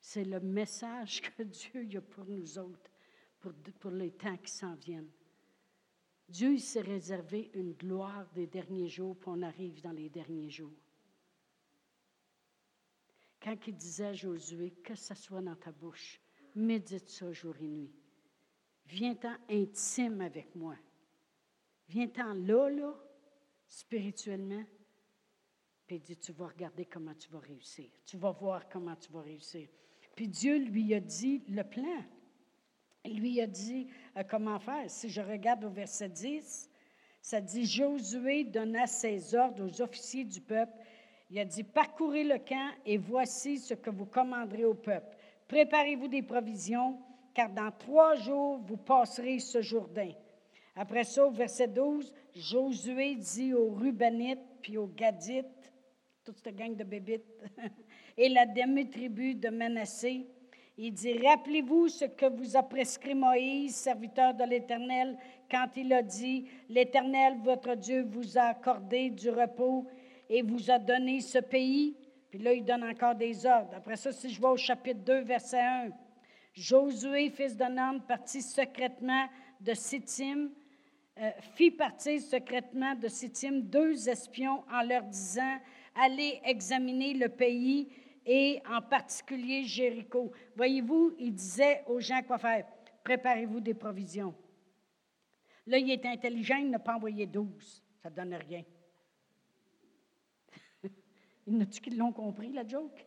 C'est 0.04 0.24
le 0.24 0.40
message 0.40 1.22
que 1.22 1.42
Dieu 1.44 1.88
a 1.96 2.00
pour 2.00 2.26
nous 2.26 2.58
autres, 2.58 2.90
pour, 3.38 3.90
les 3.92 4.10
temps 4.10 4.36
qui 4.36 4.50
s'en 4.50 4.74
viennent. 4.74 5.10
Dieu 6.28 6.58
s'est 6.58 6.80
réservé 6.80 7.50
une 7.54 7.72
gloire 7.72 8.28
des 8.34 8.48
derniers 8.48 8.88
jours, 8.88 9.16
puis 9.16 9.30
on 9.30 9.42
arrive 9.42 9.80
dans 9.80 9.92
les 9.92 10.10
derniers 10.10 10.50
jours. 10.50 10.74
Quand 13.40 13.56
il 13.66 13.76
disait 13.76 14.06
à 14.06 14.12
Josué, 14.12 14.72
que 14.82 14.94
ça 14.94 15.14
soit 15.14 15.40
dans 15.40 15.56
ta 15.56 15.70
bouche, 15.70 16.20
médite 16.54 17.08
ça 17.08 17.32
jour 17.32 17.54
et 17.60 17.68
nuit. 17.68 17.94
Viens-t'en 18.86 19.36
intime 19.48 20.20
avec 20.20 20.54
moi. 20.54 20.76
Viens-t'en 21.88 22.34
là, 22.34 22.68
là, 22.68 22.94
spirituellement, 23.68 24.64
Puis 25.86 26.00
dit, 26.00 26.16
tu 26.16 26.32
vas 26.32 26.48
regarder 26.48 26.86
comment 26.86 27.14
tu 27.14 27.28
vas 27.30 27.40
réussir. 27.40 27.90
Tu 28.04 28.16
vas 28.16 28.32
voir 28.32 28.68
comment 28.68 28.96
tu 28.96 29.12
vas 29.12 29.22
réussir. 29.22 29.68
Puis 30.14 30.28
Dieu 30.28 30.58
lui 30.58 30.94
a 30.94 31.00
dit 31.00 31.42
le 31.48 31.64
plan. 31.64 32.02
Il 33.04 33.18
lui 33.18 33.40
a 33.40 33.46
dit 33.46 33.88
euh, 34.16 34.22
comment 34.28 34.58
faire? 34.58 34.88
Si 34.88 35.08
je 35.08 35.20
regarde 35.20 35.64
au 35.64 35.70
verset 35.70 36.08
10, 36.08 36.70
ça 37.20 37.40
dit, 37.40 37.64
Josué 37.64 38.44
donna 38.44 38.86
ses 38.86 39.34
ordres 39.34 39.64
aux 39.64 39.80
officiers 39.80 40.24
du 40.24 40.40
peuple. 40.40 40.72
Il 41.30 41.38
a 41.38 41.44
dit, 41.44 41.62
parcourez 41.62 42.24
le 42.24 42.38
camp 42.38 42.70
et 42.84 42.98
voici 42.98 43.58
ce 43.58 43.74
que 43.74 43.90
vous 43.90 44.06
commanderez 44.06 44.64
au 44.64 44.74
peuple. 44.74 45.16
Préparez-vous 45.48 46.08
des 46.08 46.22
provisions, 46.22 46.98
car 47.32 47.48
dans 47.48 47.70
trois 47.70 48.16
jours, 48.16 48.58
vous 48.58 48.76
passerez 48.76 49.38
ce 49.38 49.62
Jourdain. 49.62 50.10
Après 50.74 51.04
ça, 51.04 51.26
au 51.26 51.30
verset 51.30 51.68
12, 51.68 52.12
Josué 52.34 53.14
dit 53.14 53.54
aux 53.54 53.70
Rubanites 53.70 54.40
puis 54.60 54.76
aux 54.76 54.88
Gadites, 54.88 55.46
toute 56.24 56.38
cette 56.38 56.56
gang 56.56 56.76
de 56.76 56.84
bébites, 56.84 57.24
et 58.16 58.28
la 58.28 58.46
demi-tribu 58.46 59.34
de 59.34 59.48
Manassé, 59.48 60.26
il 60.78 60.92
dit, 60.92 61.18
rappelez-vous 61.18 61.88
ce 61.88 62.06
que 62.06 62.26
vous 62.26 62.56
a 62.56 62.62
prescrit 62.62 63.14
Moïse, 63.14 63.74
serviteur 63.74 64.34
de 64.34 64.44
l'Éternel, 64.44 65.18
quand 65.50 65.68
il 65.76 65.92
a 65.92 66.02
dit, 66.02 66.46
l'Éternel, 66.68 67.36
votre 67.42 67.74
Dieu, 67.74 68.06
vous 68.08 68.38
a 68.38 68.44
accordé 68.44 69.10
du 69.10 69.28
repos 69.28 69.86
et 70.30 70.42
vous 70.42 70.70
a 70.70 70.78
donné 70.78 71.20
ce 71.20 71.38
pays. 71.38 71.94
Puis 72.30 72.38
là, 72.38 72.54
il 72.54 72.64
donne 72.64 72.84
encore 72.84 73.14
des 73.14 73.44
ordres. 73.44 73.74
Après 73.76 73.96
ça, 73.96 74.12
si 74.12 74.30
je 74.30 74.40
vois 74.40 74.52
au 74.52 74.56
chapitre 74.56 75.00
2, 75.00 75.20
verset 75.20 75.60
1, 75.60 75.88
Josué, 76.54 77.30
fils 77.30 77.56
de 77.56 78.06
partit 78.06 78.42
secrètement 78.42 79.26
de 79.60 79.74
Sittim, 79.74 80.50
euh, 81.18 81.30
fit 81.54 81.70
partir 81.70 82.20
secrètement 82.20 82.94
de 82.94 83.08
Sittim 83.08 83.60
deux 83.60 84.08
espions 84.08 84.64
en 84.70 84.82
leur 84.82 85.02
disant, 85.02 85.58
allez 85.94 86.40
examiner 86.44 87.14
le 87.14 87.28
pays 87.28 87.88
et 88.26 88.62
en 88.68 88.80
particulier 88.80 89.64
Jéricho. 89.64 90.32
Voyez-vous, 90.56 91.14
il 91.18 91.34
disait 91.34 91.82
aux 91.86 92.00
gens 92.00 92.22
quoi 92.22 92.38
faire. 92.38 92.66
Préparez-vous 93.02 93.60
des 93.60 93.74
provisions. 93.74 94.34
Là, 95.66 95.78
il 95.78 95.90
est 95.90 96.04
intelligent, 96.06 96.56
il 96.56 96.70
n'a 96.70 96.78
pas 96.78 96.96
envoyé 96.96 97.26
douze. 97.26 97.82
Ça 98.02 98.10
ne 98.10 98.14
donne 98.14 98.34
rien. 98.34 98.62
il 101.46 101.56
n'a-tu 101.56 101.80
qui 101.80 101.90
l'ont 101.90 102.12
compris, 102.12 102.52
la 102.52 102.66
joke? 102.66 103.06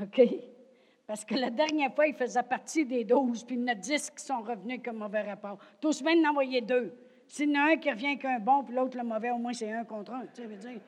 OK? 0.00 0.22
Parce 1.06 1.24
que 1.24 1.34
la 1.34 1.50
dernière 1.50 1.92
fois, 1.94 2.06
il 2.06 2.14
faisait 2.14 2.42
partie 2.42 2.86
des 2.86 3.04
douze, 3.04 3.44
puis 3.44 3.56
il 3.56 3.62
y 3.62 3.64
en 3.64 3.68
a 3.68 3.74
dix 3.74 4.10
qui 4.10 4.24
sont 4.24 4.40
revenus 4.40 4.80
comme 4.82 4.98
mauvais 4.98 5.22
rapport. 5.22 5.58
Tous 5.80 6.02
il 6.06 6.26
envoyé 6.26 6.60
deux. 6.60 6.94
S'il 7.26 7.50
y 7.50 7.58
en 7.58 7.60
a 7.60 7.72
un 7.72 7.76
qui 7.76 7.90
revient 7.90 8.16
qu'un 8.18 8.38
bon, 8.38 8.64
puis 8.64 8.74
l'autre 8.74 8.96
le 8.96 9.04
mauvais, 9.04 9.30
au 9.30 9.38
moins 9.38 9.52
c'est 9.52 9.70
un 9.72 9.84
contre 9.84 10.12
un. 10.12 10.26
Tu 10.26 10.42
sais, 10.42 10.46
veux 10.46 10.56
dire. 10.56 10.80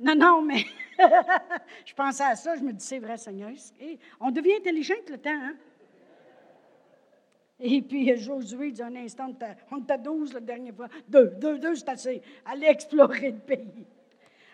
Non, 0.00 0.14
non, 0.14 0.42
mais 0.42 0.64
je 1.84 1.94
pensais 1.94 2.24
à 2.24 2.36
ça, 2.36 2.56
je 2.56 2.62
me 2.62 2.72
dis, 2.72 2.84
c'est 2.84 2.98
vrai, 2.98 3.16
Seigneur. 3.16 3.50
on 4.20 4.30
devient 4.30 4.56
intelligent 4.56 4.94
le 5.08 5.18
temps, 5.18 5.30
hein? 5.30 5.56
Et 7.60 7.82
puis 7.82 8.16
Josué 8.16 8.70
dit 8.70 8.82
un 8.82 8.94
instant, 8.94 9.34
on 9.72 9.78
était 9.78 9.98
douze 9.98 10.32
la 10.32 10.40
dernière 10.40 10.74
fois. 10.74 10.88
Deux, 11.08 11.32
deux, 11.40 11.58
deux, 11.58 11.74
c'est 11.74 11.88
assez. 11.88 12.22
Allez 12.44 12.66
explorer 12.66 13.32
le 13.32 13.38
pays. 13.38 13.84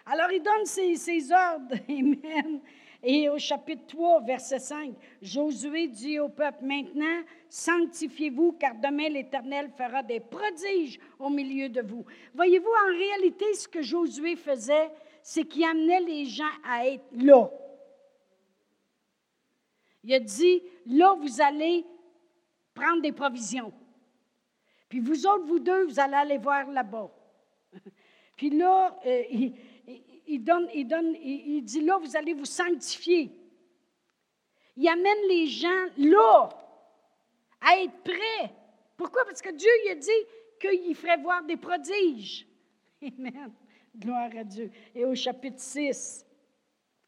Alors 0.07 0.33
il 0.33 0.43
donne 0.43 0.65
ses, 0.65 0.97
ses 0.97 1.31
ordres. 1.31 1.77
Amen. 1.89 2.61
Et 3.07 3.29
au 3.29 3.37
chapitre 3.37 3.87
3, 3.89 4.23
verset 4.23 4.59
5, 4.59 4.95
Josué 5.21 5.89
dit 5.89 6.19
au 6.19 6.31
peuple, 6.31 6.65
maintenant, 6.65 7.21
sanctifiez-vous, 7.51 8.53
car 8.53 8.75
demain 8.77 9.11
l'Éternel 9.11 9.71
fera 9.77 10.03
des 10.03 10.21
prodiges 10.21 10.99
au 11.19 11.29
milieu 11.29 11.69
de 11.69 11.83
vous. 11.83 12.07
Voyez-vous, 12.35 12.67
en 12.67 12.97
réalité, 12.97 13.45
ce 13.53 13.69
que 13.69 13.83
Josué 13.83 14.37
faisait, 14.37 14.91
c'est 15.27 15.47
qu'il 15.47 15.65
amenait 15.65 16.03
les 16.03 16.27
gens 16.27 16.53
à 16.63 16.87
être 16.87 17.07
là. 17.13 17.51
Il 20.03 20.13
a 20.13 20.21
dit, 20.21 20.63
là, 20.85 21.15
vous 21.15 21.41
allez 21.41 21.87
prendre 22.75 23.01
des 23.01 23.11
provisions. 23.11 23.73
Puis 24.87 25.01
vous 25.01 25.27
autres, 25.27 25.47
vous 25.47 25.61
deux, 25.61 25.87
vous 25.87 25.99
allez 25.99 26.15
aller 26.15 26.37
voir 26.37 26.71
là-bas. 26.71 27.11
Puis 28.37 28.51
là, 28.51 29.01
euh, 29.07 29.23
il, 30.27 30.45
donne, 30.45 30.69
il, 30.75 30.93
il, 31.23 31.63
dit 31.63 31.81
là, 31.81 31.97
vous 31.97 32.17
allez 32.17 32.35
vous 32.35 32.45
sanctifier. 32.45 33.33
Il 34.77 34.87
amène 34.87 35.27
les 35.27 35.47
gens 35.47 35.87
là, 35.97 36.51
à 37.63 37.79
être 37.79 37.97
prêts. 38.03 38.55
Pourquoi? 38.95 39.25
Parce 39.25 39.41
que 39.41 39.53
Dieu 39.53 39.71
il 39.87 39.93
a 39.93 39.95
dit 39.95 40.11
qu'il 40.61 40.95
ferait 40.95 41.17
voir 41.17 41.43
des 41.45 41.57
prodiges. 41.57 42.47
Amen. 43.03 43.55
Gloire 43.97 44.31
à 44.37 44.45
Dieu. 44.45 44.71
Et 44.95 45.05
au 45.05 45.15
chapitre 45.15 45.61
6, 45.61 46.27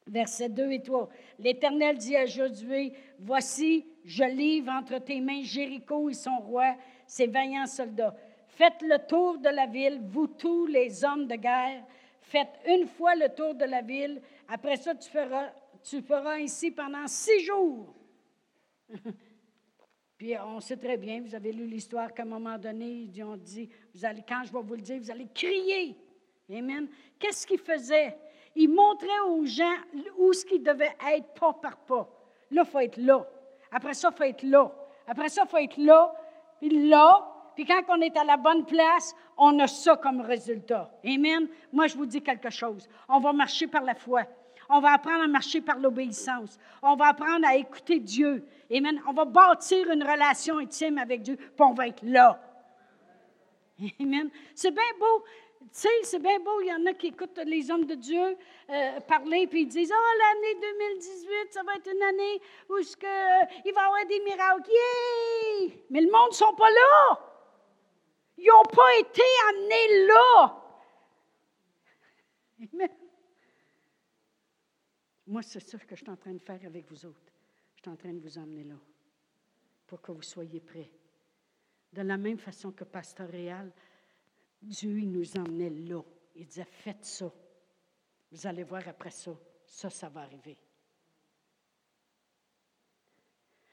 versets 0.06 0.48
2 0.48 0.70
et 0.72 0.82
3, 0.82 1.08
l'Éternel 1.38 1.98
dit 1.98 2.16
à 2.16 2.26
Josué, 2.26 2.92
Voici, 3.18 3.86
je 4.04 4.24
livre 4.24 4.70
entre 4.70 4.98
tes 4.98 5.20
mains 5.20 5.42
Jéricho 5.42 6.08
et 6.08 6.14
son 6.14 6.38
roi, 6.38 6.76
ses 7.06 7.26
vaillants 7.26 7.66
soldats. 7.66 8.14
Faites 8.48 8.82
le 8.82 8.98
tour 9.06 9.38
de 9.38 9.48
la 9.48 9.66
ville, 9.66 10.00
vous 10.04 10.28
tous 10.28 10.66
les 10.66 11.04
hommes 11.04 11.26
de 11.26 11.34
guerre. 11.34 11.84
Faites 12.22 12.60
une 12.66 12.86
fois 12.86 13.14
le 13.14 13.28
tour 13.28 13.54
de 13.54 13.64
la 13.64 13.82
ville. 13.82 14.22
Après 14.48 14.76
ça, 14.76 14.94
tu 14.94 15.10
feras, 15.10 15.50
tu 15.82 16.00
feras 16.02 16.36
ainsi 16.36 16.70
pendant 16.70 17.06
six 17.06 17.40
jours. 17.44 17.94
Puis 20.16 20.34
on 20.38 20.60
sait 20.60 20.78
très 20.78 20.96
bien, 20.96 21.20
vous 21.20 21.34
avez 21.34 21.52
lu 21.52 21.66
l'histoire 21.66 22.14
qu'à 22.14 22.22
un 22.22 22.26
moment 22.26 22.56
donné, 22.56 22.88
ils 22.88 23.22
ont 23.22 23.36
dit, 23.36 23.68
vous 23.92 24.04
allez, 24.04 24.22
quand 24.26 24.42
je 24.44 24.52
vais 24.52 24.62
vous 24.62 24.74
le 24.74 24.80
dire, 24.80 24.98
vous 24.98 25.10
allez 25.10 25.28
crier. 25.34 25.96
Amen. 26.50 26.88
Qu'est-ce 27.18 27.46
qu'il 27.46 27.58
faisait? 27.58 28.16
Il 28.54 28.68
montrait 28.68 29.20
aux 29.26 29.44
gens 29.44 29.76
où 30.18 30.32
ce 30.32 30.44
qu'ils 30.44 30.62
devaient 30.62 30.96
être 31.12 31.34
pas 31.38 31.52
par 31.52 31.76
pas. 31.78 32.08
Là, 32.50 32.62
il 32.64 32.70
faut 32.70 32.78
être 32.78 32.96
là. 32.96 33.26
Après 33.70 33.94
ça, 33.94 34.10
il 34.12 34.16
faut 34.16 34.24
être 34.24 34.42
là. 34.42 34.72
Après 35.06 35.28
ça, 35.28 35.42
il 35.44 35.50
faut 35.50 35.56
être 35.58 35.76
là, 35.76 36.14
puis 36.58 36.88
là. 36.88 37.32
Puis 37.54 37.64
quand 37.64 37.82
on 37.88 38.00
est 38.00 38.16
à 38.16 38.24
la 38.24 38.36
bonne 38.36 38.64
place, 38.64 39.14
on 39.36 39.58
a 39.60 39.66
ça 39.66 39.96
comme 39.96 40.20
résultat. 40.20 40.90
Amen. 41.04 41.48
Moi, 41.72 41.86
je 41.86 41.96
vous 41.96 42.06
dis 42.06 42.22
quelque 42.22 42.50
chose. 42.50 42.88
On 43.08 43.18
va 43.18 43.32
marcher 43.32 43.66
par 43.66 43.82
la 43.82 43.94
foi. 43.94 44.22
On 44.68 44.80
va 44.80 44.92
apprendre 44.92 45.24
à 45.24 45.26
marcher 45.26 45.60
par 45.60 45.78
l'obéissance. 45.78 46.58
On 46.82 46.96
va 46.96 47.08
apprendre 47.08 47.46
à 47.46 47.56
écouter 47.56 48.00
Dieu. 48.00 48.46
Amen. 48.70 49.00
On 49.08 49.12
va 49.12 49.24
bâtir 49.24 49.90
une 49.90 50.02
relation 50.02 50.58
intime 50.58 50.98
avec 50.98 51.22
Dieu, 51.22 51.36
puis 51.36 51.60
on 51.60 51.72
va 51.72 51.88
être 51.88 52.02
là. 52.02 52.40
Amen. 54.00 54.30
C'est 54.54 54.70
bien 54.70 54.82
beau 54.98 55.24
sais, 55.72 55.88
c'est 56.02 56.18
bien 56.18 56.38
beau, 56.40 56.60
il 56.60 56.68
y 56.68 56.72
en 56.72 56.84
a 56.86 56.94
qui 56.94 57.08
écoutent 57.08 57.38
les 57.44 57.70
hommes 57.70 57.86
de 57.86 57.94
Dieu 57.94 58.36
euh, 58.70 59.00
parler, 59.00 59.46
puis 59.46 59.62
ils 59.62 59.68
disent 59.68 59.92
Oh, 59.92 60.18
l'année 60.18 60.60
2018, 60.60 61.52
ça 61.52 61.62
va 61.62 61.74
être 61.74 61.90
une 61.90 62.02
année 62.02 62.40
où 62.68 62.82
ce 62.82 62.96
que, 62.96 63.06
il 63.64 63.72
va 63.72 63.82
y 63.82 63.84
avoir 63.84 64.06
des 64.06 64.20
miracles. 64.20 64.70
Yeah! 64.70 65.74
Mais 65.90 66.00
le 66.00 66.10
monde 66.10 66.30
ne 66.30 66.34
sont 66.34 66.54
pas 66.54 66.70
là. 66.70 67.20
Ils 68.38 68.46
n'ont 68.46 68.74
pas 68.74 68.98
été 68.98 69.22
amenés 69.48 70.06
là. 70.06 70.62
Amen. 72.72 72.88
Moi, 75.26 75.42
c'est 75.42 75.60
ça 75.60 75.78
que 75.78 75.96
je 75.96 76.02
suis 76.02 76.10
en 76.10 76.16
train 76.16 76.34
de 76.34 76.42
faire 76.42 76.60
avec 76.64 76.88
vous 76.88 77.04
autres. 77.04 77.32
Je 77.76 77.82
suis 77.82 77.90
en 77.90 77.96
train 77.96 78.12
de 78.12 78.20
vous 78.20 78.38
emmener 78.38 78.64
là 78.64 78.76
pour 79.86 80.00
que 80.00 80.12
vous 80.12 80.22
soyez 80.22 80.60
prêts. 80.60 80.90
De 81.92 82.02
la 82.02 82.16
même 82.16 82.38
façon 82.38 82.72
que 82.72 82.84
Pasteur 82.84 83.28
Réal 83.28 83.72
Dieu, 84.66 84.98
il 84.98 85.10
nous 85.10 85.36
emmenait 85.36 85.70
là. 85.70 86.02
Il 86.34 86.46
disait, 86.46 86.64
faites 86.64 87.04
ça. 87.04 87.32
Vous 88.30 88.46
allez 88.46 88.64
voir 88.64 88.86
après 88.88 89.10
ça. 89.10 89.32
Ça, 89.64 89.90
ça 89.90 90.08
va 90.08 90.22
arriver. 90.22 90.56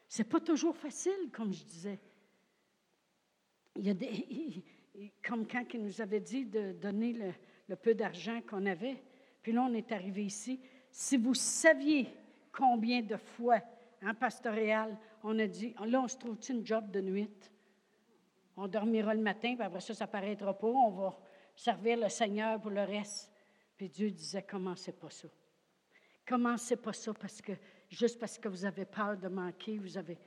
C'est 0.08 0.24
pas 0.24 0.40
toujours 0.40 0.76
facile, 0.76 1.32
comme 1.32 1.54
je 1.54 1.64
disais. 1.64 2.00
Il 3.76 3.88
y 3.88 3.90
a 3.90 3.94
des, 3.94 4.64
comme 5.24 5.48
quand 5.48 5.66
il 5.74 5.84
nous 5.84 6.02
avait 6.02 6.20
dit 6.20 6.46
de 6.46 6.74
donner 6.74 7.14
le, 7.68 7.76
peu 7.76 7.96
d'argent 7.96 8.40
qu'on 8.42 8.66
avait. 8.68 9.04
Puis 9.42 9.52
là, 9.52 9.64
on 9.64 9.74
est 9.74 9.92
arrivé 9.92 10.26
ici. 10.26 10.60
Si 10.92 11.18
vous 11.18 11.34
saviez 11.34 12.08
combien 12.52 13.02
de 13.02 13.18
fois, 13.18 13.60
en 14.04 14.10
hein, 14.10 14.98
on 15.24 15.40
a 15.40 15.48
dit, 15.48 15.74
là, 15.84 16.02
on 16.02 16.08
se 16.08 16.18
trouve 16.18 16.38
une 16.48 16.66
job 16.66 16.92
de 16.92 17.02
nuit? 17.02 17.30
On 18.56 18.68
dormira 18.68 19.14
le 19.14 19.22
matin, 19.22 19.56
puis 19.56 19.64
après 19.64 19.82
ça, 19.82 19.94
ça 19.94 20.08
paraîtra 20.08 20.58
pas. 20.58 20.68
On 20.68 20.92
va 20.92 21.18
servir 21.56 21.98
le 21.98 22.10
Seigneur 22.10 22.60
pour 22.60 22.72
le 22.72 22.84
reste. 22.84 23.32
Puis 23.76 23.90
Dieu 23.90 24.12
disait, 24.12 24.44
commencez 24.44 24.92
pas 24.92 25.10
ça. 25.10 25.28
Commencez 26.26 26.76
pas 26.78 26.94
ça 26.94 27.14
parce 27.14 27.42
que, 27.42 27.54
juste 27.90 28.20
parce 28.20 28.38
que 28.38 28.48
vous 28.48 28.64
avez 28.64 28.86
peur 28.86 29.18
de 29.18 29.28
manquer, 29.28 29.78
vous 29.78 29.98
avez... 29.98 30.16
Tu 30.16 30.24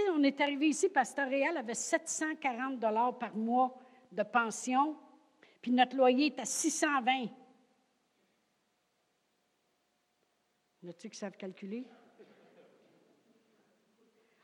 sais, 0.00 0.08
on 0.10 0.22
est 0.22 0.40
arrivé 0.40 0.68
ici, 0.68 0.88
Pasteur 0.88 1.28
Réal 1.28 1.56
avait 1.56 1.74
740 1.74 2.78
dollars 2.78 3.18
par 3.18 3.36
mois 3.36 3.76
de 4.10 4.22
pension, 4.22 4.96
puis 5.60 5.72
notre 5.72 5.96
loyer 5.96 6.26
est 6.26 6.40
à 6.40 6.44
620. 6.44 7.28
Y 10.82 10.94
tu 10.94 11.10
qui 11.10 11.18
savent 11.18 11.36
calculer? 11.36 11.86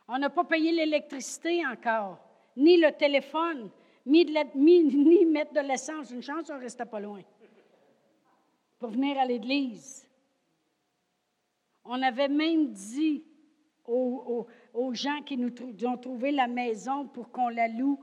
On 0.07 0.19
n'a 0.19 0.29
pas 0.29 0.45
payé 0.45 0.71
l'électricité 0.71 1.67
encore 1.67 2.26
ni 2.57 2.77
le 2.79 2.93
téléphone, 2.93 3.71
ni, 4.07 4.25
mettre 5.27 5.53
de 5.53 5.61
l'essence. 5.61 6.11
Une 6.11 6.23
chance, 6.23 6.51
on 6.51 6.55
ne 6.55 6.61
restait 6.61 6.87
pas 6.87 7.01
loin. 7.01 7.23
pour 8.79 8.91
venir 8.91 9.19
à 9.19 9.25
l'église. 9.25 10.09
On 11.85 12.03
avait 12.03 12.29
même 12.29 12.73
dit 12.73 13.25
aux, 13.87 14.47
gens 14.93 15.23
qui 15.23 15.37
nous 15.37 15.53
ont 15.85 15.97
trouvé 15.97 16.33
la 16.33 16.49
maison 16.49 17.07
pour 17.07 17.31
qu'on 17.31 17.49
la 17.49 17.69
loue. 17.69 18.01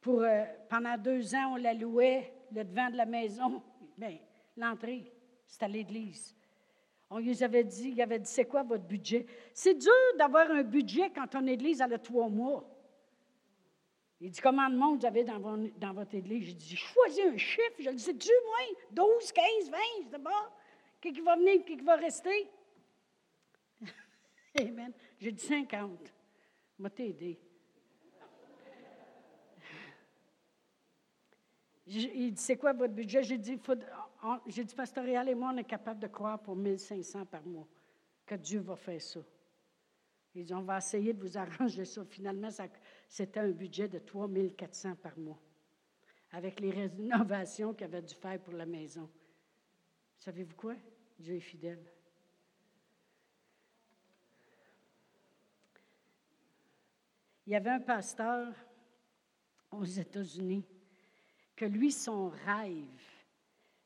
Pour, 0.00 0.22
euh, 0.22 0.44
pendant 0.68 0.96
deux 0.96 1.34
ans, 1.34 1.52
on 1.52 1.56
la 1.56 1.74
louait, 1.74 2.32
le 2.52 2.64
devant 2.64 2.90
de 2.90 2.96
la 2.96 3.04
maison. 3.04 3.62
Bien, 3.98 4.16
l'entrée, 4.56 5.12
c'était 5.46 5.66
à 5.66 5.68
l'église. 5.68 6.34
On 7.10 7.18
lui 7.18 7.42
avait 7.42 7.64
dit, 7.64 7.90
il 7.90 8.00
avait 8.00 8.20
dit, 8.20 8.30
c'est 8.30 8.44
quoi 8.44 8.62
votre 8.62 8.84
budget? 8.84 9.26
C'est 9.52 9.74
dur 9.74 9.92
d'avoir 10.16 10.50
un 10.50 10.62
budget 10.62 11.10
quand 11.10 11.26
ton 11.26 11.46
église 11.46 11.82
a 11.82 11.88
le 11.88 11.98
trois 11.98 12.28
mois. 12.28 12.64
Il 14.20 14.30
dit, 14.30 14.40
combien 14.40 14.68
de 14.68 14.76
monde 14.76 15.00
vous 15.00 15.06
avez 15.06 15.24
dans, 15.24 15.38
votre 15.94 16.14
église? 16.14 16.44
J'ai 16.48 16.52
dit, 16.52 16.76
choisis 16.76 17.24
un 17.24 17.38
chiffre. 17.38 17.76
Je 17.78 17.88
le 17.88 17.94
dis, 17.94 18.12
du 18.12 18.28
moins, 18.44 18.66
12, 18.90 19.32
15, 19.32 19.70
20, 19.70 19.78
c'est 20.10 20.22
bon. 20.22 20.30
Qui 21.00 21.18
va 21.22 21.36
venir, 21.36 21.64
qui 21.64 21.76
va 21.76 21.96
rester? 21.96 22.50
Amen. 24.60 24.92
J'ai 25.18 25.32
dit 25.32 25.42
50. 25.42 26.12
M'a 26.78 26.90
t'aider. 26.90 27.40
Il 31.86 32.34
dit, 32.34 32.42
c'est 32.42 32.58
quoi 32.58 32.74
votre 32.74 32.92
budget? 32.92 33.22
J'ai 33.22 33.38
dit, 33.38 33.58
j'ai 34.48 34.64
dit, 34.64 34.74
Pastoral 34.74 35.30
et 35.30 35.34
moi, 35.34 35.52
on 35.54 35.56
est 35.56 35.64
capable 35.64 36.00
de 36.00 36.08
croire 36.08 36.38
pour 36.38 36.54
1500 36.56 37.24
par 37.24 37.46
mois 37.46 37.66
que 38.26 38.34
Dieu 38.34 38.60
va 38.60 38.76
faire 38.76 39.00
ça. 39.00 39.20
Il 40.34 40.44
dit, 40.44 40.54
on 40.54 40.62
va 40.62 40.78
essayer 40.78 41.12
de 41.12 41.20
vous 41.20 41.36
arranger 41.38 41.84
ça. 41.84 42.04
Finalement, 42.04 42.48
c'était 43.08 43.40
un 43.40 43.50
budget 43.50 43.88
de 43.88 43.98
3400 43.98 44.96
par 44.96 45.18
mois, 45.18 45.40
avec 46.32 46.60
les 46.60 46.70
rénovations 46.70 47.74
qu'il 47.74 47.84
avait 47.84 48.02
dû 48.02 48.14
faire 48.14 48.40
pour 48.40 48.54
la 48.54 48.66
maison. 48.66 49.10
Savez-vous 50.18 50.56
quoi? 50.56 50.76
Dieu 51.18 51.36
est 51.36 51.40
fidèle. 51.40 51.84
Il 57.46 57.52
y 57.52 57.56
avait 57.56 57.70
un 57.70 57.80
pasteur 57.80 58.54
aux 59.72 59.84
États-Unis 59.84 60.64
que 61.56 61.64
lui, 61.64 61.90
son 61.90 62.28
rêve, 62.28 63.02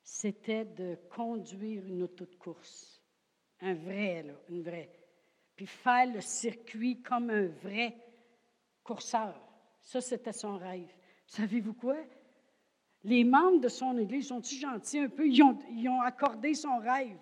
c'était 0.03 0.65
de 0.65 0.99
conduire 1.09 1.85
une 1.87 2.03
auto 2.03 2.27
de 2.27 2.35
course. 2.35 3.03
Un 3.61 3.75
vrai, 3.75 4.23
là, 4.23 4.35
une 4.51 4.63
vraie. 4.63 5.04
Puis 5.57 5.67
faire 5.67 6.07
le 6.07 6.21
circuit 6.21 7.01
comme 7.01 7.31
un 7.31 7.47
vrai 7.47 7.97
courseur. 8.83 9.35
Ça, 9.81 10.01
c'était 10.01 10.33
son 10.33 10.57
rêve. 10.57 10.93
Savez-vous 11.27 11.75
quoi? 11.75 11.97
Les 13.05 13.23
membres 13.23 13.61
de 13.61 13.69
son 13.69 13.99
Église 13.99 14.29
sont-ils 14.29 14.61
gentils 14.61 14.99
un 14.99 15.09
peu? 15.09 15.27
Ils 15.27 15.43
ont, 15.43 16.01
accordé 16.01 16.55
son 16.55 16.79
rêve. 16.79 17.19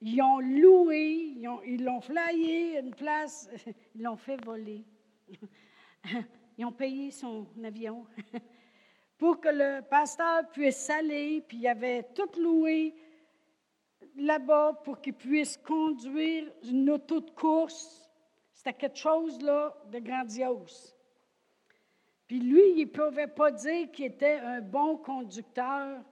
Ils 0.00 0.20
ont 0.20 0.40
loué, 0.40 1.36
ils 1.64 1.84
l'ont 1.84 2.00
flyé 2.00 2.80
une 2.80 2.92
place, 2.92 3.48
ils 3.94 4.02
l'ont 4.02 4.16
fait 4.16 4.42
voler. 4.44 4.84
Ils 6.58 6.66
ont 6.66 6.72
payé 6.72 7.10
son 7.10 7.46
avion 7.64 8.04
pour 9.18 9.40
que 9.40 9.48
le 9.48 9.80
pasteur 9.88 10.48
puisse 10.50 10.90
aller, 10.90 11.42
puis 11.48 11.58
il 11.58 11.66
avait 11.66 12.02
tout 12.14 12.28
loué 12.38 12.94
là-bas 14.16 14.80
pour 14.84 15.00
qu'il 15.00 15.14
puisse 15.14 15.56
conduire 15.56 16.50
une 16.64 16.90
auto 16.90 17.20
de 17.20 17.30
course. 17.30 18.10
C'était 18.52 18.74
quelque 18.74 18.98
chose 18.98 19.40
là 19.42 19.74
de 19.90 19.98
grandiose. 19.98 20.96
Puis 22.26 22.40
lui, 22.40 22.62
il 22.76 22.86
ne 22.86 22.90
pouvait 22.90 23.26
pas 23.26 23.50
dire 23.50 23.90
qu'il 23.90 24.06
était 24.06 24.38
un 24.38 24.60
bon 24.60 24.96
conducteur 24.96 26.02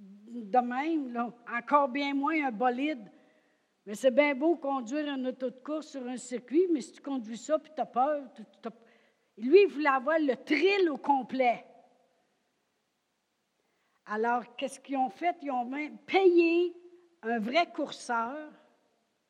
de 0.00 0.58
même, 0.58 1.32
encore 1.58 1.88
bien 1.88 2.14
moins 2.14 2.46
un 2.46 2.50
bolide. 2.50 3.10
Mais 3.86 3.94
c'est 3.94 4.10
bien 4.10 4.34
beau 4.34 4.56
conduire 4.56 5.08
une 5.14 5.28
auto 5.28 5.50
de 5.50 5.58
course 5.58 5.88
sur 5.88 6.06
un 6.06 6.16
circuit, 6.16 6.66
mais 6.70 6.80
si 6.80 6.92
tu 6.92 7.00
conduis 7.00 7.38
ça 7.38 7.58
puis 7.58 7.72
tu 7.74 7.80
as 7.80 7.86
peur, 7.86 8.22
lui, 9.38 9.62
il 9.62 9.68
voulait 9.68 9.88
avoir 9.88 10.18
le 10.18 10.36
trill 10.36 10.90
au 10.90 10.98
complet. 10.98 11.64
Alors, 14.06 14.56
qu'est-ce 14.56 14.80
qu'ils 14.80 14.96
ont 14.96 15.08
fait? 15.08 15.36
Ils 15.42 15.50
ont 15.50 15.64
même 15.64 15.96
payé 15.98 16.74
un 17.22 17.38
vrai 17.38 17.70
courseur, 17.72 18.50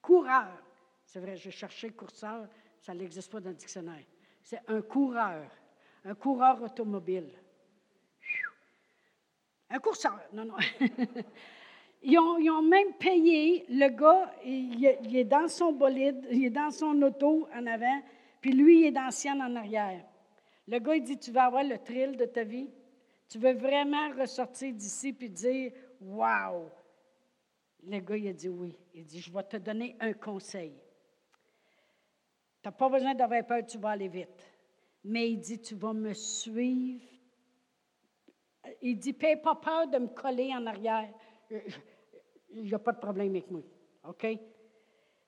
coureur. 0.01 0.63
C'est 1.05 1.21
vrai, 1.21 1.37
j'ai 1.37 1.51
cherché 1.51 1.91
courseur, 1.91 2.49
ça 2.81 2.95
n'existe 2.95 3.31
pas 3.31 3.41
dans 3.41 3.51
le 3.51 3.57
dictionnaire. 3.57 4.05
C'est 4.43 4.61
un 4.69 4.81
coureur, 4.81 5.51
un 6.05 6.15
coureur 6.15 6.63
automobile. 6.63 7.31
Un 9.69 9.79
courseur, 9.79 10.19
non, 10.33 10.45
non. 10.45 10.57
Ils 12.03 12.19
ont, 12.19 12.63
même 12.63 12.95
payé, 12.95 13.67
le 13.69 13.89
gars, 13.89 14.33
il, 14.45 15.17
est 15.17 15.25
dans 15.25 15.49
son 15.49 15.73
bolide, 15.73 16.27
il 16.31 16.47
est 16.47 16.51
dans 16.51 16.71
son 16.71 17.01
auto 17.03 17.47
en 17.55 17.67
avant, 17.67 18.03
puis 18.41 18.53
lui, 18.53 18.81
il 18.81 18.87
est 18.87 18.91
d'ancien 18.91 19.39
en 19.39 19.55
arrière. 19.55 20.03
Le 20.67 20.79
gars, 20.79 20.97
il 20.97 21.03
dit, 21.03 21.19
tu 21.19 21.31
vas 21.31 21.45
avoir 21.45 21.63
le 21.63 21.77
thrill 21.77 22.17
de 22.17 22.25
ta 22.25 22.43
vie. 22.43 22.71
Tu 23.29 23.39
veux 23.39 23.53
vraiment 23.53 24.11
ressortir 24.19 24.73
d'ici 24.73 25.13
puis 25.13 25.29
dire, 25.29 25.73
wow. 26.01 26.71
Le 27.85 27.99
gars, 28.01 28.17
il 28.17 28.29
a 28.29 28.33
dit 28.33 28.49
oui. 28.49 28.77
Il 28.95 29.05
dit, 29.05 29.21
je 29.21 29.33
vais 29.33 29.43
te 29.43 29.57
donner 29.57 29.97
un 30.01 30.13
conseil. 30.13 30.75
Tu 32.63 32.69
n'as 32.69 32.73
pas 32.73 32.89
besoin 32.89 33.15
d'avoir 33.15 33.45
peur, 33.47 33.65
tu 33.67 33.79
vas 33.79 33.91
aller 33.91 34.09
vite. 34.09 34.45
Mais 35.05 35.31
il 35.31 35.39
dit, 35.39 35.61
tu 35.61 35.75
vas 35.75 35.93
me 35.93 36.13
suivre. 36.13 37.05
Il 38.83 38.99
dit, 38.99 39.15
paie 39.15 39.37
pas 39.37 39.55
peur 39.55 39.87
de 39.89 39.99
me 39.99 40.09
coller 40.09 40.55
en 40.55 40.67
arrière. 40.67 41.09
Il 42.51 42.65
n'y 42.65 42.75
a 42.75 42.79
pas 42.79 42.93
de 42.93 42.99
problème 42.99 43.31
avec 43.31 43.51
moi. 43.51 43.63
OK? 44.05 44.27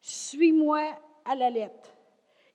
Suis-moi 0.00 0.98
à 1.24 1.34
la 1.34 1.48
lettre 1.48 1.94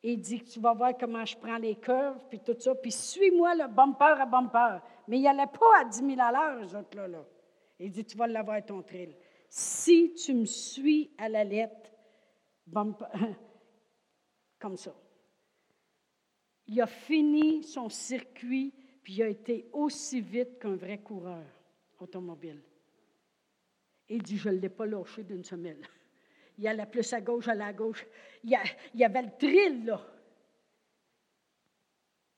il 0.04 0.22
dit 0.22 0.42
tu 0.44 0.60
vas 0.60 0.74
voir 0.74 0.98
comment 0.98 1.26
je 1.26 1.36
prends 1.36 1.58
les 1.58 1.76
curves, 1.76 2.20
puis 2.30 2.40
tout 2.40 2.56
ça, 2.58 2.74
puis 2.76 2.92
suis-moi 2.92 3.56
le 3.56 3.68
bumper 3.68 4.22
à 4.22 4.26
bumper. 4.26 4.80
Mais 5.08 5.18
il 5.18 5.24
n'allait 5.24 5.48
pas 5.48 5.82
à 5.82 5.86
10 5.86 5.98
000 5.98 6.12
à 6.20 6.32
l'heure, 6.32 6.64
eux 6.64 6.76
autres, 6.78 6.96
là, 6.96 7.08
là. 7.08 7.26
Il 7.80 7.92
dit, 7.92 8.06
tu 8.06 8.18
vas 8.18 8.28
l'avoir 8.28 8.64
ton 8.66 8.82
trail. 8.82 9.16
Si 9.50 10.14
tu 10.14 10.34
me 10.34 10.46
suis 10.46 11.12
à 11.18 11.30
la 11.30 11.44
lettre, 11.44 11.92
comme 14.60 14.78
ça. 14.78 14.96
Il 16.68 16.82
a 16.82 16.88
fini 16.88 17.64
son 17.64 17.90
circuit, 17.90 18.74
puis 19.02 19.14
il 19.14 19.24
a 19.24 19.30
été 19.30 19.70
aussi 19.72 20.20
vite 20.20 20.60
qu'un 20.60 20.76
vrai 20.76 21.02
coureur 21.02 21.46
automobile. 22.00 22.62
Il 24.10 24.22
dit, 24.22 24.38
je 24.38 24.50
ne 24.50 24.56
l'ai 24.56 24.70
pas 24.70 24.86
lâché 24.86 25.24
d'une 25.24 25.44
semelle 25.44 25.88
il 26.58 26.68
allait 26.68 26.86
plus 26.86 27.12
à 27.14 27.22
gauche, 27.22 27.48
à 27.48 27.56
la 27.56 27.72
gauche. 27.72 28.06
Il 28.44 28.58
y, 28.96 29.04
avait 29.04 29.22
le 29.22 29.38
trill, 29.38 29.86
là. 29.86 30.02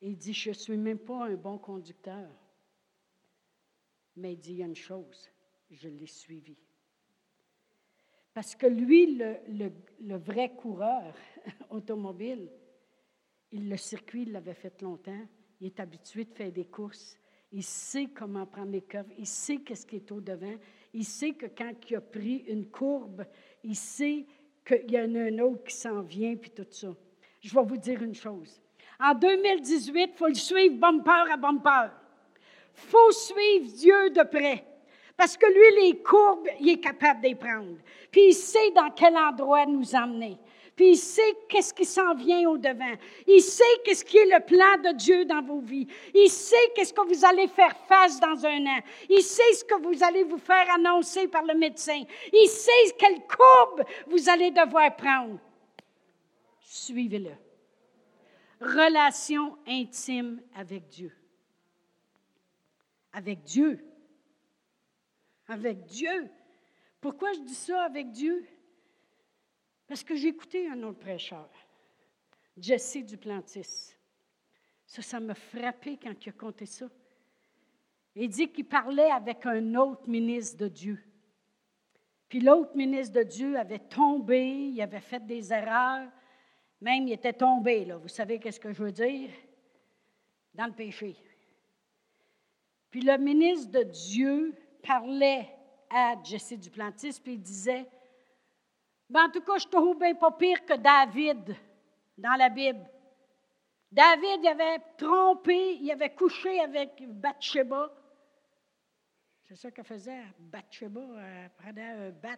il 0.01 0.17
dit, 0.17 0.33
je 0.33 0.49
ne 0.49 0.53
suis 0.53 0.77
même 0.77 0.99
pas 0.99 1.25
un 1.25 1.35
bon 1.35 1.57
conducteur. 1.57 2.29
Mais 4.17 4.33
il 4.33 4.39
dit, 4.39 4.51
il 4.53 4.57
y 4.57 4.63
a 4.63 4.65
une 4.65 4.75
chose, 4.75 5.29
je 5.71 5.87
l'ai 5.87 6.07
suivi. 6.07 6.57
Parce 8.33 8.55
que 8.55 8.67
lui, 8.67 9.17
le, 9.17 10.17
vrai 10.17 10.53
coureur 10.55 11.13
automobile, 11.69 12.49
il, 13.51 13.69
le 13.69 13.77
circuit, 13.77 14.23
il 14.23 14.31
l'avait 14.31 14.53
fait 14.53 14.81
longtemps. 14.81 15.27
Il 15.59 15.67
est 15.67 15.79
habitué 15.79 16.25
de 16.25 16.33
faire 16.33 16.51
des 16.51 16.65
courses. 16.65 17.17
Il 17.51 17.63
sait 17.63 18.07
comment 18.13 18.45
prendre 18.45 18.71
les 18.71 18.83
curves. 18.83 19.11
Il 19.17 19.25
sait 19.25 19.57
qu'est-ce 19.57 19.85
qui 19.85 19.97
est 19.97 20.11
au 20.11 20.21
devant. 20.21 20.55
Il 20.93 21.05
sait 21.05 21.31
que 21.31 21.47
quand 21.47 21.71
il 21.89 21.95
a 21.95 22.01
pris 22.01 22.43
une 22.47 22.67
courbe, 22.67 23.25
il 23.63 23.75
sait 23.75 24.25
qu'il 24.65 24.91
y 24.91 24.99
en 24.99 25.15
a 25.15 25.23
un 25.23 25.39
autre 25.39 25.63
qui 25.63 25.75
s'en 25.75 26.01
vient, 26.01 26.35
puis 26.35 26.51
tout 26.51 26.67
ça. 26.69 26.95
Je 27.41 27.53
vais 27.53 27.63
vous 27.63 27.77
dire 27.77 28.01
une 28.03 28.13
chose. 28.13 28.61
En 28.99 29.13
2018, 29.15 30.11
il 30.11 30.17
faut 30.17 30.27
le 30.27 30.33
suivre 30.33 30.75
bumper 30.75 31.31
à 31.31 31.37
bumper. 31.37 31.89
Il 32.75 32.81
faut 32.81 33.11
suivre 33.11 33.71
Dieu 33.75 34.09
de 34.11 34.23
près. 34.23 34.65
Parce 35.19 35.35
que 35.35 35.47
lui, 35.47 35.83
les 35.83 36.01
courbes, 36.01 36.47
il 36.61 36.69
est 36.69 36.79
capable 36.79 37.19
de 37.19 37.35
prendre. 37.35 37.75
Puis 38.09 38.29
il 38.29 38.33
sait 38.33 38.71
dans 38.71 38.89
quel 38.91 39.17
endroit 39.17 39.65
nous 39.65 39.93
emmener 39.93 40.37
puis 40.79 40.91
il 40.91 40.97
sait 40.97 41.35
qu'est-ce 41.49 41.73
qui 41.73 41.83
s'en 41.83 42.15
vient 42.15 42.49
au-devant. 42.49 42.93
Il 43.27 43.41
sait 43.41 43.65
qu'est-ce 43.83 44.05
qui 44.05 44.15
est 44.15 44.25
le 44.27 44.39
plan 44.39 44.81
de 44.81 44.95
Dieu 44.95 45.25
dans 45.25 45.41
vos 45.41 45.59
vies. 45.59 45.85
Il 46.15 46.29
sait 46.29 46.71
qu'est-ce 46.73 46.93
que 46.93 47.05
vous 47.05 47.25
allez 47.25 47.49
faire 47.49 47.75
face 47.85 48.17
dans 48.17 48.45
un 48.45 48.65
an. 48.65 48.79
Il 49.09 49.21
sait 49.21 49.55
ce 49.55 49.65
que 49.65 49.75
vous 49.81 50.01
allez 50.01 50.23
vous 50.23 50.37
faire 50.37 50.73
annoncer 50.73 51.27
par 51.27 51.43
le 51.43 51.53
médecin. 51.53 52.01
Il 52.31 52.47
sait 52.47 52.95
quelle 52.97 53.19
courbe 53.27 53.83
vous 54.07 54.29
allez 54.29 54.51
devoir 54.51 54.95
prendre. 54.95 55.37
Suivez-le. 56.61 57.33
Relation 58.61 59.57
intime 59.67 60.41
avec 60.55 60.87
Dieu. 60.87 61.11
Avec 63.11 63.43
Dieu. 63.43 63.88
Avec 65.49 65.85
Dieu. 65.85 66.29
Pourquoi 67.01 67.33
je 67.33 67.39
dis 67.39 67.55
ça 67.55 67.81
avec 67.81 68.11
Dieu? 68.11 68.45
Parce 69.87 70.03
que 70.03 70.15
j'ai 70.15 70.27
écouté 70.27 70.69
un 70.69 70.83
autre 70.83 70.99
prêcheur, 70.99 71.49
Jesse 72.55 73.03
Duplantis. 73.03 73.95
Ça, 74.85 75.01
ça 75.01 75.19
m'a 75.19 75.33
frappé 75.33 75.97
quand 76.01 76.13
il 76.25 76.29
a 76.29 76.33
compté 76.33 76.67
ça. 76.67 76.87
Il 78.15 78.29
dit 78.29 78.51
qu'il 78.51 78.65
parlait 78.65 79.09
avec 79.09 79.45
un 79.47 79.73
autre 79.75 80.07
ministre 80.07 80.57
de 80.57 80.67
Dieu. 80.67 81.03
Puis 82.27 82.39
l'autre 82.39 82.75
ministre 82.75 83.15
de 83.15 83.23
Dieu 83.23 83.57
avait 83.57 83.79
tombé, 83.79 84.43
il 84.43 84.79
avait 84.81 84.99
fait 84.99 85.25
des 85.25 85.51
erreurs, 85.51 86.07
même 86.79 87.07
il 87.07 87.13
était 87.13 87.33
tombé, 87.33 87.85
là. 87.85 87.97
Vous 87.97 88.07
savez 88.07 88.39
qu'est-ce 88.39 88.59
que 88.59 88.71
je 88.71 88.83
veux 88.83 88.91
dire? 88.91 89.31
Dans 90.53 90.67
le 90.67 90.73
péché. 90.73 91.15
Puis 92.91 93.01
le 93.01 93.17
ministre 93.17 93.71
de 93.71 93.83
Dieu 93.83 94.53
parlait 94.81 95.49
à 95.89 96.15
Jesse 96.23 96.53
Duplantis, 96.53 97.19
puis 97.21 97.33
il 97.33 97.41
disait, 97.41 97.87
ben, 99.09 99.25
en 99.25 99.31
tout 99.31 99.41
cas, 99.41 99.57
je 99.57 99.67
trouve 99.67 99.97
bien 99.97 100.13
pas 100.15 100.31
pire 100.31 100.65
que 100.65 100.75
David 100.75 101.55
dans 102.17 102.35
la 102.35 102.49
Bible. 102.49 102.85
David 103.91 104.41
il 104.43 104.47
avait 104.47 104.79
trompé, 104.97 105.77
il 105.81 105.91
avait 105.91 106.13
couché 106.13 106.59
avec 106.59 107.03
Bathsheba. 107.07 107.91
C'est 109.45 109.55
ça 109.55 109.71
qu'elle 109.71 109.85
faisait, 109.85 110.21
Bathsheba, 110.37 111.01
elle 111.17 111.49
prenait 111.57 111.89
un 111.89 112.11
bat 112.11 112.37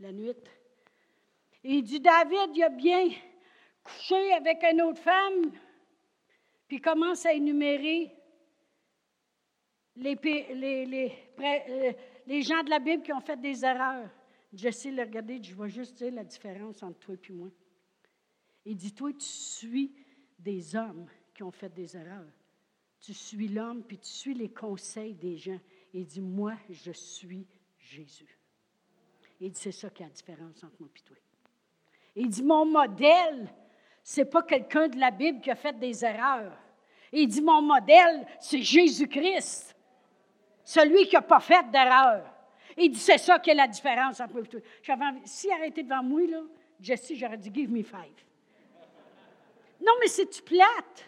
la 0.00 0.10
nuit. 0.10 0.34
Et 1.62 1.74
il 1.74 1.82
dit, 1.84 2.00
David, 2.00 2.56
il 2.56 2.64
a 2.64 2.70
bien 2.70 3.08
couché 3.84 4.32
avec 4.32 4.64
une 4.64 4.82
autre 4.82 5.00
femme, 5.00 5.52
puis 6.66 6.80
commence 6.80 7.24
à 7.24 7.32
énumérer 7.32 8.12
les, 9.96 10.14
les, 10.14 10.86
les, 10.86 11.12
euh, 11.40 11.92
les, 12.26 12.42
gens 12.42 12.62
de 12.62 12.70
la 12.70 12.78
Bible 12.78 13.02
qui 13.02 13.12
ont 13.12 13.20
fait 13.20 13.40
des 13.40 13.64
erreurs. 13.64 14.10
Jesse 14.52 14.86
le 14.86 15.02
regardé, 15.02 15.40
je 15.42 15.54
vois 15.54 15.68
juste 15.68 15.96
dire 15.96 16.12
la 16.12 16.24
différence 16.24 16.82
entre 16.82 16.98
toi 16.98 17.14
et 17.28 17.32
moi. 17.32 17.48
Il 18.64 18.76
dit, 18.76 18.92
toi, 18.92 19.12
tu 19.12 19.26
suis 19.26 19.92
des 20.38 20.74
hommes 20.76 21.06
qui 21.34 21.42
ont 21.42 21.50
fait 21.50 21.72
des 21.72 21.96
erreurs. 21.96 22.32
Tu 23.00 23.12
suis 23.12 23.48
l'homme, 23.48 23.82
puis 23.82 23.98
tu 23.98 24.08
suis 24.08 24.34
les 24.34 24.48
conseils 24.48 25.14
des 25.14 25.36
gens. 25.36 25.60
Il 25.92 26.06
dit, 26.06 26.20
moi, 26.20 26.54
je 26.70 26.92
suis 26.92 27.46
Jésus. 27.78 28.38
Il 29.40 29.50
dit, 29.50 29.60
c'est 29.60 29.72
ça 29.72 29.90
qui 29.90 30.02
a 30.02 30.06
la 30.06 30.12
différence 30.12 30.62
entre 30.64 30.76
moi 30.80 30.88
et 30.96 31.00
toi. 31.00 31.16
Il 32.16 32.28
dit, 32.28 32.42
mon 32.42 32.64
modèle, 32.64 33.52
c'est 34.02 34.24
pas 34.24 34.42
quelqu'un 34.42 34.88
de 34.88 34.98
la 34.98 35.10
Bible 35.10 35.40
qui 35.40 35.50
a 35.50 35.56
fait 35.56 35.78
des 35.78 36.04
erreurs. 36.04 36.56
Il 37.12 37.28
dit, 37.28 37.42
mon 37.42 37.60
modèle, 37.60 38.26
c'est 38.40 38.62
Jésus-Christ, 38.62 39.73
celui 40.64 41.06
qui 41.06 41.14
n'a 41.14 41.22
pas 41.22 41.40
fait 41.40 41.70
d'erreur. 41.70 42.24
Il 42.76 42.90
dit, 42.90 42.98
c'est 42.98 43.18
ça 43.18 43.38
qui 43.38 43.50
est 43.50 43.54
la 43.54 43.68
différence 43.68 44.20
entre 44.20 44.42
toi. 44.42 44.60
J'avais 44.82 45.04
envie, 45.04 45.20
s'il 45.24 45.52
arrêtait 45.52 45.82
devant 45.82 46.02
moi, 46.02 46.26
là, 46.26 46.42
Jesse, 46.80 47.12
j'aurais 47.14 47.36
dit, 47.36 47.50
give 47.52 47.70
me 47.70 47.82
five. 47.82 48.24
Non, 49.80 49.92
mais 50.00 50.08
c'est-tu 50.08 50.42
plate? 50.42 51.04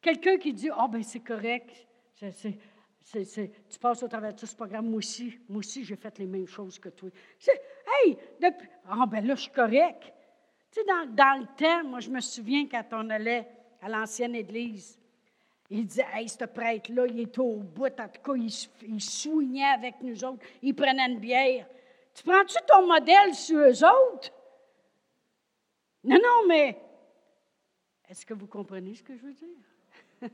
Quelqu'un 0.00 0.38
qui 0.38 0.52
dit, 0.52 0.70
oh, 0.76 0.88
ben 0.88 1.02
c'est 1.02 1.20
correct, 1.20 1.86
tu 2.18 3.78
passes 3.80 4.02
au 4.02 4.08
travers 4.08 4.34
de 4.34 4.40
ça, 4.40 4.46
c'est 4.46 4.56
pas 4.56 4.66
grave, 4.66 4.84
moi 4.84 4.98
aussi, 4.98 5.38
moi 5.48 5.58
aussi, 5.58 5.84
j'ai 5.84 5.96
fait 5.96 6.18
les 6.18 6.26
mêmes 6.26 6.46
choses 6.46 6.78
que 6.78 6.88
toi. 6.88 7.10
Hey, 8.04 8.16
depuis, 8.40 8.68
ah, 8.88 9.06
ben 9.06 9.26
là, 9.26 9.34
je 9.34 9.42
suis 9.42 9.52
correct. 9.52 10.12
Tu 10.70 10.80
sais, 10.80 10.86
dans, 10.86 11.06
dans, 11.14 11.40
le 11.40 11.46
temps, 11.56 11.84
moi, 11.88 12.00
je 12.00 12.10
me 12.10 12.20
souviens 12.20 12.66
quand 12.66 12.84
on 12.92 13.10
allait 13.10 13.48
à 13.80 13.88
l'ancienne 13.88 14.34
église, 14.34 14.98
il 15.70 15.86
disait, 15.86 16.06
hey, 16.14 16.28
ce 16.28 16.44
prêtre-là, 16.44 17.06
il 17.06 17.20
est 17.20 17.38
au 17.38 17.56
bout, 17.56 18.00
en 18.00 18.08
tout 18.08 18.22
cas, 18.22 18.34
il, 18.34 18.50
il 18.88 19.00
soignait 19.00 19.64
avec 19.64 20.00
nous 20.00 20.24
autres, 20.24 20.44
il 20.62 20.74
prenait 20.74 21.10
une 21.10 21.18
bière. 21.18 21.66
Tu 22.14 22.24
prends-tu 22.24 22.56
ton 22.66 22.86
modèle 22.86 23.34
sur 23.34 23.58
eux 23.58 23.84
autres? 23.84 24.32
Non, 26.04 26.16
non, 26.16 26.46
mais 26.48 26.80
est-ce 28.08 28.24
que 28.24 28.34
vous 28.34 28.46
comprenez 28.46 28.94
ce 28.94 29.02
que 29.02 29.14
je 29.14 29.22
veux 29.22 29.34
dire? 29.34 29.48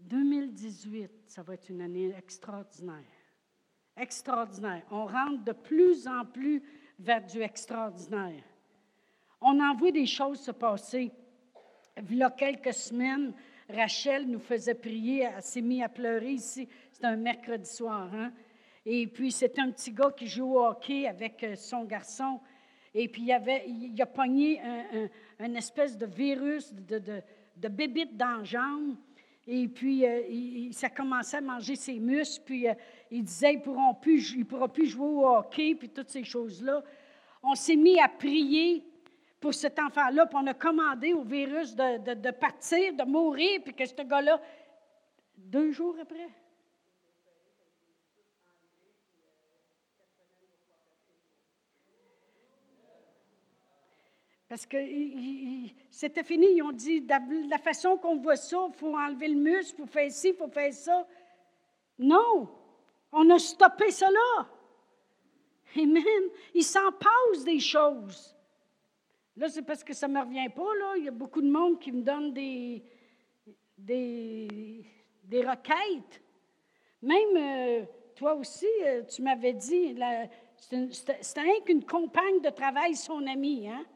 2018, 0.00 1.10
ça 1.26 1.42
va 1.42 1.54
être 1.54 1.68
une 1.68 1.80
année 1.80 2.14
extraordinaire. 2.16 3.04
Extraordinaire. 3.96 4.84
On 4.90 5.06
rentre 5.06 5.42
de 5.44 5.52
plus 5.52 6.06
en 6.06 6.24
plus 6.24 6.62
vers 6.98 7.24
du 7.24 7.42
extraordinaire. 7.42 8.44
On 9.40 9.60
en 9.60 9.74
voit 9.74 9.90
des 9.90 10.06
choses 10.06 10.40
se 10.40 10.52
passer. 10.52 11.12
Il 12.10 12.16
y 12.16 12.22
a 12.22 12.30
quelques 12.30 12.72
semaines, 12.72 13.32
Rachel 13.68 14.26
nous 14.26 14.38
faisait 14.38 14.74
prier, 14.74 15.28
elle 15.34 15.42
s'est 15.42 15.60
mise 15.60 15.82
à 15.82 15.88
pleurer 15.88 16.32
ici. 16.32 16.68
C'était 16.92 17.06
un 17.06 17.16
mercredi 17.16 17.68
soir. 17.68 18.08
Hein? 18.14 18.32
Et 18.86 19.06
puis, 19.06 19.32
c'est 19.32 19.58
un 19.58 19.70
petit 19.70 19.92
gars 19.92 20.12
qui 20.16 20.26
joue 20.26 20.54
au 20.54 20.64
hockey 20.64 21.06
avec 21.06 21.42
euh, 21.44 21.54
son 21.56 21.84
garçon. 21.84 22.40
Et 22.94 23.08
puis, 23.08 23.22
il, 23.22 23.32
avait, 23.32 23.64
il 23.68 24.00
a 24.00 24.06
pogné 24.06 24.60
un, 25.38 25.54
espèce 25.54 25.98
de 25.98 26.06
virus, 26.06 26.72
de, 26.72 26.98
de, 26.98 27.20
de 27.56 27.68
bébite 27.68 28.16
dans 28.16 28.38
la 28.38 28.44
jambe. 28.44 28.96
Et 29.46 29.68
puis, 29.68 30.06
euh, 30.06 30.22
il, 30.28 30.72
ça 30.72 30.88
commençait 30.88 31.38
à 31.38 31.40
manger 31.42 31.76
ses 31.76 31.98
muscles. 31.98 32.42
Puis, 32.46 32.68
euh, 32.68 32.74
il 33.10 33.24
disait, 33.24 33.54
il 33.54 33.58
ne 33.58 34.44
pourra 34.44 34.72
plus 34.72 34.86
jouer 34.86 35.06
au 35.06 35.26
hockey, 35.26 35.74
puis 35.74 35.88
toutes 35.90 36.10
ces 36.10 36.24
choses-là. 36.24 36.82
On 37.42 37.54
s'est 37.54 37.76
mis 37.76 37.98
à 38.00 38.08
prier 38.08 38.87
pour 39.40 39.54
cet 39.54 39.78
enfant-là, 39.78 40.26
puis 40.26 40.38
on 40.40 40.46
a 40.46 40.54
commandé 40.54 41.12
au 41.12 41.22
virus 41.22 41.74
de, 41.74 42.14
de 42.14 42.30
partir, 42.30 42.94
de 42.94 43.04
mourir, 43.04 43.60
puis 43.64 43.74
que 43.74 43.86
ce 43.86 44.02
gars-là, 44.02 44.40
deux 45.36 45.70
jours 45.70 45.96
après, 46.00 46.28
Parce 54.48 54.64
que 54.64 54.78
c'était 55.90 56.24
fini. 56.24 56.46
Ils 56.54 56.62
ont 56.62 56.72
dit, 56.72 57.02
de 57.02 57.50
la 57.50 57.58
façon 57.58 57.98
qu'on 57.98 58.16
voit 58.16 58.36
ça, 58.36 58.66
il 58.68 58.74
faut 58.74 58.96
enlever 58.96 59.28
le 59.28 59.36
muscle, 59.36 59.74
il 59.74 59.82
faut 59.82 59.86
faire 59.86 60.10
ci, 60.10 60.28
il 60.28 60.34
faut 60.34 60.48
faire 60.48 60.72
ça. 60.72 61.06
Non, 61.98 62.48
on 63.12 63.28
a 63.28 63.38
stoppé 63.38 63.90
cela. 63.90 64.48
Amen. 65.76 66.30
Il 66.54 66.64
s'en 66.64 66.90
passe 66.92 67.44
des 67.44 67.60
choses. 67.60 68.34
Là, 69.38 69.48
c'est 69.48 69.62
parce 69.62 69.82
que 69.82 69.94
ça 69.94 70.08
ne 70.08 70.14
me 70.14 70.20
revient 70.20 70.48
pas. 70.54 70.74
Là. 70.78 70.94
Il 70.98 71.04
y 71.04 71.08
a 71.08 71.12
beaucoup 71.12 71.40
de 71.40 71.50
monde 71.50 71.78
qui 71.78 71.92
me 71.92 72.02
donne 72.02 72.32
des, 72.32 72.82
des, 73.78 74.84
requêtes. 75.32 76.20
Même 77.00 77.36
euh, 77.36 77.84
toi 78.16 78.34
aussi, 78.34 78.66
euh, 78.84 79.04
tu 79.04 79.22
m'avais 79.22 79.52
dit, 79.52 79.96
c'était 80.90 81.40
rien 81.40 81.60
qu'une 81.64 81.84
compagne 81.84 82.40
de 82.42 82.50
travail, 82.50 82.96
son 82.96 83.26
amie. 83.26 83.68
Hein? 83.68 83.86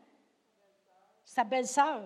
sa 1.25 1.45
belle-sœur. 1.45 2.03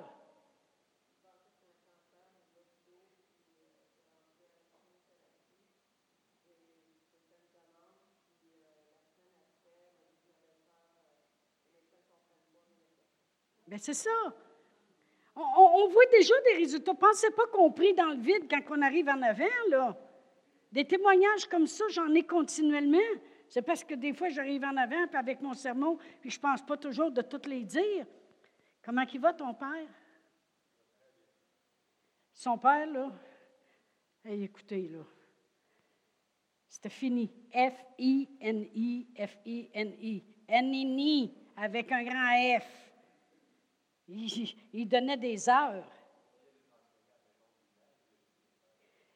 C'est 13.78 13.94
ça. 13.94 14.10
On, 15.34 15.88
voit 15.88 16.06
déjà 16.10 16.34
des 16.46 16.54
résultats. 16.54 16.94
Pensez 16.94 17.30
pas 17.30 17.46
qu'on 17.52 17.70
prie 17.70 17.92
dans 17.92 18.10
le 18.10 18.20
vide 18.20 18.46
quand 18.48 18.60
on 18.70 18.82
arrive 18.82 19.08
en 19.08 19.20
avant, 19.20 19.44
là. 19.68 19.96
Des 20.72 20.86
témoignages 20.86 21.46
comme 21.46 21.66
ça, 21.66 21.84
j'en 21.90 22.12
ai 22.14 22.22
continuellement. 22.22 22.98
C'est 23.48 23.62
parce 23.62 23.84
que 23.84 23.94
des 23.94 24.12
fois, 24.12 24.28
j'arrive 24.30 24.64
en 24.64 24.76
avant, 24.76 25.06
avec 25.12 25.40
mon 25.40 25.54
sermon, 25.54 25.98
puis 26.20 26.30
je 26.30 26.38
ne 26.38 26.42
pense 26.42 26.62
pas 26.62 26.76
toujours 26.76 27.10
de 27.10 27.22
toutes 27.22 27.46
les 27.46 27.64
dire. 27.64 28.06
Comment 28.82 29.02
il 29.12 29.20
va 29.20 29.32
ton 29.32 29.52
père? 29.54 29.88
Son 32.32 32.58
père, 32.58 32.86
là, 32.86 33.12
écoutez, 34.24 34.88
là, 34.88 35.04
c'était 36.68 36.88
fini. 36.88 37.30
F-I-N-I, 37.52 39.06
F-I-N-I. 39.16 40.24
N-I-N-I, 40.48 41.34
avec 41.56 41.90
un 41.92 42.04
grand 42.04 42.60
F. 42.60 42.85
Il, 44.08 44.88
donnait 44.88 45.16
des 45.16 45.48
heures. 45.48 45.84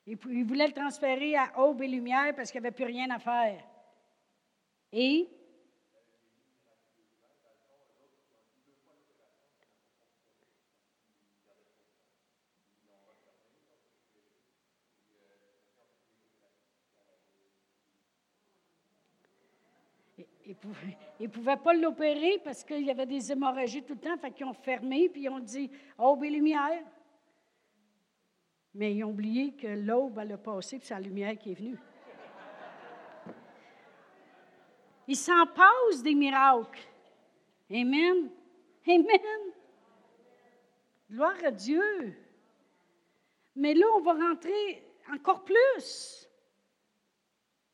Il, 0.07 0.19
il 0.31 0.45
voulait 0.45 0.67
le 0.67 0.73
transférer 0.73 1.37
à 1.37 1.59
Aube 1.61 1.83
et 1.83 1.89
Lumière 1.89 2.35
parce 2.35 2.51
qu'il 2.51 2.61
n'y 2.61 2.67
avait 2.67 2.75
plus 2.75 2.87
rien 2.87 3.09
à 3.11 3.19
faire. 3.19 3.63
Et 4.93 5.29
Ils 21.19 21.25
ne 21.25 21.29
pouvaient 21.29 21.57
pas 21.57 21.73
l'opérer 21.73 22.41
parce 22.45 22.65
qu'il 22.65 22.85
y 22.85 22.91
avait 22.91 23.07
des 23.07 23.33
hémorragies 23.33 23.83
tout 23.83 23.95
le 23.95 24.01
temps, 24.01 24.17
fait 24.19 24.31
qu'ils 24.31 24.47
ont 24.47 24.53
fermé, 24.53 25.09
puis 25.09 25.23
ils 25.23 25.29
ont 25.29 25.41
dit 25.41 25.71
Aube 25.99 26.25
et 26.25 26.31
lumière. 26.31 26.85
Mais 28.75 28.95
ils 28.95 29.05
ont 29.05 29.11
oublié 29.11 29.53
que 29.53 29.67
l'aube, 29.67 30.19
elle 30.21 30.33
a 30.33 30.39
passé, 30.39 30.79
puis 30.79 30.87
c'est 30.87 30.95
la 30.95 31.01
lumière 31.01 31.37
qui 31.37 31.53
est 31.53 31.55
venue. 31.55 31.79
Il 35.09 35.17
s'en 35.17 35.47
passe 35.47 36.03
des 36.03 36.15
miracles. 36.15 36.87
Amen. 37.71 38.31
Amen. 38.87 39.53
Gloire 41.11 41.45
à 41.45 41.51
Dieu. 41.51 42.15
Mais 43.57 43.75
là, 43.75 43.87
on 43.97 44.01
va 44.01 44.13
rentrer 44.13 44.85
encore 45.13 45.43
plus. 45.43 46.30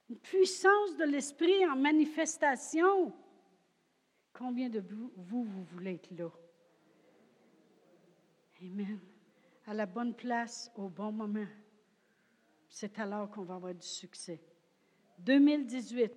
Une 0.08 0.18
puissance 0.18 0.96
de 0.96 1.04
l'Esprit 1.04 1.66
en 1.66 1.76
manifestation. 1.76 3.12
Combien 4.32 4.68
de 4.68 4.80
vous, 4.80 5.12
vous, 5.16 5.44
voulez 5.64 5.94
être 5.94 6.10
là? 6.16 6.30
Amen. 8.62 9.00
À 9.66 9.74
la 9.74 9.86
bonne 9.86 10.14
place, 10.14 10.70
au 10.76 10.88
bon 10.88 11.10
moment. 11.10 11.46
C'est 12.68 12.98
alors 12.98 13.30
qu'on 13.30 13.42
va 13.42 13.56
avoir 13.56 13.74
du 13.74 13.86
succès. 13.86 14.40
2018, 15.18 16.12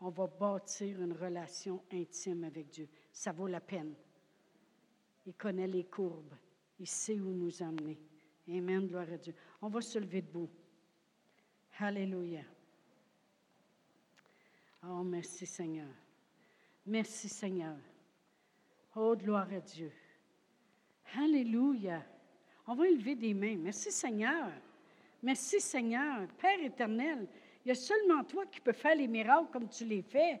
on 0.00 0.10
va 0.10 0.26
bâtir 0.26 1.00
une 1.00 1.12
relation 1.12 1.82
intime 1.92 2.44
avec 2.44 2.70
Dieu. 2.70 2.88
Ça 3.12 3.32
vaut 3.32 3.48
la 3.48 3.60
peine. 3.60 3.94
Il 5.26 5.34
connaît 5.34 5.66
les 5.66 5.84
courbes. 5.84 6.34
Il 6.78 6.86
sait 6.86 7.18
où 7.20 7.32
nous 7.32 7.62
emmener. 7.62 7.98
Amen, 8.48 8.86
gloire 8.86 9.10
à 9.12 9.16
Dieu. 9.16 9.34
On 9.60 9.68
va 9.68 9.80
se 9.80 9.98
lever 9.98 10.22
debout. 10.22 10.48
Alléluia. 11.78 12.42
Oh, 14.88 15.02
merci 15.02 15.46
Seigneur. 15.46 15.88
Merci 16.84 17.28
Seigneur. 17.28 17.76
Oh, 18.94 19.16
gloire 19.16 19.48
à 19.52 19.60
Dieu. 19.60 19.90
Alléluia. 21.18 22.02
On 22.68 22.74
va 22.74 22.88
élever 22.88 23.16
des 23.16 23.34
mains. 23.34 23.56
Merci 23.58 23.90
Seigneur. 23.90 24.50
Merci 25.22 25.60
Seigneur. 25.60 26.28
Père 26.38 26.62
éternel, 26.62 27.26
il 27.64 27.68
y 27.68 27.72
a 27.72 27.74
seulement 27.74 28.22
toi 28.22 28.46
qui 28.46 28.60
peux 28.60 28.72
faire 28.72 28.94
les 28.94 29.08
miracles 29.08 29.48
comme 29.52 29.68
tu 29.68 29.84
les 29.84 30.02
fais. 30.02 30.40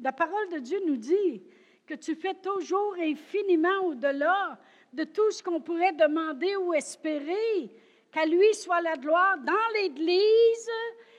La 0.00 0.12
parole 0.12 0.48
de 0.50 0.58
Dieu 0.58 0.80
nous 0.84 0.96
dit 0.96 1.42
que 1.86 1.94
tu 1.94 2.16
fais 2.16 2.34
toujours 2.34 2.96
infiniment 2.98 3.84
au-delà 3.84 4.58
de 4.92 5.04
tout 5.04 5.30
ce 5.30 5.42
qu'on 5.42 5.60
pourrait 5.60 5.92
demander 5.92 6.56
ou 6.56 6.74
espérer. 6.74 7.70
Qu'à 8.10 8.26
lui 8.26 8.54
soit 8.54 8.80
la 8.80 8.96
gloire 8.96 9.38
dans 9.38 9.72
l'Église 9.74 10.70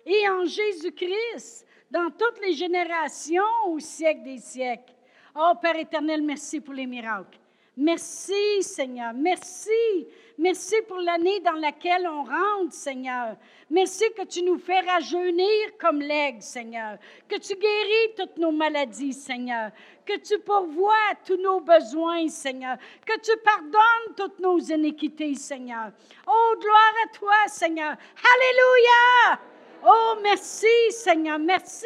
et 0.05 0.27
en 0.27 0.43
Jésus-Christ, 0.43 1.67
dans 1.91 2.09
toutes 2.11 2.39
les 2.41 2.53
générations 2.53 3.43
au 3.67 3.79
siècle 3.79 4.23
des 4.23 4.37
siècles. 4.37 4.93
Oh 5.35 5.53
Père 5.61 5.77
éternel, 5.77 6.21
merci 6.21 6.59
pour 6.59 6.73
les 6.73 6.85
miracles. 6.85 7.39
Merci 7.75 8.61
Seigneur, 8.61 9.13
merci. 9.13 10.07
Merci 10.41 10.75
pour 10.87 10.99
l'année 10.99 11.41
dans 11.41 11.59
laquelle 11.59 12.07
on 12.07 12.23
rentre, 12.23 12.73
Seigneur. 12.73 13.35
Merci 13.69 14.05
que 14.17 14.23
tu 14.23 14.41
nous 14.41 14.57
fais 14.57 14.79
rajeunir 14.79 15.77
comme 15.77 15.99
l'aigle, 15.99 16.41
Seigneur. 16.41 16.97
Que 17.27 17.37
tu 17.37 17.55
guéris 17.55 18.15
toutes 18.15 18.37
nos 18.37 18.51
maladies, 18.51 19.11
Seigneur. 19.11 19.71
Que 20.05 20.17
tu 20.17 20.39
pourvois 20.39 21.13
tous 21.25 21.35
nos 21.35 21.59
besoins, 21.59 22.29
Seigneur. 22.29 22.77
Que 23.05 23.19
tu 23.19 23.31
pardonnes 23.43 24.15
toutes 24.15 24.39
nos 24.39 24.59
iniquités, 24.59 25.35
Seigneur. 25.35 25.91
Oh, 26.25 26.55
gloire 26.57 26.93
à 27.03 27.17
toi, 27.17 27.35
Seigneur. 27.47 27.91
Alléluia! 27.91 29.58
Oh, 29.85 30.19
merci, 30.21 30.67
Seigneur. 30.91 31.39
Merci. 31.39 31.85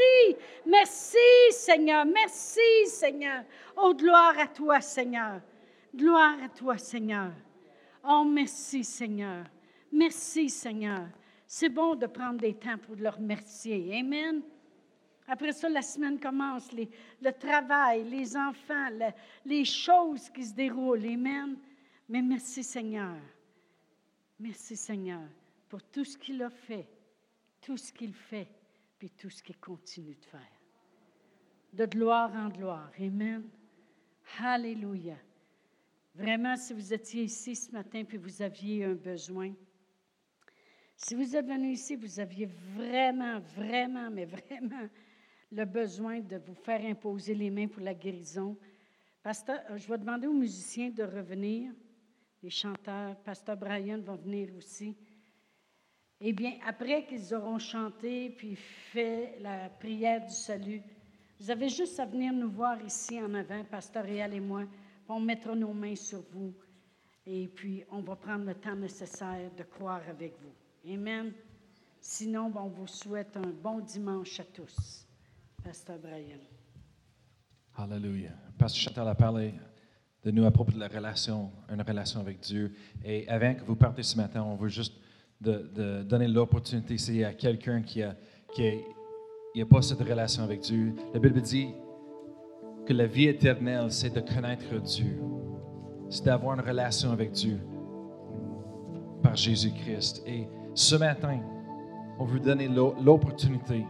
Merci, 0.66 1.18
Seigneur. 1.52 2.06
Merci, 2.06 2.88
Seigneur. 2.88 3.44
Oh, 3.78 3.94
gloire 3.94 4.38
à 4.40 4.48
toi, 4.48 4.82
Seigneur. 4.82 5.42
Gloire 5.96 6.38
à 6.44 6.50
toi, 6.50 6.78
Seigneur. 6.78 7.32
Oh, 8.04 8.24
merci, 8.26 8.84
Seigneur. 8.84 9.46
Merci, 9.92 10.50
Seigneur. 10.50 11.08
C'est 11.46 11.70
bon 11.70 11.96
de 11.96 12.08
prendre 12.08 12.40
des 12.40 12.56
temps 12.56 12.78
pour 12.78 12.96
le 12.96 13.10
remercier. 13.10 14.00
Amen. 14.00 14.42
Après 15.28 15.54
ça, 15.54 15.70
la 15.70 15.82
semaine 15.82 16.20
commence, 16.20 16.70
le 16.74 17.32
travail, 17.32 18.04
les 18.10 18.36
enfants, 18.36 18.90
les 19.46 19.66
choses 19.66 20.30
qui 20.30 20.44
se 20.44 20.54
déroulent. 20.54 21.06
Amen. 21.06 21.58
Mais 22.10 22.22
merci, 22.22 22.64
Seigneur. 22.64 23.16
Merci, 24.40 24.76
Seigneur, 24.76 25.22
pour 25.70 25.82
tout 25.84 26.04
ce 26.04 26.18
qu'il 26.18 26.42
a 26.42 26.50
fait, 26.50 26.88
tout 27.64 27.78
ce 27.78 27.92
qu'il 27.92 28.14
fait, 28.14 28.48
puis 28.98 29.10
tout 29.10 29.30
ce 29.30 29.42
qu'il 29.42 29.58
continue 29.58 30.16
de 30.16 30.26
faire. 30.26 30.62
De 31.74 31.86
gloire 31.86 32.32
en 32.36 32.50
gloire. 32.50 32.92
Amen. 33.00 33.44
Alléluia. 34.40 35.18
Vraiment, 36.14 36.56
si 36.56 36.74
vous 36.74 36.94
étiez 36.94 37.24
ici 37.24 37.56
ce 37.56 37.72
matin 37.72 38.04
puis 38.04 38.18
vous 38.18 38.42
aviez 38.42 38.86
un 38.86 38.94
besoin, 38.94 39.54
si 40.96 41.16
vous 41.16 41.36
êtes 41.36 41.48
venu 41.48 41.72
ici, 41.72 41.96
vous 41.96 42.20
aviez 42.20 42.46
vraiment, 42.76 43.40
vraiment, 43.40 44.12
mais 44.12 44.26
vraiment 44.26 44.88
le 45.52 45.66
besoin 45.66 46.20
de 46.20 46.38
vous 46.38 46.54
faire 46.54 46.86
imposer 46.86 47.34
les 47.34 47.50
mains 47.50 47.68
pour 47.68 47.82
la 47.82 47.94
guérison, 47.94 48.58
Pasteur, 49.24 49.62
euh, 49.70 49.78
je 49.78 49.88
vais 49.88 49.98
demander 49.98 50.28
aux 50.28 50.34
musiciens 50.34 50.90
de 50.90 51.04
revenir, 51.04 51.72
les 52.42 52.50
chanteurs. 52.50 53.16
Pasteur 53.24 53.56
Brian 53.56 54.00
va 54.02 54.18
venir 54.18 54.54
aussi. 54.58 54.98
Eh 56.26 56.32
bien, 56.32 56.54
après 56.66 57.06
qu'ils 57.06 57.36
auront 57.36 57.60
chanté 57.60 58.30
puis 58.30 58.56
fait 58.56 59.38
la 59.42 59.68
prière 59.68 60.26
du 60.26 60.34
salut, 60.34 60.82
vous 61.38 61.52
avez 61.52 61.68
juste 61.68 62.00
à 62.00 62.06
venir 62.06 62.32
nous 62.32 62.50
voir 62.50 62.82
ici 62.82 63.22
en 63.22 63.34
avant, 63.34 63.62
Pasteur 63.66 64.06
Réal 64.06 64.34
et 64.34 64.40
moi 64.40 64.64
on 65.10 65.20
mettra 65.20 65.54
nos 65.54 65.74
mains 65.74 65.98
sur 65.98 66.22
vous 66.32 66.54
et 67.26 67.50
puis 67.50 67.84
on 67.92 68.00
va 68.00 68.16
prendre 68.16 68.46
le 68.46 68.56
temps 68.56 68.74
nécessaire 68.74 69.52
de 69.58 69.64
croire 69.64 70.00
avec 70.10 70.34
vous. 70.42 70.94
Amen. 70.94 71.34
Sinon, 72.00 72.54
on 72.56 72.70
vous 72.70 72.88
souhaite 72.88 73.36
un 73.36 73.52
bon 73.62 73.82
dimanche 73.82 74.40
à 74.40 74.46
tous. 74.46 75.06
Pasteur 75.62 76.00
Brian. 76.00 76.40
Alléluia. 77.76 78.32
Pasteur 78.58 78.82
Chantal 78.82 79.10
a 79.10 79.16
parlé 79.16 79.54
de 80.24 80.32
nous 80.32 80.46
à 80.46 80.52
propos 80.52 80.72
de 80.72 80.80
la 80.80 80.88
relation, 80.88 81.52
une 81.70 81.82
relation 81.82 82.22
avec 82.22 82.40
Dieu. 82.40 82.74
Et 83.04 83.28
avant 83.28 83.56
que 83.56 83.64
vous 83.66 83.76
partez 83.76 84.04
ce 84.04 84.16
matin, 84.16 84.42
on 84.42 84.56
veut 84.56 84.70
juste 84.70 85.03
de, 85.44 86.04
donner 86.04 86.28
l'opportunité 86.28 86.96
ici 86.96 87.24
à 87.24 87.34
quelqu'un 87.34 87.82
qui 87.82 88.00
n'a 88.00 88.16
qui 88.54 89.62
a 89.62 89.66
pas 89.66 89.82
cette 89.82 90.02
relation 90.02 90.44
avec 90.44 90.62
Dieu. 90.62 90.94
La 91.14 91.20
Bible 91.20 91.42
dit 91.42 91.70
que 92.86 92.94
la 92.94 93.06
vie 93.06 93.28
éternelle, 93.28 93.92
c'est 93.92 94.14
de 94.14 94.20
connaître 94.20 94.80
Dieu. 94.82 95.20
C'est 96.10 96.26
d'avoir 96.26 96.56
une 96.60 96.66
relation 96.66 97.12
avec 97.12 97.32
Dieu 97.32 97.60
par 99.22 99.36
Jésus-Christ. 99.36 100.24
Et 100.28 100.48
ce 100.74 100.96
matin, 100.96 101.40
on 102.20 102.26
veut 102.26 102.40
donner 102.40 102.68
l'opportunité. 102.68 103.86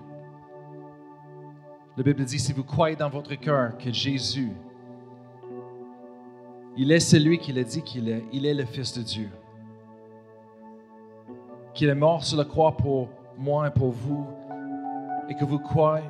La 1.98 2.04
Bible 2.04 2.24
dit, 2.24 2.40
si 2.40 2.54
vous 2.54 2.64
croyez 2.64 2.96
dans 2.96 3.10
votre 3.10 3.36
cœur 3.36 3.78
que 3.78 3.92
Jésus, 3.92 4.52
il 6.76 6.92
est 6.92 7.00
celui 7.00 7.38
qui 7.38 7.52
l'a 7.54 7.64
dit 7.64 7.82
qu'il 7.84 8.10
est, 8.10 8.24
il 8.32 8.46
est 8.46 8.54
le 8.54 8.66
Fils 8.66 8.98
de 8.98 9.04
Dieu, 9.04 9.30
qu'il 11.74 11.90
est 11.90 11.96
mort 11.96 12.24
sur 12.24 12.38
la 12.38 12.46
croix 12.46 12.76
pour 12.76 13.10
moi 13.38 13.68
et 13.68 13.72
pour 13.72 13.92
vous, 13.92 14.28
et 15.30 15.36
que 15.36 15.46
vous 15.46 15.60
croyez, 15.60 16.06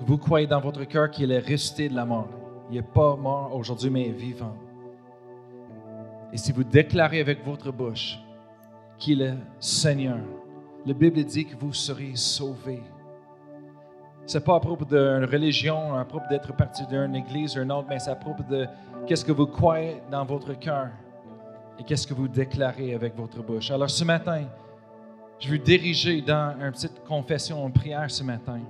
vous 0.00 0.18
croyez 0.18 0.46
dans 0.46 0.60
votre 0.60 0.84
cœur 0.84 1.10
qu'il 1.10 1.32
est 1.32 1.38
ressuscité 1.38 1.88
de 1.88 1.94
la 1.94 2.04
mort. 2.04 2.28
Il 2.70 2.76
n'est 2.76 2.82
pas 2.82 3.16
mort 3.16 3.54
aujourd'hui, 3.54 3.90
mais 3.90 4.08
vivant. 4.10 4.54
Et 6.32 6.36
si 6.36 6.52
vous 6.52 6.64
déclarez 6.64 7.20
avec 7.20 7.44
votre 7.44 7.72
bouche 7.72 8.18
qu'il 8.98 9.22
est 9.22 9.34
Seigneur, 9.58 10.18
la 10.86 10.94
Bible 10.94 11.24
dit 11.24 11.44
que 11.46 11.56
vous 11.56 11.72
serez 11.72 12.12
sauvés. 12.14 12.82
Ce 14.26 14.38
n'est 14.38 14.44
pas 14.44 14.56
à 14.56 14.60
propos 14.60 14.84
d'une 14.84 15.24
religion, 15.24 15.94
à 15.94 16.04
propos 16.04 16.26
d'être 16.30 16.54
parti 16.54 16.86
d'une 16.86 17.16
église 17.16 17.56
ou 17.56 17.62
une 17.62 17.72
autre, 17.72 17.88
mais 17.88 17.98
c'est 17.98 18.10
à 18.10 18.16
propos 18.16 18.44
de 18.48 18.66
qu'est-ce 19.06 19.24
que 19.24 19.32
vous 19.32 19.46
croyez 19.46 20.00
dans 20.10 20.24
votre 20.24 20.54
cœur 20.58 20.88
et 21.78 21.82
qu'est-ce 21.82 22.06
que 22.06 22.14
vous 22.14 22.28
déclarez 22.28 22.94
avec 22.94 23.16
votre 23.16 23.42
bouche. 23.42 23.70
Alors 23.70 23.90
ce 23.90 24.04
matin, 24.04 24.44
je 25.40 25.48
veux 25.48 25.58
diriger 25.58 26.20
dans 26.20 26.54
une 26.60 26.70
petite 26.70 27.02
confession, 27.04 27.66
une 27.66 27.72
prière 27.72 28.10
ce 28.10 28.22
matin. 28.22 28.60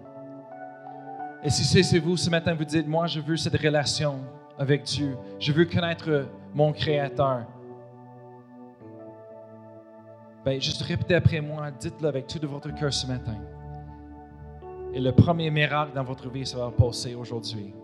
Et 1.42 1.50
si 1.50 1.64
c'est 1.82 1.98
vous 1.98 2.16
ce 2.16 2.30
matin, 2.30 2.54
vous 2.54 2.64
dites, 2.64 2.86
moi, 2.86 3.06
je 3.06 3.18
veux 3.18 3.36
cette 3.36 3.60
relation 3.60 4.20
avec 4.58 4.84
Dieu. 4.84 5.16
Je 5.40 5.52
veux 5.52 5.64
connaître 5.64 6.28
mon 6.54 6.72
Créateur. 6.72 7.46
Ben, 10.44 10.60
juste 10.60 10.82
répétez 10.82 11.14
après 11.14 11.40
moi, 11.40 11.70
dites-le 11.70 12.08
avec 12.08 12.26
tout 12.26 12.38
de 12.38 12.46
votre 12.46 12.72
cœur 12.74 12.92
ce 12.92 13.06
matin. 13.06 13.36
Et 14.92 15.00
le 15.00 15.12
premier 15.12 15.50
miracle 15.50 15.92
dans 15.94 16.04
votre 16.04 16.28
vie, 16.30 16.46
ça 16.46 16.58
va 16.58 16.70
passer 16.70 17.14
aujourd'hui. 17.14 17.74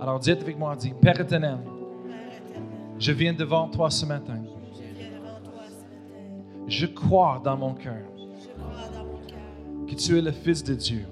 Alors 0.00 0.18
dites 0.18 0.40
avec 0.40 0.58
moi, 0.58 0.74
dites, 0.76 0.96
Père 0.96 1.20
éternel, 1.20 1.58
je 2.98 3.12
viens 3.12 3.32
devant 3.32 3.68
toi 3.68 3.90
ce 3.90 4.06
matin. 4.06 4.42
Je 6.66 6.86
crois 6.86 7.40
dans 7.44 7.56
mon 7.56 7.74
cœur 7.74 8.06
que 9.86 9.94
tu 9.94 10.18
es 10.18 10.22
le 10.22 10.32
Fils 10.32 10.64
de 10.64 10.74
Dieu 10.74 11.06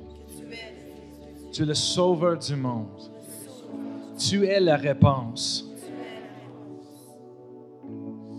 tu 1.53 1.63
es 1.63 1.67
le 1.67 1.75
sauveur 1.75 2.39
du 2.39 2.57
monde. 2.57 2.99
Tu 4.19 4.47
es 4.47 4.59
la 4.59 4.77
réponse. 4.77 5.69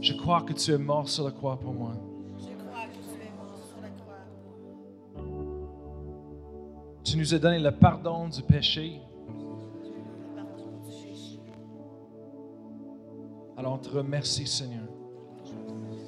Je 0.01 0.13
crois 0.13 0.41
que 0.41 0.53
tu 0.53 0.71
es 0.71 0.77
mort 0.77 1.07
sur 1.07 1.25
la 1.25 1.31
croix 1.31 1.57
pour 1.57 1.73
moi. 1.73 1.93
Tu 7.03 7.17
nous 7.17 7.33
as 7.33 7.39
donné 7.39 7.59
le 7.59 7.71
pardon 7.71 8.27
du 8.27 8.41
péché. 8.41 8.99
Alors 13.55 13.73
on 13.73 13.77
te 13.77 13.89
remercie, 13.89 14.47
Seigneur, 14.47 14.87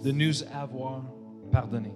de 0.06 0.12
nous 0.12 0.44
avoir 0.54 1.02
pardonné. 1.52 1.92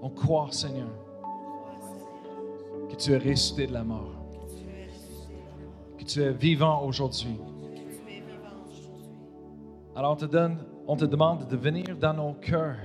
On 0.00 0.08
croit, 0.10 0.46
Seigneur, 0.52 0.92
que 2.88 2.94
tu 2.94 3.10
es 3.12 3.18
ressuscité 3.18 3.66
de 3.66 3.72
la 3.72 3.82
mort, 3.82 4.14
que 5.98 6.04
tu 6.04 6.22
es 6.22 6.32
vivant 6.32 6.84
aujourd'hui. 6.84 7.36
Alors 9.96 10.12
on 10.86 10.96
te 10.96 11.04
demande 11.04 11.48
de 11.48 11.56
venir 11.56 11.96
dans 12.00 12.14
nos 12.14 12.34
cœurs, 12.34 12.78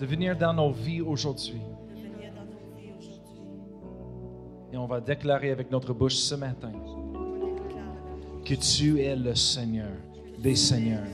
de 0.00 0.06
venir 0.06 0.36
dans 0.36 0.54
nos 0.54 0.72
vies 0.72 1.02
aujourd'hui. 1.02 1.62
Et 4.72 4.76
on 4.76 4.86
va 4.86 5.00
déclarer 5.00 5.52
avec 5.52 5.70
notre 5.70 5.94
bouche 5.94 6.16
ce 6.16 6.34
matin 6.34 6.72
que 8.44 8.54
tu 8.54 9.00
es 9.00 9.16
le 9.16 9.34
Seigneur 9.34 9.92
des 10.38 10.56
Seigneurs. 10.56 11.06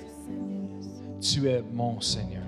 Tu 1.21 1.49
es 1.49 1.63
mon 1.73 2.01
Seigneur. 2.01 2.43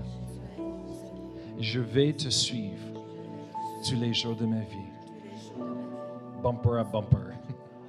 Je 1.59 1.81
vais 1.81 2.13
te 2.13 2.29
suivre 2.29 3.03
tous 3.87 3.97
les 3.97 4.15
jours 4.15 4.37
de 4.37 4.47
ma 4.47 4.61
vie. 4.61 4.89
Bumper 6.43 6.79
à 6.79 6.85
bumper. 6.85 7.35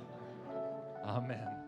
Amen. 1.06 1.59